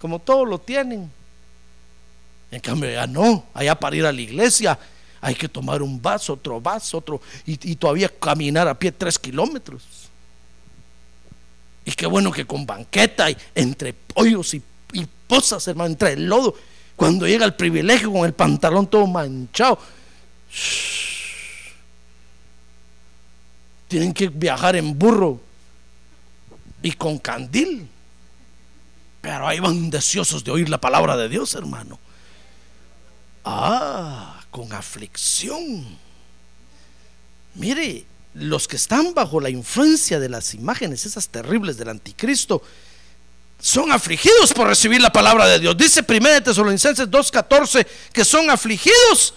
Como 0.00 0.18
todos 0.18 0.48
lo 0.48 0.58
tienen. 0.58 1.10
En 2.50 2.60
cambio, 2.60 2.88
allá 2.88 3.06
no. 3.06 3.46
Allá 3.54 3.74
para 3.74 3.96
ir 3.96 4.04
a 4.04 4.12
la 4.12 4.20
iglesia 4.20 4.78
hay 5.20 5.34
que 5.34 5.48
tomar 5.48 5.82
un 5.82 6.00
vaso, 6.00 6.34
otro 6.34 6.60
vaso, 6.60 6.98
otro. 6.98 7.20
Y, 7.46 7.76
todavía 7.76 8.08
caminar 8.08 8.68
a 8.68 8.78
pie 8.78 8.92
tres 8.92 9.18
kilómetros. 9.18 9.82
Y 11.84 11.92
qué 11.92 12.06
bueno 12.06 12.30
que 12.30 12.46
con 12.46 12.66
banqueta 12.66 13.28
entre 13.54 13.92
pollos 13.92 14.54
y, 14.54 14.62
posas, 15.26 15.66
hermano, 15.68 15.90
entre 15.90 16.14
el 16.14 16.26
lodo. 16.26 16.54
Cuando 16.96 17.26
llega 17.26 17.44
el 17.44 17.54
privilegio 17.54 18.10
con 18.12 18.24
el 18.24 18.32
pantalón 18.32 18.86
todo 18.86 19.06
manchado 19.06 19.78
tienen 23.88 24.12
que 24.12 24.28
viajar 24.28 24.76
en 24.76 24.96
burro 24.96 25.40
y 26.82 26.92
con 26.92 27.18
candil. 27.18 27.88
Pero 29.20 29.48
ahí 29.48 29.58
van 29.58 29.90
deseosos 29.90 30.44
de 30.44 30.52
oír 30.52 30.68
la 30.68 30.78
palabra 30.78 31.16
de 31.16 31.28
Dios, 31.28 31.54
hermano. 31.54 31.98
Ah, 33.44 34.37
con 34.58 34.72
aflicción. 34.72 35.86
Mire, 37.54 38.04
los 38.34 38.66
que 38.66 38.74
están 38.74 39.14
bajo 39.14 39.40
la 39.40 39.50
influencia 39.50 40.18
de 40.18 40.28
las 40.28 40.52
imágenes, 40.52 41.06
esas 41.06 41.28
terribles 41.28 41.76
del 41.76 41.90
anticristo, 41.90 42.60
son 43.60 43.92
afligidos 43.92 44.52
por 44.52 44.66
recibir 44.66 45.00
la 45.00 45.12
palabra 45.12 45.46
de 45.46 45.60
Dios. 45.60 45.76
Dice 45.76 46.04
1 46.06 46.42
Tesalonicenses 46.42 47.08
2.14 47.08 47.86
que 48.12 48.24
son 48.24 48.50
afligidos 48.50 49.32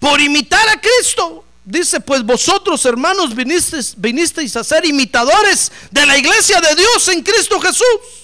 por 0.00 0.20
imitar 0.20 0.68
a 0.68 0.80
Cristo. 0.80 1.44
Dice, 1.64 2.00
pues 2.00 2.24
vosotros 2.24 2.84
hermanos 2.86 3.32
vinisteis, 3.32 3.94
vinisteis 3.96 4.56
a 4.56 4.64
ser 4.64 4.84
imitadores 4.86 5.70
de 5.92 6.04
la 6.04 6.18
iglesia 6.18 6.60
de 6.60 6.74
Dios 6.74 7.08
en 7.10 7.22
Cristo 7.22 7.60
Jesús. 7.60 8.19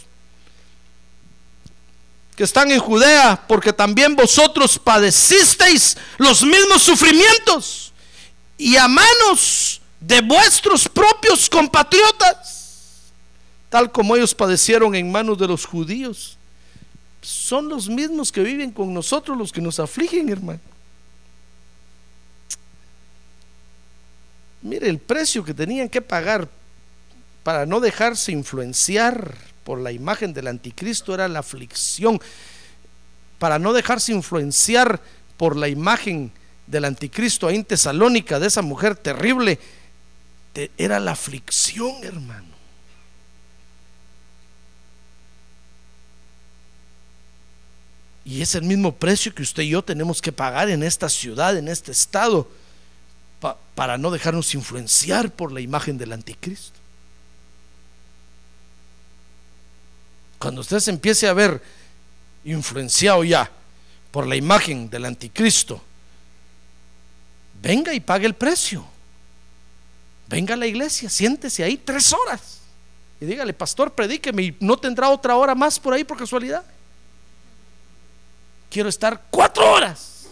Que 2.36 2.44
están 2.44 2.70
en 2.70 2.78
Judea, 2.78 3.42
porque 3.48 3.72
también 3.72 4.14
vosotros 4.14 4.78
padecisteis 4.78 5.96
los 6.18 6.42
mismos 6.42 6.82
sufrimientos 6.82 7.92
y 8.58 8.76
a 8.76 8.86
manos 8.86 9.80
de 10.00 10.20
vuestros 10.20 10.88
propios 10.88 11.48
compatriotas, 11.48 13.12
tal 13.70 13.90
como 13.90 14.14
ellos 14.14 14.34
padecieron 14.34 14.94
en 14.94 15.10
manos 15.10 15.38
de 15.38 15.48
los 15.48 15.64
judíos. 15.64 16.36
Son 17.22 17.68
los 17.68 17.88
mismos 17.88 18.30
que 18.30 18.42
viven 18.42 18.70
con 18.70 18.92
nosotros 18.92 19.36
los 19.36 19.50
que 19.50 19.60
nos 19.60 19.80
afligen, 19.80 20.28
hermano. 20.28 20.60
Mire 24.62 24.88
el 24.88 24.98
precio 24.98 25.44
que 25.44 25.54
tenían 25.54 25.88
que 25.88 26.02
pagar 26.02 26.48
para 27.42 27.66
no 27.66 27.80
dejarse 27.80 28.32
influenciar 28.32 29.34
por 29.66 29.80
la 29.80 29.90
imagen 29.90 30.32
del 30.32 30.46
anticristo 30.46 31.12
era 31.12 31.26
la 31.26 31.40
aflicción. 31.40 32.20
Para 33.40 33.58
no 33.58 33.72
dejarse 33.72 34.12
influenciar 34.12 35.02
por 35.36 35.56
la 35.56 35.66
imagen 35.66 36.30
del 36.68 36.84
anticristo 36.84 37.48
ahí 37.48 37.56
en 37.56 37.64
Tesalónica, 37.64 38.38
de 38.38 38.46
esa 38.46 38.62
mujer 38.62 38.94
terrible, 38.94 39.58
era 40.78 41.00
la 41.00 41.10
aflicción, 41.10 41.96
hermano. 42.04 42.54
Y 48.24 48.42
es 48.42 48.54
el 48.54 48.62
mismo 48.62 48.94
precio 48.94 49.34
que 49.34 49.42
usted 49.42 49.64
y 49.64 49.70
yo 49.70 49.82
tenemos 49.82 50.22
que 50.22 50.30
pagar 50.30 50.70
en 50.70 50.84
esta 50.84 51.08
ciudad, 51.08 51.56
en 51.56 51.66
este 51.66 51.90
estado 51.90 52.48
para 53.74 53.98
no 53.98 54.12
dejarnos 54.12 54.54
influenciar 54.54 55.32
por 55.32 55.50
la 55.50 55.60
imagen 55.60 55.98
del 55.98 56.12
anticristo. 56.12 56.85
Cuando 60.46 60.60
usted 60.60 60.78
se 60.78 60.92
empiece 60.92 61.26
a 61.26 61.32
ver 61.32 61.60
influenciado 62.44 63.24
ya 63.24 63.50
por 64.12 64.28
la 64.28 64.36
imagen 64.36 64.88
del 64.88 65.04
anticristo, 65.04 65.82
venga 67.60 67.92
y 67.92 67.98
pague 67.98 68.26
el 68.26 68.34
precio. 68.34 68.86
Venga 70.28 70.54
a 70.54 70.56
la 70.56 70.68
iglesia, 70.68 71.10
siéntese 71.10 71.64
ahí 71.64 71.76
tres 71.76 72.12
horas 72.12 72.60
y 73.20 73.24
dígale, 73.24 73.54
pastor, 73.54 73.92
predíqueme 73.92 74.40
y 74.40 74.56
no 74.60 74.76
tendrá 74.76 75.08
otra 75.08 75.34
hora 75.34 75.56
más 75.56 75.80
por 75.80 75.92
ahí 75.92 76.04
por 76.04 76.16
casualidad. 76.16 76.64
Quiero 78.70 78.88
estar 78.88 79.20
cuatro 79.32 79.68
horas. 79.68 80.28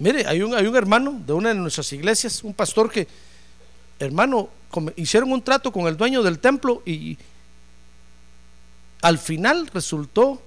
Mire, 0.00 0.26
hay 0.26 0.42
un, 0.42 0.52
hay 0.52 0.66
un 0.66 0.74
hermano 0.74 1.22
de 1.24 1.34
una 1.34 1.50
de 1.50 1.54
nuestras 1.54 1.92
iglesias, 1.92 2.42
un 2.42 2.52
pastor 2.52 2.90
que, 2.90 3.06
hermano, 4.04 4.48
hicieron 4.96 5.32
un 5.32 5.42
trato 5.42 5.72
con 5.72 5.86
el 5.86 5.96
dueño 5.96 6.22
del 6.22 6.38
templo 6.38 6.82
y 6.86 7.18
al 9.02 9.18
final 9.18 9.68
resultó 9.72 10.40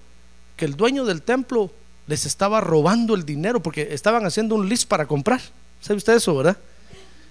que 0.55 0.65
el 0.65 0.75
dueño 0.75 1.05
del 1.05 1.21
templo 1.21 1.71
les 2.07 2.25
estaba 2.25 2.61
robando 2.61 3.13
el 3.13 3.25
dinero 3.25 3.61
porque 3.61 3.89
estaban 3.91 4.25
haciendo 4.25 4.55
un 4.55 4.67
list 4.67 4.87
para 4.87 5.05
comprar. 5.05 5.41
¿Sabe 5.81 5.97
usted 5.97 6.15
eso, 6.15 6.35
verdad? 6.35 6.57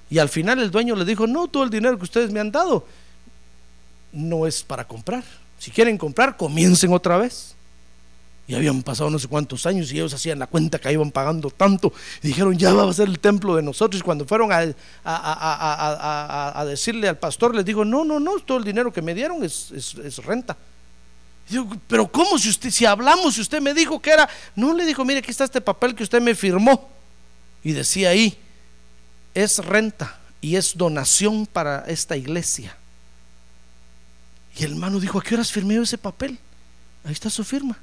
Y 0.08 0.18
al 0.18 0.28
final 0.28 0.60
el 0.60 0.70
dueño 0.70 0.94
le 0.94 1.04
dijo, 1.04 1.26
no, 1.26 1.48
todo 1.48 1.64
el 1.64 1.70
dinero 1.70 1.96
que 1.98 2.04
ustedes 2.04 2.30
me 2.30 2.38
han 2.38 2.52
dado 2.52 2.86
no 4.12 4.46
es 4.46 4.62
para 4.62 4.86
comprar. 4.86 5.24
Si 5.58 5.70
quieren 5.70 5.98
comprar, 5.98 6.36
comiencen 6.36 6.92
otra 6.92 7.16
vez. 7.16 7.55
Y 8.48 8.54
habían 8.54 8.82
pasado 8.82 9.10
no 9.10 9.18
sé 9.18 9.26
cuántos 9.26 9.66
años 9.66 9.90
y 9.90 9.96
ellos 9.96 10.14
hacían 10.14 10.38
la 10.38 10.46
cuenta 10.46 10.78
que 10.78 10.92
iban 10.92 11.10
pagando 11.10 11.50
tanto. 11.50 11.92
Y 12.22 12.28
dijeron, 12.28 12.56
ya 12.56 12.72
va 12.72 12.88
a 12.88 12.92
ser 12.92 13.08
el 13.08 13.18
templo 13.18 13.56
de 13.56 13.62
nosotros. 13.62 14.00
Y 14.00 14.04
cuando 14.04 14.24
fueron 14.24 14.52
a, 14.52 14.72
a, 15.04 16.64
decirle 16.64 17.08
al 17.08 17.18
pastor, 17.18 17.56
les 17.56 17.64
dijo, 17.64 17.84
no, 17.84 18.04
no, 18.04 18.20
no, 18.20 18.38
todo 18.38 18.58
el 18.58 18.64
dinero 18.64 18.92
que 18.92 19.02
me 19.02 19.14
dieron 19.14 19.42
es, 19.42 19.72
es, 19.72 20.18
renta. 20.18 20.56
pero 21.88 22.06
¿cómo 22.06 22.38
si 22.38 22.48
usted, 22.48 22.70
si 22.70 22.84
hablamos, 22.84 23.34
si 23.34 23.40
usted 23.40 23.60
me 23.60 23.74
dijo 23.74 24.00
que 24.00 24.10
era? 24.10 24.28
No, 24.54 24.72
le 24.74 24.84
dijo, 24.84 25.04
mire, 25.04 25.18
aquí 25.18 25.32
está 25.32 25.42
este 25.42 25.60
papel 25.60 25.96
que 25.96 26.04
usted 26.04 26.20
me 26.22 26.34
firmó. 26.36 26.88
Y 27.64 27.72
decía 27.72 28.10
ahí, 28.10 28.38
es 29.34 29.58
renta 29.58 30.20
y 30.40 30.54
es 30.54 30.76
donación 30.76 31.46
para 31.46 31.84
esta 31.88 32.16
iglesia. 32.16 32.76
Y 34.56 34.62
el 34.62 34.72
hermano 34.72 35.00
dijo, 35.00 35.18
¿a 35.18 35.22
qué 35.22 35.34
horas 35.34 35.50
firmé 35.50 35.76
ese 35.82 35.98
papel? 35.98 36.38
Ahí 37.04 37.12
está 37.12 37.28
su 37.28 37.42
firma. 37.42 37.76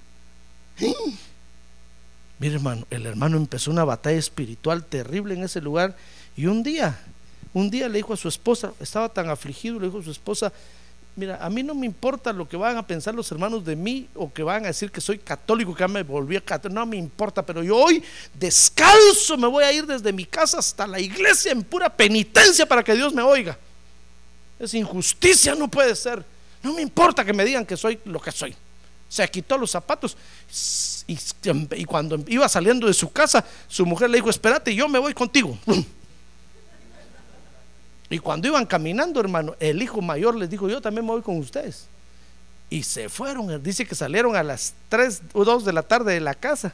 Mire 2.40 2.56
hermano, 2.56 2.86
el 2.90 3.06
hermano 3.06 3.38
empezó 3.38 3.72
una 3.72 3.86
batalla 3.86 4.18
espiritual 4.18 4.84
terrible 4.86 5.34
en 5.34 5.44
ese 5.44 5.62
lugar 5.62 5.96
y 6.36 6.48
un 6.48 6.64
día, 6.64 7.00
un 7.54 7.70
día 7.70 7.88
le 7.88 7.98
dijo 7.98 8.14
a 8.14 8.18
su 8.18 8.28
esposa, 8.28 8.74
estaba 8.80 9.08
tan 9.10 9.30
afligido, 9.30 9.80
le 9.80 9.86
dijo 9.86 10.00
a 10.00 10.04
su 10.04 10.12
esposa, 10.12 10.52
mira, 11.16 11.38
a 11.40 11.50
mí 11.50 11.62
no 11.64 11.76
me 11.76 11.86
importa 11.86 12.34
lo 12.34 12.50
que 12.50 12.58
van 12.58 12.76
a 12.76 12.86
pensar 12.86 13.14
los 13.14 13.32
hermanos 13.32 13.64
de 13.64 13.76
mí 13.76 14.10
o 14.16 14.34
que 14.34 14.44
van 14.44 14.66
a 14.66 14.68
decir 14.68 14.92
que 14.92 15.00
soy 15.00 15.20
católico, 15.20 15.74
que 15.74 15.82
ya 15.82 15.88
me 15.88 16.04
volví 16.04 16.40
católico, 16.42 16.80
no 16.80 16.86
me 16.86 16.98
importa, 16.98 17.46
pero 17.46 17.64
yo 17.64 17.78
hoy 17.78 18.04
descalzo 18.34 19.38
me 19.38 19.48
voy 19.48 19.64
a 19.64 19.72
ir 19.72 19.86
desde 19.86 20.12
mi 20.12 20.26
casa 20.26 20.58
hasta 20.58 20.88
la 20.88 21.00
iglesia 21.00 21.52
en 21.52 21.64
pura 21.64 21.88
penitencia 21.88 22.66
para 22.66 22.84
que 22.84 22.96
Dios 22.96 23.14
me 23.14 23.22
oiga. 23.22 23.58
Es 24.60 24.74
injusticia, 24.74 25.56
no 25.56 25.70
puede 25.70 25.96
ser. 25.96 26.26
No 26.62 26.74
me 26.74 26.82
importa 26.82 27.24
que 27.24 27.34
me 27.34 27.46
digan 27.46 27.66
que 27.66 27.78
soy 27.78 28.00
lo 28.06 28.20
que 28.20 28.32
soy 28.32 28.56
se 29.14 29.28
quitó 29.30 29.60
los 29.60 29.70
zapatos 29.70 30.18
y, 31.06 31.86
cuando 31.86 32.20
iba 32.28 32.50
saliendo 32.50 32.88
de 32.88 32.96
su 32.96 33.12
casa, 33.12 33.46
su 33.68 33.86
mujer 33.86 34.10
le 34.10 34.18
dijo, 34.18 34.30
espérate, 34.32 34.74
yo 34.74 34.90
me 34.90 34.98
voy 34.98 35.14
contigo. 35.14 35.56
Y 38.10 38.20
cuando 38.20 38.48
iban 38.48 38.66
caminando, 38.66 39.20
hermano, 39.20 39.56
el 39.60 39.82
hijo 39.84 40.02
mayor 40.02 40.36
les 40.36 40.50
dijo, 40.50 40.68
yo 40.68 40.82
también 40.82 41.06
me 41.06 41.12
voy 41.12 41.22
con 41.22 41.38
ustedes. 41.38 41.86
Y 42.70 42.82
se 42.84 43.08
fueron, 43.08 43.62
dice 43.62 43.86
que 43.86 43.94
salieron 43.94 44.36
a 44.36 44.42
las 44.42 44.74
3 44.90 45.22
o 45.34 45.46
2 45.46 45.66
de 45.66 45.74
la 45.74 45.84
tarde 45.84 46.14
de 46.14 46.20
la 46.20 46.34
casa. 46.34 46.74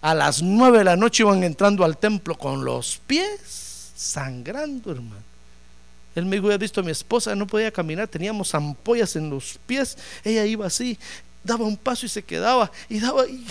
A 0.00 0.14
las 0.14 0.42
9 0.42 0.78
de 0.78 0.84
la 0.84 0.96
noche 0.96 1.24
iban 1.24 1.42
entrando 1.42 1.84
al 1.84 1.96
templo 1.98 2.36
con 2.36 2.64
los 2.64 3.00
pies 3.06 3.92
sangrando, 3.96 4.92
hermano. 4.92 5.22
Él 6.14 6.26
me 6.26 6.36
dijo, 6.36 6.52
he 6.52 6.58
visto 6.58 6.80
a 6.80 6.84
mi 6.84 6.92
esposa, 6.92 7.34
no 7.34 7.46
podía 7.46 7.72
caminar, 7.72 8.06
teníamos 8.06 8.54
ampollas 8.54 9.16
en 9.16 9.30
los 9.30 9.58
pies. 9.66 9.98
Ella 10.22 10.44
iba 10.44 10.66
así 10.66 10.98
daba 11.44 11.64
un 11.64 11.76
paso 11.76 12.06
y 12.06 12.08
se 12.08 12.22
quedaba 12.22 12.70
y 12.88 12.98
daba 12.98 13.26
y, 13.28 13.46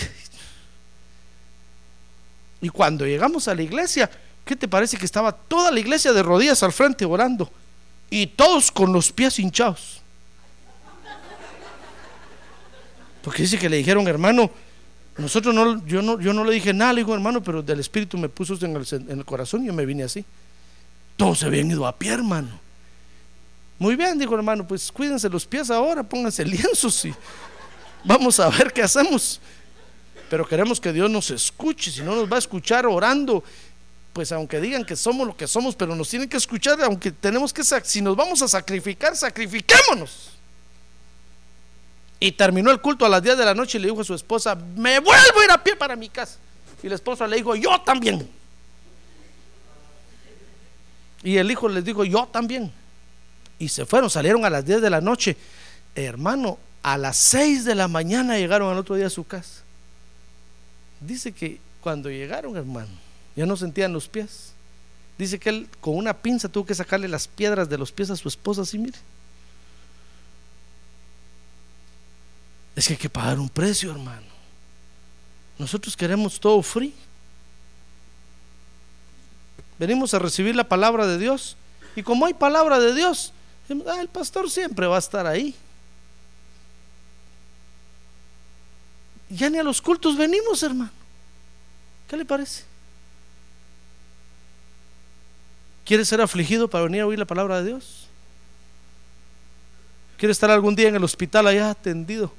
y 2.61 2.69
cuando 2.69 3.05
llegamos 3.05 3.47
a 3.47 3.55
la 3.55 3.61
iglesia, 3.61 4.09
¿qué 4.43 4.55
te 4.55 4.67
parece 4.67 4.97
que 4.97 5.05
estaba 5.05 5.31
toda 5.31 5.71
la 5.71 5.79
iglesia 5.79 6.11
de 6.11 6.23
rodillas 6.23 6.63
al 6.63 6.73
frente 6.73 7.05
orando 7.05 7.49
y 8.09 8.27
todos 8.27 8.71
con 8.71 8.91
los 8.91 9.11
pies 9.11 9.37
hinchados? 9.39 10.01
Porque 13.21 13.43
dice 13.43 13.57
que 13.57 13.69
le 13.69 13.77
dijeron, 13.77 14.05
hermano, 14.07 14.51
nosotros 15.17 15.53
no, 15.53 15.85
yo 15.85 16.01
no, 16.01 16.19
yo 16.19 16.33
no 16.33 16.43
le 16.43 16.53
dije 16.53 16.73
nada, 16.73 16.91
le 16.93 17.01
dijo 17.01 17.13
hermano, 17.13 17.41
pero 17.41 17.61
del 17.61 17.79
Espíritu 17.79 18.17
me 18.17 18.27
puso 18.27 18.53
en 18.65 18.75
el, 18.75 18.85
en 18.91 19.19
el 19.19 19.25
corazón 19.25 19.63
y 19.63 19.67
yo 19.67 19.73
me 19.73 19.85
vine 19.85 20.03
así. 20.03 20.25
Todos 21.15 21.39
se 21.39 21.45
habían 21.45 21.69
ido 21.69 21.85
a 21.85 21.95
pie, 21.95 22.11
hermano. 22.11 22.59
Muy 23.79 23.95
bien, 23.95 24.17
dijo 24.17 24.35
hermano, 24.35 24.67
pues 24.67 24.91
cuídense 24.91 25.29
los 25.29 25.45
pies 25.45 25.69
ahora, 25.69 26.03
pónganse 26.03 26.45
lienzos 26.45 27.05
y 27.05 27.13
vamos 28.03 28.39
a 28.39 28.49
ver 28.49 28.71
qué 28.73 28.83
hacemos. 28.83 29.39
Pero 30.29 30.47
queremos 30.47 30.79
que 30.79 30.91
Dios 30.91 31.09
nos 31.09 31.29
escuche, 31.31 31.91
si 31.91 32.01
no 32.01 32.15
nos 32.15 32.31
va 32.31 32.37
a 32.37 32.39
escuchar 32.39 32.85
orando, 32.85 33.43
pues 34.13 34.31
aunque 34.31 34.59
digan 34.59 34.85
que 34.85 34.95
somos 34.95 35.27
lo 35.27 35.35
que 35.35 35.47
somos, 35.47 35.75
pero 35.75 35.95
nos 35.95 36.09
tienen 36.09 36.29
que 36.29 36.37
escuchar, 36.37 36.81
aunque 36.83 37.11
tenemos 37.11 37.53
que, 37.53 37.63
si 37.63 38.01
nos 38.01 38.15
vamos 38.15 38.41
a 38.41 38.47
sacrificar, 38.47 39.15
sacrifiquémonos. 39.15 40.31
Y 42.19 42.31
terminó 42.31 42.71
el 42.71 42.79
culto 42.79 43.05
a 43.05 43.09
las 43.09 43.21
10 43.21 43.37
de 43.37 43.45
la 43.45 43.53
noche 43.53 43.77
y 43.77 43.81
le 43.81 43.89
dijo 43.89 44.01
a 44.01 44.05
su 44.05 44.13
esposa, 44.13 44.55
me 44.55 44.99
vuelvo 44.99 45.39
a 45.39 45.43
ir 45.43 45.51
a 45.51 45.61
pie 45.61 45.75
para 45.75 45.95
mi 45.95 46.09
casa. 46.09 46.37
Y 46.81 46.89
la 46.89 46.95
esposa 46.95 47.27
le 47.27 47.37
dijo, 47.37 47.55
yo 47.55 47.81
también. 47.81 48.29
Y 51.23 51.37
el 51.37 51.49
hijo 51.51 51.67
les 51.67 51.83
dijo, 51.83 52.03
yo 52.03 52.27
también. 52.31 52.71
Y 53.59 53.69
se 53.69 53.85
fueron, 53.85 54.09
salieron 54.09 54.45
a 54.45 54.49
las 54.49 54.65
10 54.65 54.81
de 54.81 54.89
la 54.89 55.01
noche. 55.01 55.35
Hermano, 55.95 56.57
a 56.83 56.97
las 56.97 57.17
6 57.17 57.63
de 57.63 57.75
la 57.75 57.87
mañana 57.87 58.37
llegaron 58.37 58.69
al 58.69 58.77
otro 58.77 58.95
día 58.95 59.07
a 59.07 59.09
su 59.09 59.25
casa. 59.25 59.63
Dice 60.99 61.31
que 61.31 61.59
cuando 61.81 62.09
llegaron, 62.09 62.55
hermano, 62.57 62.91
ya 63.35 63.45
no 63.45 63.55
sentían 63.55 63.93
los 63.93 64.07
pies. 64.07 64.51
Dice 65.17 65.39
que 65.39 65.49
él 65.49 65.69
con 65.79 65.95
una 65.95 66.13
pinza 66.13 66.49
tuvo 66.49 66.65
que 66.65 66.75
sacarle 66.75 67.07
las 67.07 67.27
piedras 67.27 67.69
de 67.69 67.77
los 67.77 67.91
pies 67.91 68.09
a 68.09 68.15
su 68.17 68.27
esposa, 68.27 68.61
así 68.61 68.77
mire. 68.77 68.97
Es 72.75 72.87
que 72.87 72.93
hay 72.93 72.99
que 72.99 73.09
pagar 73.09 73.39
un 73.39 73.49
precio, 73.49 73.91
hermano. 73.91 74.27
Nosotros 75.57 75.95
queremos 75.95 76.39
todo 76.39 76.61
free. 76.61 76.93
Venimos 79.79 80.13
a 80.13 80.19
recibir 80.19 80.55
la 80.55 80.67
palabra 80.67 81.05
de 81.05 81.17
Dios. 81.17 81.55
Y 81.95 82.03
como 82.03 82.25
hay 82.25 82.33
palabra 82.33 82.79
de 82.79 82.93
Dios, 82.93 83.31
ah, 83.87 84.01
el 84.01 84.09
pastor 84.09 84.49
siempre 84.49 84.87
va 84.87 84.97
a 84.97 84.99
estar 84.99 85.27
ahí. 85.27 85.55
Ya 89.33 89.49
ni 89.49 89.57
a 89.57 89.63
los 89.63 89.81
cultos 89.81 90.15
venimos, 90.15 90.61
hermano. 90.61 90.91
¿Qué 92.07 92.15
le 92.15 92.23
parece? 92.23 92.63
¿Quiere 95.83 96.05
ser 96.05 96.21
afligido 96.21 96.69
para 96.69 96.83
venir 96.83 97.01
a 97.01 97.07
oír 97.07 97.17
la 97.17 97.25
palabra 97.25 97.57
de 97.57 97.69
Dios? 97.69 98.07
¿Quiere 100.17 100.31
estar 100.31 100.51
algún 100.51 100.75
día 100.75 100.87
en 100.87 100.95
el 100.95 101.03
hospital 101.03 101.47
allá 101.47 101.71
atendido? 101.71 102.31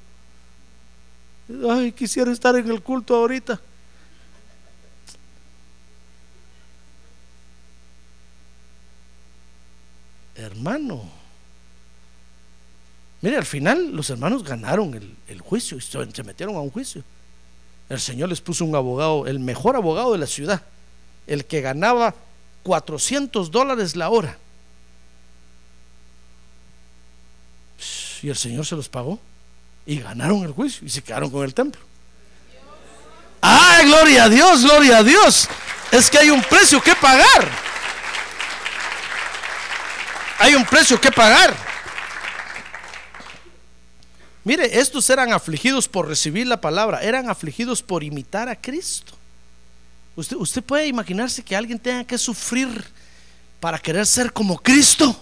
Ay, 1.69 1.91
quisiera 1.91 2.31
estar 2.31 2.55
en 2.55 2.71
el 2.71 2.81
culto 2.81 3.17
ahorita. 3.17 3.61
Hermano, 10.37 11.11
mire, 13.25 13.39
al 13.39 13.47
final 13.47 13.97
los 13.97 14.11
hermanos 14.11 14.45
ganaron 14.45 15.17
el, 15.27 15.41
juicio 15.41 15.79
y 15.79 15.81
se 15.81 16.23
metieron 16.23 16.57
a 16.57 16.61
un 16.61 16.71
juicio. 16.71 17.03
El 17.89 17.99
Señor 17.99 18.29
les 18.29 18.43
puso 18.43 18.67
un 18.67 18.77
abogado, 18.77 19.27
el 19.27 19.41
mejor 19.41 19.77
abogado 19.77 20.13
de 20.13 20.19
la 20.19 20.27
ciudad, 20.27 20.61
el 21.27 21.47
que 21.47 21.63
ganaba 21.63 22.15
400 22.65 23.51
dólares 23.51 23.97
la 23.97 24.11
hora. 24.11 24.37
Y 28.21 28.29
el 28.29 28.37
Señor 28.37 28.67
se 28.67 28.77
los 28.77 28.91
pagó 28.91 29.19
y 29.87 30.01
ganaron 30.01 30.43
el 30.43 30.53
juicio 30.53 30.87
y 30.87 30.91
se 30.91 31.03
quedaron 31.03 31.31
con 31.31 31.45
el 31.45 31.55
templo. 31.55 31.81
¡Ay, 33.41 33.87
gloria 33.87 34.25
a 34.25 34.29
Dios, 34.29 34.65
gloria 34.65 34.99
a 34.99 35.03
Dios! 35.03 35.49
Es 35.91 36.11
que 36.11 36.19
hay 36.19 36.29
un 36.29 36.43
precio 36.43 36.83
que 36.83 36.95
pagar. 36.95 37.49
Hay 40.41 40.55
un 40.55 40.67
precio 40.67 41.01
que 41.01 41.11
pagar. 41.11 41.74
Mire, 44.45 44.79
estos 44.79 45.09
eran 45.09 45.33
afligidos 45.33 45.89
por 45.89 46.07
recibir 46.07 46.47
la 46.47 46.61
palabra, 46.61 47.03
eran 47.03 47.31
afligidos 47.31 47.83
por 47.83 48.05
imitar 48.05 48.49
a 48.49 48.61
Cristo. 48.61 49.15
Usted, 50.17 50.63
puede 50.63 50.87
imaginarse 50.87 51.43
que 51.43 51.57
alguien 51.57 51.79
tenga 51.79 52.05
que 52.05 52.19
sufrir 52.19 52.85
para 53.59 53.79
querer 53.79 54.07
ser 54.07 54.33
como 54.33 54.59
Cristo. 54.59 55.19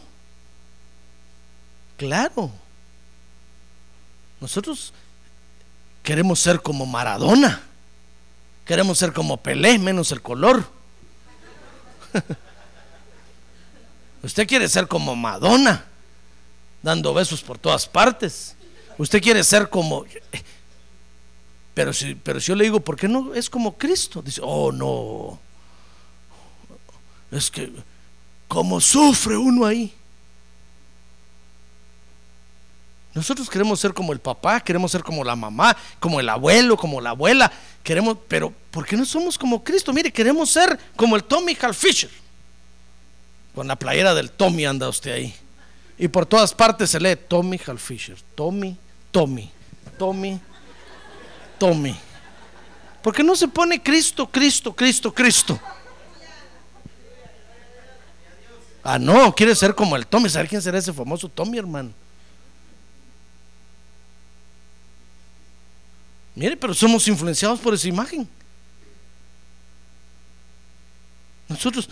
Claro. 1.97 2.51
Nosotros 4.41 4.93
queremos 6.03 6.41
ser 6.41 6.61
como 6.61 6.85
Maradona. 6.85 7.63
Queremos 8.67 8.99
ser 8.99 9.13
como 9.13 9.37
Pelé, 9.39 9.79
menos 9.79 10.13
el 10.13 10.21
color. 10.21 10.69
Usted 14.23 14.47
quiere 14.47 14.69
ser 14.69 14.87
como 14.87 15.17
Madonna, 15.17 15.85
dando 16.83 17.15
besos 17.15 17.41
por 17.41 17.59
todas 17.59 17.87
partes. 17.87 18.57
Usted 18.99 19.23
quiere 19.23 19.43
ser 19.45 19.69
como... 19.69 20.05
Pero 21.75 21.93
si, 21.93 22.15
pero 22.15 22.39
si 22.39 22.49
yo 22.49 22.55
le 22.55 22.65
digo, 22.65 22.81
¿por 22.81 22.97
qué 22.97 23.09
no 23.09 23.35
es 23.35 23.49
como 23.49 23.77
Cristo? 23.79 24.21
Dice, 24.21 24.41
oh 24.45 24.71
no. 24.71 25.39
Es 27.31 27.51
que, 27.51 27.73
¿cómo 28.47 28.81
sufre 28.81 29.37
uno 29.37 29.65
ahí? 29.65 29.95
Nosotros 33.15 33.49
queremos 33.51 33.79
ser 33.79 33.93
como 33.93 34.13
el 34.13 34.21
papá, 34.21 34.61
queremos 34.61 34.91
ser 34.91 35.03
como 35.03 35.23
la 35.23 35.37
mamá, 35.37 35.77
como 36.01 36.19
el 36.21 36.29
abuelo, 36.29 36.77
como 36.77 37.01
la 37.01 37.11
abuela. 37.11 37.53
Queremos, 37.83 38.17
pero 38.27 38.53
¿por 38.71 38.87
qué 38.87 38.97
no 38.97 39.05
somos 39.05 39.37
como 39.37 39.63
Cristo? 39.63 39.93
Mire, 39.93 40.11
queremos 40.13 40.51
ser 40.51 40.79
como 40.97 41.17
el 41.17 41.25
Tommy 41.25 41.57
Fisher 41.75 42.11
Con 43.55 43.69
la 43.69 43.77
playera 43.77 44.15
del 44.15 44.31
Tommy 44.31 44.65
anda 44.65 44.89
usted 44.89 45.13
ahí. 45.13 45.35
Y 46.03 46.09
por 46.09 46.27
todas 46.27 46.53
partes 46.53 46.91
se 46.91 46.99
lee 46.99 47.15
Tommy 47.15 47.57
Fisher 47.79 48.21
Tommy, 48.35 48.77
Tommy, 49.13 49.49
Tommy, 49.97 50.41
Tommy. 51.61 51.95
¿Por 53.01 53.15
qué 53.15 53.23
no 53.23 53.37
se 53.37 53.47
pone 53.47 53.81
Cristo, 53.81 54.27
Cristo, 54.27 54.75
Cristo, 54.75 55.15
Cristo? 55.15 55.61
Ah, 58.83 58.99
no, 58.99 59.33
quiere 59.33 59.55
ser 59.55 59.77
como 59.77 59.95
el 59.95 60.05
Tommy. 60.05 60.29
¿Sabe 60.29 60.49
quién 60.49 60.61
será 60.61 60.77
ese 60.77 60.93
famoso 60.93 61.29
Tommy, 61.29 61.59
hermano? 61.59 61.93
Mire, 66.35 66.57
pero 66.57 66.75
somos 66.75 67.07
influenciados 67.07 67.61
por 67.61 67.75
esa 67.75 67.87
imagen. 67.87 68.29
Nosotros, 71.49 71.89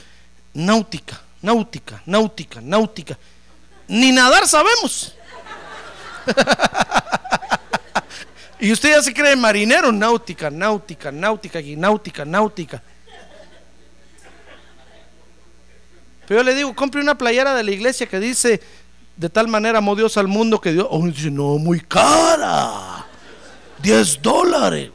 náutica, 0.52 1.22
náutica, 1.40 2.02
náutica, 2.06 2.60
náutica. 2.60 3.16
Ni 3.90 4.12
nadar 4.12 4.46
sabemos. 4.46 5.16
y 8.60 8.70
usted 8.70 8.90
ya 8.90 9.02
se 9.02 9.12
cree 9.12 9.34
marinero, 9.34 9.90
náutica, 9.90 10.48
náutica, 10.48 11.10
náutica, 11.10 11.60
y 11.60 11.74
náutica, 11.74 12.24
náutica. 12.24 12.80
Pero 16.28 16.40
yo 16.40 16.44
le 16.44 16.54
digo, 16.54 16.72
compre 16.76 17.00
una 17.00 17.18
playera 17.18 17.52
de 17.56 17.64
la 17.64 17.72
iglesia 17.72 18.06
que 18.06 18.20
dice, 18.20 18.60
de 19.16 19.28
tal 19.28 19.48
manera 19.48 19.78
amó 19.78 19.96
Dios 19.96 20.16
al 20.16 20.28
mundo 20.28 20.60
que 20.60 20.70
Dios, 20.70 20.86
oh, 20.88 21.04
dice, 21.04 21.32
no, 21.32 21.58
muy 21.58 21.80
cara. 21.80 23.04
10 23.82 24.22
dólares. 24.22 24.90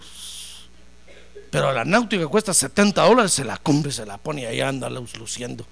Pero 1.52 1.74
la 1.74 1.84
náutica 1.84 2.28
cuesta 2.28 2.54
70 2.54 3.02
dólares, 3.02 3.34
se 3.34 3.44
la 3.44 3.58
compra 3.58 3.92
se 3.92 4.06
la 4.06 4.18
pone 4.18 4.44
y 4.44 4.46
ahí 4.46 4.62
anda 4.62 4.90
luciendo. 4.90 5.66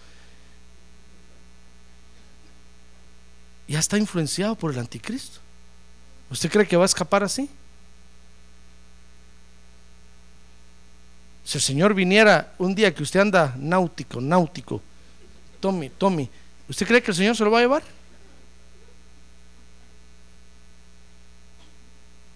Ya 3.68 3.80
está 3.80 3.98
influenciado 3.98 4.56
por 4.56 4.72
el 4.72 4.80
anticristo. 4.80 5.40
¿Usted 6.30 6.52
cree 6.52 6.68
que 6.68 6.78
va 6.78 6.84
a 6.84 6.86
escapar 6.86 7.24
así? 7.24 7.50
Si 11.46 11.58
el 11.58 11.62
Señor 11.62 11.94
viniera 11.94 12.54
un 12.58 12.74
día 12.74 12.94
que 12.94 13.04
usted 13.04 13.20
anda 13.20 13.54
náutico, 13.58 14.22
náutico, 14.22 14.82
Tommy, 15.60 15.90
Tommy, 15.90 16.30
¿usted 16.70 16.88
cree 16.88 17.02
que 17.04 17.12
el 17.12 17.18
Señor 17.18 17.36
se 17.36 17.44
lo 17.44 17.52
va 17.52 17.60
a 17.60 17.62
llevar? 17.62 17.84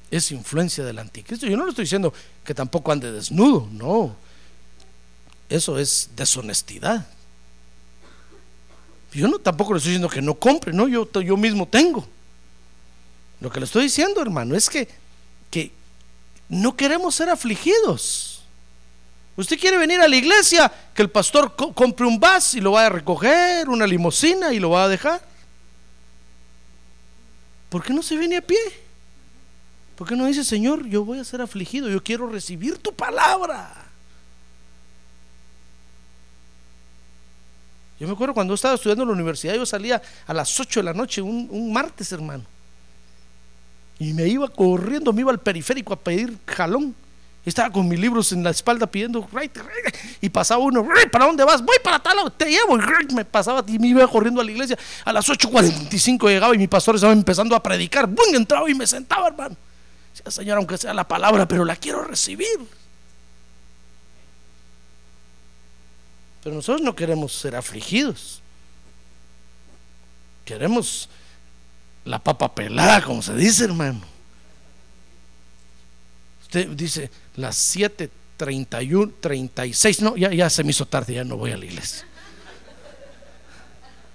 es 0.10 0.32
influencia 0.32 0.84
del 0.84 1.00
anticristo. 1.00 1.48
Yo 1.48 1.58
no 1.58 1.66
le 1.66 1.70
estoy 1.70 1.84
diciendo 1.84 2.14
que 2.44 2.54
tampoco 2.54 2.92
ande 2.92 3.12
desnudo, 3.12 3.68
no. 3.72 4.16
Eso 5.50 5.78
es 5.80 6.10
deshonestidad. 6.16 7.08
Yo 9.14 9.28
no 9.28 9.40
tampoco 9.40 9.74
le 9.74 9.78
estoy 9.78 9.92
diciendo 9.92 10.10
que 10.10 10.22
no 10.22 10.36
compre, 10.36 10.74
no, 10.74 10.88
yo, 10.88 11.10
yo 11.22 11.38
mismo 11.38 11.68
tengo. 11.68 12.08
Lo 13.40 13.52
que 13.52 13.60
le 13.60 13.66
estoy 13.66 13.84
diciendo, 13.84 14.22
hermano, 14.22 14.56
es 14.56 14.70
que, 14.70 14.88
que 15.50 15.72
no 16.50 16.76
queremos 16.76 17.16
ser 17.16 17.30
afligidos. 17.30 18.44
Usted 19.36 19.60
quiere 19.60 19.78
venir 19.78 20.00
a 20.00 20.08
la 20.08 20.16
iglesia, 20.16 20.72
que 20.94 21.04
el 21.04 21.10
pastor 21.12 21.56
compre 21.56 22.08
un 22.08 22.20
bus 22.20 22.56
y 22.56 22.62
lo 22.62 22.72
vaya 22.72 22.88
a 22.88 22.92
recoger, 22.92 23.70
una 23.70 23.86
limusina 23.86 24.52
y 24.52 24.60
lo 24.60 24.72
va 24.72 24.86
a 24.86 24.88
dejar. 24.88 25.22
¿Por 27.70 27.84
qué 27.84 27.94
no 27.94 28.02
se 28.02 28.18
viene 28.18 28.38
a 28.38 28.42
pie? 28.42 28.58
¿Por 29.96 30.08
qué 30.08 30.16
no 30.16 30.26
dice, 30.26 30.44
Señor, 30.44 30.88
yo 30.88 31.04
voy 31.04 31.20
a 31.20 31.24
ser 31.24 31.42
afligido, 31.42 31.90
yo 31.90 32.04
quiero 32.04 32.28
recibir 32.28 32.78
tu 32.78 32.94
palabra? 32.94 33.87
Yo 38.00 38.08
me 38.08 38.14
acuerdo 38.14 38.34
cuando 38.34 38.54
estaba 38.54 38.76
estudiando 38.76 39.04
en 39.04 39.10
la 39.10 39.14
universidad, 39.16 39.56
yo 39.56 39.66
salía 39.66 40.02
a 40.26 40.34
las 40.34 40.60
8 40.60 40.82
de 40.82 40.84
la 40.84 40.94
noche, 40.94 41.22
un, 41.22 41.48
un 41.50 41.74
martes, 41.74 42.12
hermano. 42.12 42.44
Y 44.00 44.14
me 44.14 44.28
iba 44.28 44.48
corriendo, 44.48 45.12
me 45.12 45.22
iba 45.22 45.32
al 45.32 45.40
periférico 45.40 45.94
a 45.94 46.00
pedir 46.00 46.38
jalón. 46.46 46.96
Estaba 47.48 47.72
con 47.72 47.88
mis 47.88 47.98
libros 47.98 48.34
en 48.34 48.44
la 48.44 48.50
espalda 48.50 48.88
pidiendo, 48.88 49.26
y 50.20 50.28
pasaba 50.28 50.60
uno, 50.60 50.86
¿para 51.10 51.28
dónde 51.28 51.46
vas? 51.46 51.64
Voy 51.64 51.78
para 51.82 51.98
tal 51.98 52.18
te 52.36 52.50
llevo. 52.50 52.78
right, 52.78 53.10
Me 53.14 53.24
pasaba 53.24 53.64
y 53.66 53.80
me 53.80 53.88
iba 53.88 54.06
corriendo 54.06 54.42
a 54.42 54.44
la 54.44 54.52
iglesia. 54.52 54.78
A 55.06 55.14
las 55.14 55.30
8.45 55.30 56.28
llegaba 56.28 56.54
y 56.54 56.58
mi 56.58 56.68
pastor 56.68 56.96
estaba 56.96 57.14
empezando 57.14 57.56
a 57.56 57.64
predicar. 57.64 58.06
¡Bum! 58.06 58.36
Entraba 58.36 58.70
y 58.70 58.76
me 58.76 58.86
sentaba, 58.86 59.28
hermano. 59.30 59.56
Señor, 60.28 60.58
aunque 60.58 60.78
sea 60.78 60.94
la 60.94 61.08
palabra, 61.08 61.48
pero 61.48 61.64
la 61.64 61.78
quiero 61.78 62.04
recibir. 62.04 62.60
Pero 66.48 66.56
nosotros 66.56 66.82
no 66.82 66.96
queremos 66.96 67.34
ser 67.34 67.58
afligidos. 67.58 68.42
Queremos 70.46 71.10
la 72.06 72.20
papa 72.20 72.56
pelada, 72.56 73.02
como 73.02 73.22
se 73.22 73.36
dice, 73.36 73.66
hermano. 73.66 74.00
Usted 76.44 76.70
dice 76.70 77.12
las 77.36 77.58
7:31, 77.76 79.12
36, 79.20 80.02
no, 80.02 80.16
ya, 80.16 80.32
ya 80.32 80.50
se 80.50 80.64
me 80.64 80.70
hizo 80.70 80.86
tarde, 80.86 81.16
ya 81.16 81.26
no 81.26 81.36
voy 81.36 81.52
a 81.52 81.58
la 81.58 81.66
iglesia. 81.66 82.08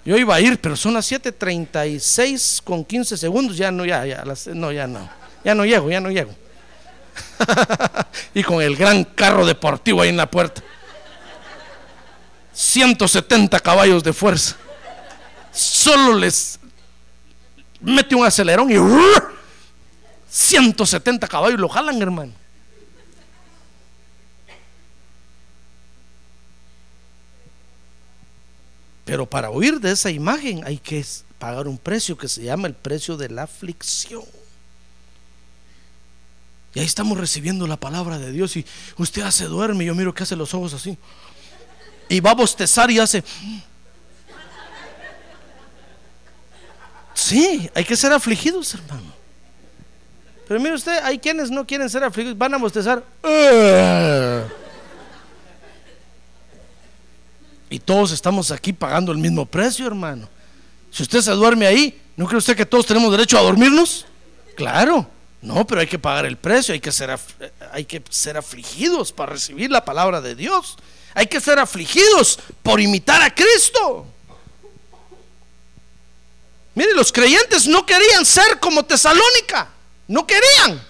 Yo 0.02 0.16
iba 0.16 0.34
a 0.34 0.40
ir, 0.40 0.58
pero 0.58 0.74
son 0.74 0.94
las 0.94 1.12
7:36 1.12 2.62
con 2.62 2.82
15 2.82 3.18
segundos, 3.18 3.58
ya 3.58 3.70
no, 3.70 3.84
ya, 3.84 4.06
ya, 4.06 4.24
no, 4.54 4.72
ya 4.72 4.86
no, 4.86 5.10
ya 5.44 5.54
no 5.54 5.66
llego, 5.66 5.90
ya 5.90 6.00
no 6.00 6.10
llego. 6.10 6.34
y 8.32 8.42
con 8.42 8.62
el 8.62 8.74
gran 8.74 9.04
carro 9.04 9.44
deportivo 9.44 10.00
ahí 10.00 10.08
en 10.08 10.16
la 10.16 10.30
puerta. 10.30 10.62
170 12.52 13.60
caballos 13.60 14.02
de 14.02 14.12
fuerza. 14.12 14.56
Solo 15.52 16.18
les 16.18 16.58
mete 17.80 18.14
un 18.14 18.24
acelerón 18.24 18.70
y 18.70 18.76
¡ruah! 18.76 19.30
170 20.30 21.28
caballos 21.28 21.60
lo 21.60 21.68
jalan, 21.68 22.00
hermano. 22.00 22.32
Pero 29.04 29.26
para 29.26 29.50
huir 29.50 29.80
de 29.80 29.92
esa 29.92 30.10
imagen 30.10 30.64
hay 30.64 30.78
que 30.78 31.04
pagar 31.38 31.68
un 31.68 31.76
precio 31.76 32.16
que 32.16 32.28
se 32.28 32.42
llama 32.44 32.68
el 32.68 32.74
precio 32.74 33.16
de 33.16 33.28
la 33.28 33.42
aflicción. 33.42 34.24
Y 36.74 36.80
ahí 36.80 36.86
estamos 36.86 37.18
recibiendo 37.18 37.66
la 37.66 37.76
palabra 37.76 38.18
de 38.18 38.32
Dios 38.32 38.56
y 38.56 38.64
usted 38.96 39.22
hace 39.22 39.44
duerme 39.44 39.84
y 39.84 39.88
yo 39.88 39.94
miro 39.94 40.14
que 40.14 40.22
hace 40.22 40.36
los 40.36 40.54
ojos 40.54 40.72
así. 40.72 40.96
Y 42.12 42.20
va 42.20 42.32
a 42.32 42.34
bostezar 42.34 42.90
y 42.90 42.98
hace... 42.98 43.24
Sí, 47.14 47.70
hay 47.74 47.84
que 47.84 47.96
ser 47.96 48.12
afligidos, 48.12 48.74
hermano. 48.74 49.14
Pero 50.46 50.60
mire 50.60 50.74
usted, 50.74 51.02
hay 51.02 51.18
quienes 51.18 51.50
no 51.50 51.66
quieren 51.66 51.88
ser 51.88 52.04
afligidos, 52.04 52.36
van 52.36 52.52
a 52.52 52.58
bostezar. 52.58 53.02
Y 57.70 57.78
todos 57.78 58.12
estamos 58.12 58.50
aquí 58.50 58.74
pagando 58.74 59.10
el 59.10 59.16
mismo 59.16 59.46
precio, 59.46 59.86
hermano. 59.86 60.28
Si 60.90 61.02
usted 61.04 61.22
se 61.22 61.30
duerme 61.30 61.66
ahí, 61.66 61.98
¿no 62.16 62.26
cree 62.26 62.36
usted 62.36 62.54
que 62.54 62.66
todos 62.66 62.84
tenemos 62.84 63.10
derecho 63.10 63.38
a 63.38 63.42
dormirnos? 63.42 64.04
Claro, 64.54 65.06
no, 65.40 65.66
pero 65.66 65.80
hay 65.80 65.86
que 65.86 65.98
pagar 65.98 66.26
el 66.26 66.36
precio, 66.36 66.74
hay 66.74 66.80
que 66.80 66.92
ser, 66.92 67.08
eh, 67.40 67.52
hay 67.72 67.86
que 67.86 68.02
ser 68.10 68.36
afligidos 68.36 69.12
para 69.12 69.32
recibir 69.32 69.70
la 69.70 69.82
palabra 69.82 70.20
de 70.20 70.34
Dios. 70.34 70.76
Hay 71.14 71.26
que 71.26 71.40
ser 71.40 71.58
afligidos 71.58 72.38
por 72.62 72.80
imitar 72.80 73.22
a 73.22 73.34
Cristo. 73.34 74.06
Mire, 76.74 76.94
los 76.94 77.12
creyentes 77.12 77.66
no 77.66 77.84
querían 77.84 78.24
ser 78.24 78.58
como 78.58 78.84
Tesalónica, 78.84 79.68
no 80.08 80.26
querían. 80.26 80.82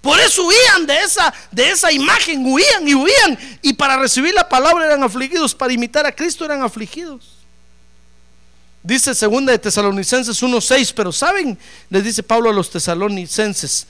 Por 0.00 0.20
eso 0.20 0.44
huían 0.44 0.86
de 0.86 0.98
esa, 0.98 1.32
de 1.50 1.70
esa 1.70 1.90
imagen, 1.90 2.44
huían 2.44 2.86
y 2.86 2.94
huían. 2.94 3.58
Y 3.62 3.72
para 3.72 3.96
recibir 3.96 4.34
la 4.34 4.48
palabra 4.48 4.84
eran 4.84 5.02
afligidos, 5.02 5.54
para 5.54 5.72
imitar 5.72 6.04
a 6.04 6.14
Cristo 6.14 6.44
eran 6.44 6.62
afligidos. 6.62 7.38
Dice 8.82 9.14
segunda 9.14 9.52
de 9.52 9.58
Tesalonicenses 9.58 10.42
1.6, 10.42 10.92
pero 10.94 11.10
saben, 11.10 11.58
les 11.88 12.04
dice 12.04 12.22
Pablo 12.22 12.50
a 12.50 12.52
los 12.52 12.68
tesalonicenses, 12.68 13.86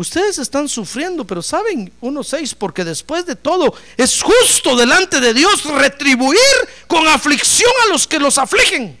ustedes 0.00 0.38
están 0.38 0.68
sufriendo, 0.68 1.24
pero 1.24 1.42
saben, 1.42 1.92
1.6, 2.00 2.54
porque 2.56 2.84
después 2.84 3.26
de 3.26 3.34
todo 3.34 3.74
es 3.96 4.22
justo 4.22 4.76
delante 4.76 5.20
de 5.20 5.34
Dios 5.34 5.64
retribuir 5.64 6.38
con 6.86 7.06
aflicción 7.08 7.70
a 7.84 7.92
los 7.92 8.06
que 8.06 8.20
los 8.20 8.38
afligen. 8.38 8.96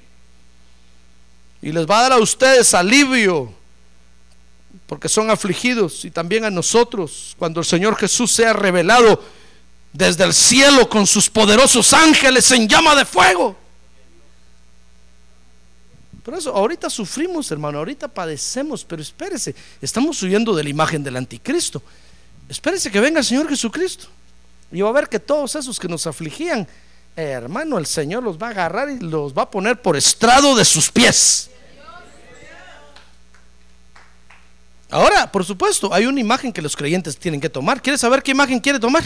Y 1.62 1.70
les 1.70 1.86
va 1.86 2.00
a 2.00 2.02
dar 2.02 2.12
a 2.12 2.18
ustedes 2.18 2.74
alivio 2.74 3.54
porque 4.88 5.08
son 5.08 5.30
afligidos 5.30 6.04
y 6.04 6.10
también 6.10 6.44
a 6.44 6.50
nosotros 6.50 7.36
cuando 7.38 7.60
el 7.60 7.66
Señor 7.66 7.96
Jesús 7.96 8.32
sea 8.32 8.52
revelado 8.52 9.22
desde 9.92 10.24
el 10.24 10.34
cielo 10.34 10.88
con 10.88 11.06
sus 11.06 11.30
poderosos 11.30 11.92
ángeles 11.92 12.50
en 12.50 12.68
llama 12.68 12.96
de 12.96 13.04
fuego. 13.04 13.56
Por 16.28 16.36
eso, 16.36 16.54
ahorita 16.54 16.90
sufrimos, 16.90 17.50
hermano, 17.50 17.78
ahorita 17.78 18.06
padecemos, 18.06 18.84
pero 18.84 19.00
espérese, 19.00 19.54
estamos 19.80 20.22
huyendo 20.22 20.54
de 20.54 20.62
la 20.62 20.68
imagen 20.68 21.02
del 21.02 21.16
anticristo. 21.16 21.82
Espérese 22.50 22.90
que 22.90 23.00
venga 23.00 23.20
el 23.20 23.24
Señor 23.24 23.48
Jesucristo. 23.48 24.08
Y 24.70 24.82
va 24.82 24.90
a 24.90 24.92
ver 24.92 25.08
que 25.08 25.18
todos 25.18 25.54
esos 25.54 25.80
que 25.80 25.88
nos 25.88 26.06
afligían, 26.06 26.68
eh, 27.16 27.22
hermano, 27.22 27.78
el 27.78 27.86
Señor 27.86 28.22
los 28.22 28.36
va 28.36 28.48
a 28.48 28.50
agarrar 28.50 28.90
y 28.90 28.98
los 28.98 29.32
va 29.32 29.44
a 29.44 29.50
poner 29.50 29.80
por 29.80 29.96
estrado 29.96 30.54
de 30.54 30.66
sus 30.66 30.90
pies. 30.90 31.48
Ahora, 34.90 35.32
por 35.32 35.46
supuesto, 35.46 35.94
hay 35.94 36.04
una 36.04 36.20
imagen 36.20 36.52
que 36.52 36.60
los 36.60 36.76
creyentes 36.76 37.16
tienen 37.16 37.40
que 37.40 37.48
tomar. 37.48 37.80
¿Quiere 37.80 37.96
saber 37.96 38.22
qué 38.22 38.32
imagen 38.32 38.60
quiere 38.60 38.78
tomar? 38.78 39.02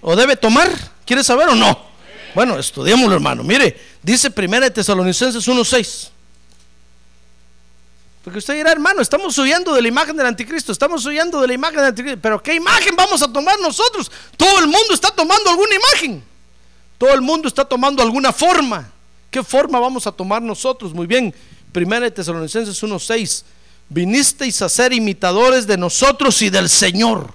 ¿O 0.00 0.14
debe 0.14 0.36
tomar? 0.36 0.70
¿Quiere 1.04 1.24
saber 1.24 1.48
o 1.48 1.56
no? 1.56 1.76
Bueno, 2.36 2.56
estudiémoslo, 2.56 3.16
hermano. 3.16 3.42
Mire, 3.42 3.76
dice 4.00 4.28
1 4.32 4.70
Tesalonicenses 4.70 5.44
1:6. 5.48 6.19
Porque 8.30 8.38
usted 8.38 8.54
dirá, 8.54 8.70
hermano, 8.70 9.02
estamos 9.02 9.36
huyendo 9.38 9.74
de 9.74 9.82
la 9.82 9.88
imagen 9.88 10.16
del 10.16 10.24
anticristo, 10.24 10.70
estamos 10.70 11.04
huyendo 11.04 11.40
de 11.40 11.48
la 11.48 11.52
imagen 11.52 11.78
del 11.78 11.86
anticristo. 11.86 12.20
Pero 12.22 12.40
¿qué 12.40 12.54
imagen 12.54 12.94
vamos 12.94 13.20
a 13.22 13.32
tomar 13.32 13.58
nosotros? 13.58 14.08
Todo 14.36 14.60
el 14.60 14.66
mundo 14.66 14.94
está 14.94 15.10
tomando 15.10 15.50
alguna 15.50 15.74
imagen. 15.74 16.22
Todo 16.96 17.12
el 17.12 17.22
mundo 17.22 17.48
está 17.48 17.64
tomando 17.64 18.04
alguna 18.04 18.32
forma. 18.32 18.88
¿Qué 19.32 19.42
forma 19.42 19.80
vamos 19.80 20.06
a 20.06 20.12
tomar 20.12 20.40
nosotros? 20.40 20.94
Muy 20.94 21.08
bien, 21.08 21.34
1 21.74 22.12
Tesalonicenses 22.12 22.80
1:6. 22.80 23.42
Vinisteis 23.88 24.62
a 24.62 24.68
ser 24.68 24.92
imitadores 24.92 25.66
de 25.66 25.76
nosotros 25.76 26.40
y 26.40 26.50
del 26.50 26.68
Señor. 26.68 27.34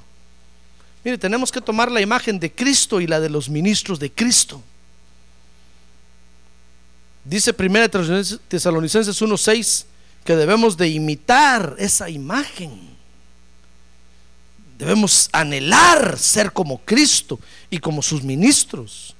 Mire, 1.03 1.17
tenemos 1.17 1.51
que 1.51 1.59
tomar 1.59 1.91
la 1.91 1.99
imagen 1.99 2.39
de 2.39 2.53
Cristo 2.53 3.01
y 3.01 3.07
la 3.07 3.19
de 3.19 3.29
los 3.29 3.49
ministros 3.49 3.99
de 3.99 4.13
Cristo. 4.13 4.61
Dice 7.25 7.53
1 7.53 8.39
Tesalonicenses 8.47 9.21
1:6 9.21 9.87
que 10.25 10.35
debemos 10.35 10.75
de 10.75 10.89
imitar 10.89 11.75
esa 11.77 12.09
imagen. 12.09 12.95
Debemos 14.77 15.29
anhelar 15.31 16.17
ser 16.17 16.51
como 16.51 16.79
Cristo 16.79 17.39
y 17.69 17.77
como 17.77 18.01
sus 18.01 18.23
ministros. 18.23 19.15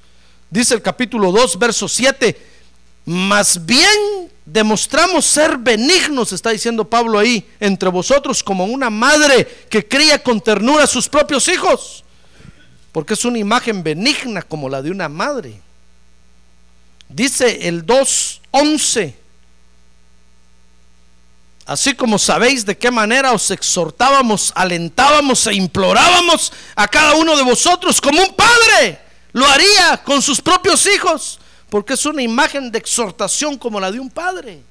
Dice 0.50 0.74
el 0.74 0.82
capítulo 0.82 1.32
2, 1.32 1.60
verso 1.60 1.88
7, 1.88 2.36
más 3.06 3.64
bien 3.64 4.32
demostramos 4.46 5.26
ser 5.26 5.58
benignos, 5.58 6.34
está 6.34 6.50
diciendo 6.50 6.90
Pablo 6.90 7.20
ahí, 7.20 7.48
entre 7.60 7.90
vosotros 7.90 8.42
como 8.42 8.66
una 8.66 8.90
madre 8.90 9.48
que 9.70 9.88
cría 9.88 10.22
con 10.22 10.42
ternura 10.42 10.86
a 10.86 10.88
sus 10.88 11.08
propios 11.08 11.48
hijos, 11.48 12.04
porque 12.92 13.14
es 13.14 13.24
una 13.26 13.38
imagen 13.38 13.84
benigna 13.84 14.42
como 14.42 14.70
la 14.70 14.82
de 14.82 14.90
una 14.90 15.08
madre. 15.08 15.62
Dice 17.10 17.68
el 17.68 17.86
2.11, 17.86 19.14
así 21.66 21.94
como 21.94 22.20
sabéis 22.20 22.66
de 22.66 22.78
qué 22.78 22.92
manera 22.92 23.34
os 23.34 23.52
exhortábamos, 23.52 24.52
alentábamos 24.56 25.48
e 25.48 25.56
implorábamos 25.56 26.52
a 26.76 26.88
cada 26.88 27.16
uno 27.16 27.36
de 27.36 27.44
vosotros 27.44 28.00
como 28.00 28.22
un 28.22 28.36
padre 28.36 29.06
lo 29.36 29.46
haría 29.46 30.02
con 30.02 30.22
sus 30.22 30.40
propios 30.40 30.88
hijos, 30.88 31.42
porque 31.70 31.96
es 31.96 32.06
una 32.06 32.22
imagen 32.22 32.72
de 32.72 32.78
exhortación 32.80 33.58
como 33.58 33.82
la 33.82 33.92
de 33.92 34.00
un 34.00 34.10
padre. 34.10 34.62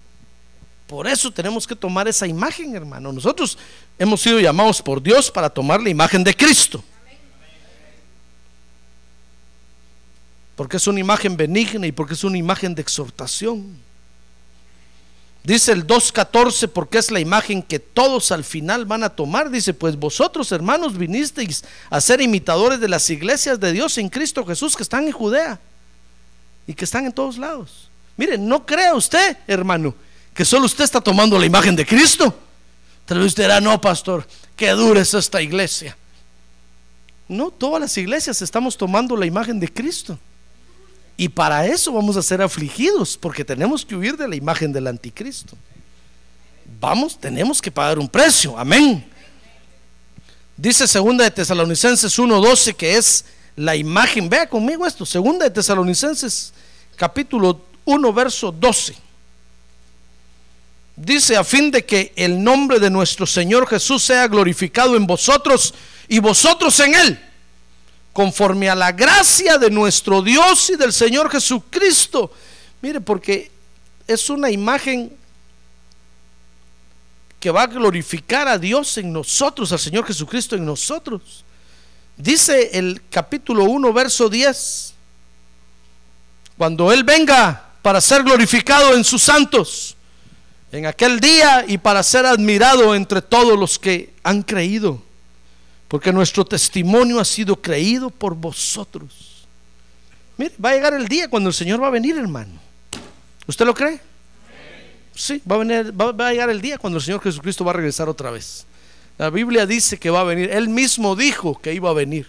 Por 0.87 1.07
eso 1.07 1.31
tenemos 1.31 1.67
que 1.67 1.77
tomar 1.77 2.09
esa 2.09 2.27
imagen, 2.27 2.75
hermano. 2.75 3.13
Nosotros 3.13 3.59
hemos 3.99 4.23
sido 4.23 4.41
llamados 4.41 4.81
por 4.81 5.03
Dios 5.03 5.31
para 5.31 5.51
tomar 5.51 5.83
la 5.83 5.91
imagen 5.91 6.25
de 6.25 6.35
Cristo. 6.35 6.83
Porque 10.57 10.79
es 10.79 10.87
una 10.87 11.01
imagen 11.01 11.37
benigna 11.37 11.87
y 11.87 11.93
porque 11.93 12.15
es 12.15 12.25
una 12.25 12.39
imagen 12.39 12.75
de 12.75 12.81
exhortación. 12.81 13.79
Dice 15.45 15.73
el 15.73 15.87
2.14 15.87 16.69
porque 16.69 16.97
es 16.97 17.11
la 17.11 17.21
imagen 17.21 17.63
que 17.63 17.79
todos 17.79 18.33
al 18.33 18.45
final 18.45 18.87
van 18.87 19.05
a 19.05 19.11
tomar. 19.11 19.51
Dice, 19.51 19.75
pues 19.75 19.95
vosotros 19.95 20.51
hermanos 20.53 20.97
vinisteis 20.97 21.65
a 21.91 22.01
ser 22.01 22.23
imitadores 22.23 22.81
de 22.81 22.89
las 22.89 23.11
iglesias 23.11 23.61
de 23.61 23.73
Dios 23.73 23.99
en 23.99 24.09
Cristo 24.09 24.47
Jesús 24.47 24.75
que 24.75 24.83
están 24.83 25.07
en 25.07 25.13
Judea 25.13 25.61
y 26.67 26.73
que 26.73 26.87
están 26.87 27.05
en 27.05 27.13
todos 27.13 27.37
lados. 27.37 27.91
Mire, 28.17 28.39
no 28.39 28.65
crea 28.65 28.95
usted, 28.95 29.37
hermano, 29.47 29.95
que 30.33 30.47
solo 30.47 30.65
usted 30.65 30.85
está 30.85 31.03
tomando 31.03 31.39
la 31.39 31.45
imagen 31.45 31.77
de 31.77 31.85
Cristo. 31.85 32.35
Tal 33.05 33.19
vez 33.19 33.27
usted 33.27 33.43
dirá, 33.43 33.61
no, 33.61 33.79
pastor, 33.79 34.27
qué 34.57 34.71
dura 34.71 35.03
es 35.03 35.13
esta 35.13 35.43
iglesia. 35.43 35.95
No, 37.29 37.51
todas 37.51 37.83
las 37.83 37.99
iglesias 37.99 38.41
estamos 38.41 38.79
tomando 38.79 39.15
la 39.15 39.27
imagen 39.27 39.61
de 39.61 39.71
Cristo. 39.71 40.19
Y 41.17 41.29
para 41.29 41.67
eso 41.67 41.93
vamos 41.93 42.17
a 42.17 42.23
ser 42.23 42.43
afligidos, 42.43 43.17
porque 43.17 43.45
tenemos 43.45 43.85
que 43.85 43.95
huir 43.95 44.17
de 44.17 44.27
la 44.27 44.35
imagen 44.35 44.73
del 44.73 44.89
anticristo. 44.89 45.57
Vamos, 46.81 47.19
tenemos 47.19 47.63
que 47.63 47.71
pagar 47.71 47.99
un 47.99 48.09
precio. 48.09 48.59
Amén. 48.59 49.05
Dice 50.57 50.87
segunda 50.87 51.25
de 51.25 51.31
Tesalonicenses 51.31 52.19
1:12 52.19 52.75
que 52.75 52.97
es 52.97 53.25
la 53.57 53.77
imagen. 53.77 54.29
Vea 54.29 54.49
conmigo 54.49 54.87
esto, 54.87 55.05
segunda 55.07 55.45
de 55.45 55.51
Tesalonicenses 55.51 56.53
capítulo 56.97 57.61
1 57.85 58.13
verso 58.13 58.51
12. 58.53 58.97
Dice 60.97 61.37
a 61.37 61.43
fin 61.43 61.71
de 61.71 61.85
que 61.85 62.13
el 62.15 62.43
nombre 62.43 62.79
de 62.79 62.89
nuestro 62.89 63.27
Señor 63.27 63.69
Jesús 63.69 64.03
sea 64.03 64.29
glorificado 64.29 64.97
en 64.97 65.07
vosotros 65.07 65.75
y 66.09 66.21
vosotros 66.21 66.79
en 66.81 66.95
él 66.95 67.21
conforme 68.15 68.71
a 68.71 68.77
la 68.77 68.93
gracia 68.93 69.59
de 69.59 69.69
nuestro 69.71 70.23
Dios 70.23 70.71
y 70.71 70.77
del 70.77 70.93
Señor 70.93 71.29
Jesucristo. 71.29 72.31
Mire, 72.81 73.01
porque 73.01 73.51
es 74.07 74.31
una 74.31 74.51
imagen 74.51 75.13
que 77.41 77.51
va 77.51 77.63
a 77.63 77.67
glorificar 77.67 78.47
a 78.47 78.57
Dios 78.57 78.97
en 78.99 79.13
nosotros, 79.13 79.73
al 79.73 79.81
Señor 79.81 80.07
Jesucristo 80.07 80.55
en 80.55 80.65
nosotros. 80.65 81.45
Dice 82.17 82.71
el 82.75 83.03
capítulo 83.11 83.65
1, 83.65 83.93
verso 83.93 84.29
10, 84.29 84.95
cuando 86.57 86.93
Él 86.93 87.03
venga 87.03 87.73
para 87.83 88.01
ser 88.01 88.23
glorificado 88.23 88.95
en 88.95 89.03
sus 89.03 89.23
santos, 89.23 89.97
en 90.71 90.87
aquel 90.87 91.19
día 91.19 91.65
y 91.67 91.79
para 91.79 92.05
ser 92.05 92.27
admirado 92.27 92.95
entre 92.95 93.21
todos 93.23 93.59
los 93.59 93.77
que 93.77 94.15
han 94.23 94.43
creído 94.43 95.03
porque 95.95 96.13
nuestro 96.13 96.45
testimonio 96.45 97.21
ha 97.21 97.25
sido 97.25 97.55
creído 97.55 98.11
por 98.11 98.35
vosotros. 98.35 99.47
Mire, 100.37 100.53
va 100.59 100.71
a 100.71 100.73
llegar 100.73 100.93
el 100.95 101.07
día 101.07 101.29
cuando 101.29 101.51
el 101.51 101.55
Señor 101.55 101.81
va 101.81 101.87
a 101.87 101.91
venir, 101.91 102.17
hermano. 102.17 102.51
¿Usted 103.47 103.65
lo 103.65 103.73
cree? 103.73 104.01
Sí, 105.15 105.41
va 105.49 105.55
a, 105.55 105.59
venir, 105.61 105.95
va, 105.97 106.27
a 106.27 106.33
llegar 106.33 106.51
el 106.51 106.61
día 106.61 106.79
cuando 106.79 106.99
el 106.99 107.05
Señor 107.05 107.23
Jesucristo 107.23 107.65
va 107.65 107.71
a 107.71 107.75
regresar 107.75 108.09
otra 108.09 108.33
vez. 108.33 108.67
La 109.19 109.31
Biblia 109.31 109.67
dice 109.67 109.97
que 109.97 110.11
va 110.11 110.23
a 110.23 110.25
venir. 110.25 110.51
Él 110.51 110.69
mismo 110.69 111.15
dijo 111.15 111.61
que 111.61 111.73
iba 111.73 111.91
a 111.91 111.95
venir 111.95 112.27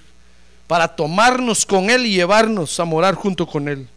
para 0.68 0.88
tomarnos 0.96 1.66
con 1.66 1.90
Él 1.90 2.06
y 2.06 2.12
llevarnos 2.12 2.80
a 2.80 2.86
morar 2.86 3.16
junto 3.16 3.48
con 3.48 3.68
Él. 3.68 3.88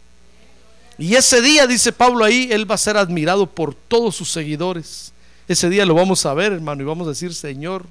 Y 0.97 1.13
ese 1.13 1.43
día, 1.43 1.67
dice 1.67 1.91
Pablo 1.91 2.25
ahí, 2.25 2.49
Él 2.51 2.67
va 2.67 2.73
a 2.73 2.79
ser 2.79 2.97
admirado 2.97 3.45
por 3.45 3.75
todos 3.75 4.15
sus 4.15 4.31
seguidores. 4.31 5.13
Ese 5.47 5.69
día 5.69 5.85
lo 5.85 5.93
vamos 5.93 6.25
a 6.25 6.33
ver, 6.33 6.53
hermano, 6.53 6.81
y 6.81 6.85
vamos 6.85 7.05
a 7.05 7.11
decir, 7.11 7.35
Señor, 7.35 7.85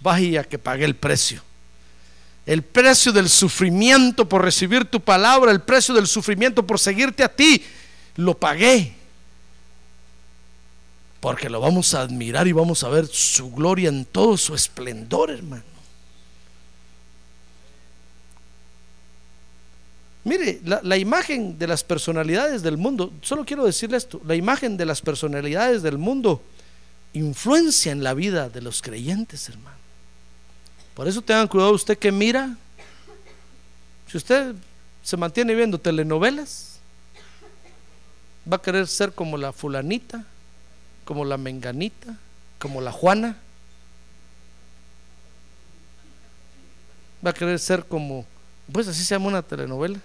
vaya 0.00 0.44
que 0.44 0.58
pagué 0.58 0.84
el 0.84 0.96
precio. 0.96 1.42
El 2.44 2.62
precio 2.62 3.12
del 3.12 3.28
sufrimiento 3.28 4.28
por 4.28 4.42
recibir 4.42 4.84
tu 4.84 5.00
palabra, 5.00 5.50
el 5.50 5.62
precio 5.62 5.94
del 5.94 6.06
sufrimiento 6.06 6.64
por 6.64 6.78
seguirte 6.78 7.24
a 7.24 7.28
ti, 7.28 7.64
lo 8.16 8.38
pagué. 8.38 8.94
Porque 11.20 11.50
lo 11.50 11.60
vamos 11.60 11.92
a 11.94 12.02
admirar 12.02 12.46
y 12.46 12.52
vamos 12.52 12.84
a 12.84 12.88
ver 12.88 13.06
su 13.06 13.50
gloria 13.50 13.88
en 13.88 14.04
todo 14.04 14.36
su 14.36 14.54
esplendor, 14.54 15.30
hermano. 15.30 15.76
Mire, 20.26 20.60
la, 20.64 20.96
imagen 20.96 21.56
de 21.56 21.68
las 21.68 21.84
personalidades 21.84 22.60
del 22.60 22.76
mundo, 22.76 23.12
solo 23.22 23.44
quiero 23.44 23.64
decirle 23.64 23.96
esto, 23.96 24.20
la 24.26 24.34
imagen 24.34 24.76
de 24.76 24.84
las 24.84 25.00
personalidades 25.00 25.82
del 25.82 25.98
mundo 25.98 26.42
influencia 27.18 27.92
en 27.92 28.02
la 28.02 28.14
vida 28.14 28.48
de 28.48 28.60
los 28.60 28.82
creyentes, 28.82 29.48
hermano. 29.48 29.76
Por 30.94 31.08
eso 31.08 31.22
tengan 31.22 31.48
cuidado 31.48 31.72
usted 31.72 31.98
que 31.98 32.12
mira. 32.12 32.56
Si 34.08 34.16
usted 34.16 34.54
se 35.02 35.16
mantiene 35.16 35.54
viendo 35.54 35.78
telenovelas, 35.78 36.78
va 38.50 38.56
a 38.56 38.62
querer 38.62 38.86
ser 38.86 39.12
como 39.12 39.36
la 39.36 39.52
fulanita, 39.52 40.24
como 41.04 41.24
la 41.24 41.36
menganita, 41.36 42.16
como 42.58 42.80
la 42.80 42.92
Juana. 42.92 43.36
Va 47.24 47.30
a 47.30 47.34
querer 47.34 47.58
ser 47.58 47.84
como, 47.84 48.24
pues 48.70 48.88
así 48.88 49.02
se 49.02 49.14
llama 49.14 49.28
una 49.28 49.42
telenovela. 49.42 49.98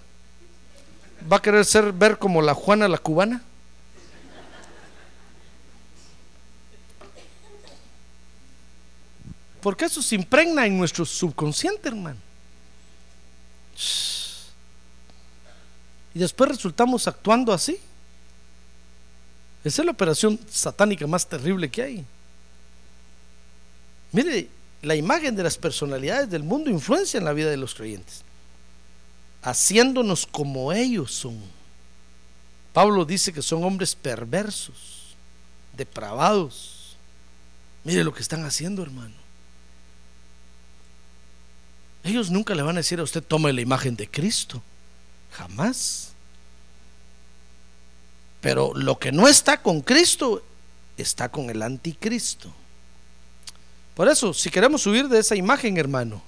Va 1.30 1.36
a 1.36 1.42
querer 1.42 1.64
ser 1.64 1.92
ver 1.92 2.18
como 2.18 2.42
la 2.42 2.54
Juana 2.54 2.88
la 2.88 2.98
cubana. 2.98 3.42
Porque 9.62 9.84
eso 9.84 10.02
se 10.02 10.16
impregna 10.16 10.66
en 10.66 10.76
nuestro 10.76 11.06
subconsciente, 11.06 11.88
hermano. 11.88 12.18
Y 16.14 16.18
después 16.18 16.50
resultamos 16.50 17.06
actuando 17.06 17.52
así. 17.52 17.78
Esa 19.64 19.82
es 19.82 19.86
la 19.86 19.92
operación 19.92 20.38
satánica 20.50 21.06
más 21.06 21.26
terrible 21.26 21.70
que 21.70 21.82
hay. 21.82 22.04
Mire, 24.10 24.48
la 24.82 24.96
imagen 24.96 25.36
de 25.36 25.44
las 25.44 25.56
personalidades 25.56 26.28
del 26.28 26.42
mundo 26.42 26.68
influencia 26.68 27.18
en 27.18 27.24
la 27.24 27.32
vida 27.32 27.48
de 27.48 27.56
los 27.56 27.74
creyentes, 27.74 28.22
haciéndonos 29.42 30.26
como 30.26 30.72
ellos 30.72 31.14
son. 31.14 31.40
Pablo 32.72 33.04
dice 33.04 33.32
que 33.32 33.42
son 33.42 33.62
hombres 33.62 33.94
perversos, 33.94 35.14
depravados. 35.76 36.96
Mire 37.84 38.02
lo 38.02 38.12
que 38.12 38.22
están 38.22 38.44
haciendo, 38.44 38.82
hermano. 38.82 39.21
Ellos 42.04 42.30
nunca 42.30 42.54
le 42.54 42.62
van 42.62 42.76
a 42.76 42.80
decir 42.80 42.98
a 42.98 43.04
usted, 43.04 43.22
tome 43.22 43.52
la 43.52 43.60
imagen 43.60 43.94
de 43.94 44.08
Cristo. 44.08 44.62
Jamás. 45.32 46.12
Pero 48.40 48.72
lo 48.74 48.98
que 48.98 49.12
no 49.12 49.28
está 49.28 49.62
con 49.62 49.80
Cristo 49.80 50.44
está 50.96 51.28
con 51.30 51.48
el 51.48 51.62
anticristo. 51.62 52.52
Por 53.94 54.08
eso, 54.08 54.34
si 54.34 54.50
queremos 54.50 54.86
huir 54.86 55.08
de 55.08 55.20
esa 55.20 55.36
imagen, 55.36 55.76
hermano, 55.76 56.22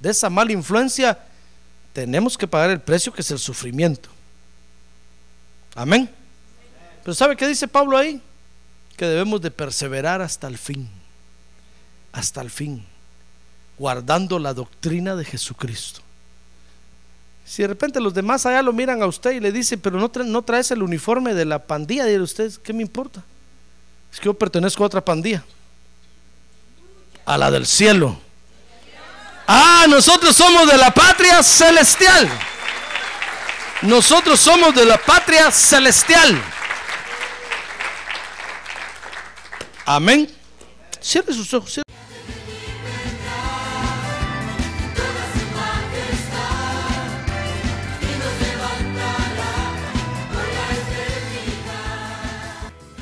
de 0.00 0.10
esa 0.10 0.30
mala 0.30 0.52
influencia, 0.52 1.18
tenemos 1.92 2.38
que 2.38 2.48
pagar 2.48 2.70
el 2.70 2.80
precio 2.80 3.12
que 3.12 3.20
es 3.20 3.30
el 3.30 3.38
sufrimiento. 3.38 4.08
Amén. 5.74 6.10
Pero 7.04 7.14
¿sabe 7.14 7.36
qué 7.36 7.46
dice 7.46 7.68
Pablo 7.68 7.98
ahí? 7.98 8.22
Que 8.96 9.04
debemos 9.04 9.40
de 9.42 9.50
perseverar 9.50 10.22
hasta 10.22 10.46
el 10.46 10.56
fin. 10.56 10.88
Hasta 12.12 12.40
el 12.40 12.50
fin 12.50 12.84
guardando 13.78 14.38
la 14.38 14.54
doctrina 14.54 15.14
de 15.14 15.24
Jesucristo. 15.24 16.00
Si 17.46 17.62
de 17.62 17.68
repente 17.68 18.00
los 18.00 18.12
demás 18.12 18.44
allá 18.44 18.62
lo 18.62 18.72
miran 18.74 19.02
a 19.02 19.06
usted 19.06 19.30
y 19.30 19.40
le 19.40 19.52
dicen, 19.52 19.80
pero 19.80 19.98
no, 19.98 20.42
traes 20.42 20.70
el 20.70 20.82
uniforme 20.82 21.32
de 21.32 21.46
la 21.46 21.60
pandilla, 21.60 22.04
de 22.04 22.20
usted, 22.20 22.52
¿qué 22.62 22.74
me 22.74 22.82
importa? 22.82 23.22
Es 24.12 24.18
que 24.18 24.26
yo 24.26 24.34
pertenezco 24.34 24.82
a 24.82 24.86
otra 24.86 25.02
pandilla, 25.02 25.42
a 27.24 27.38
la 27.38 27.50
del 27.50 27.66
cielo. 27.66 28.18
Ah, 29.46 29.86
nosotros 29.88 30.36
somos 30.36 30.70
de 30.70 30.76
la 30.76 30.90
patria 30.90 31.42
celestial. 31.42 32.28
Nosotros 33.80 34.38
somos 34.38 34.74
de 34.74 34.84
la 34.84 34.98
patria 34.98 35.50
celestial. 35.50 36.38
Amén. 39.86 40.30
Cierre 41.00 41.32
sus 41.32 41.54
ojos. 41.54 41.80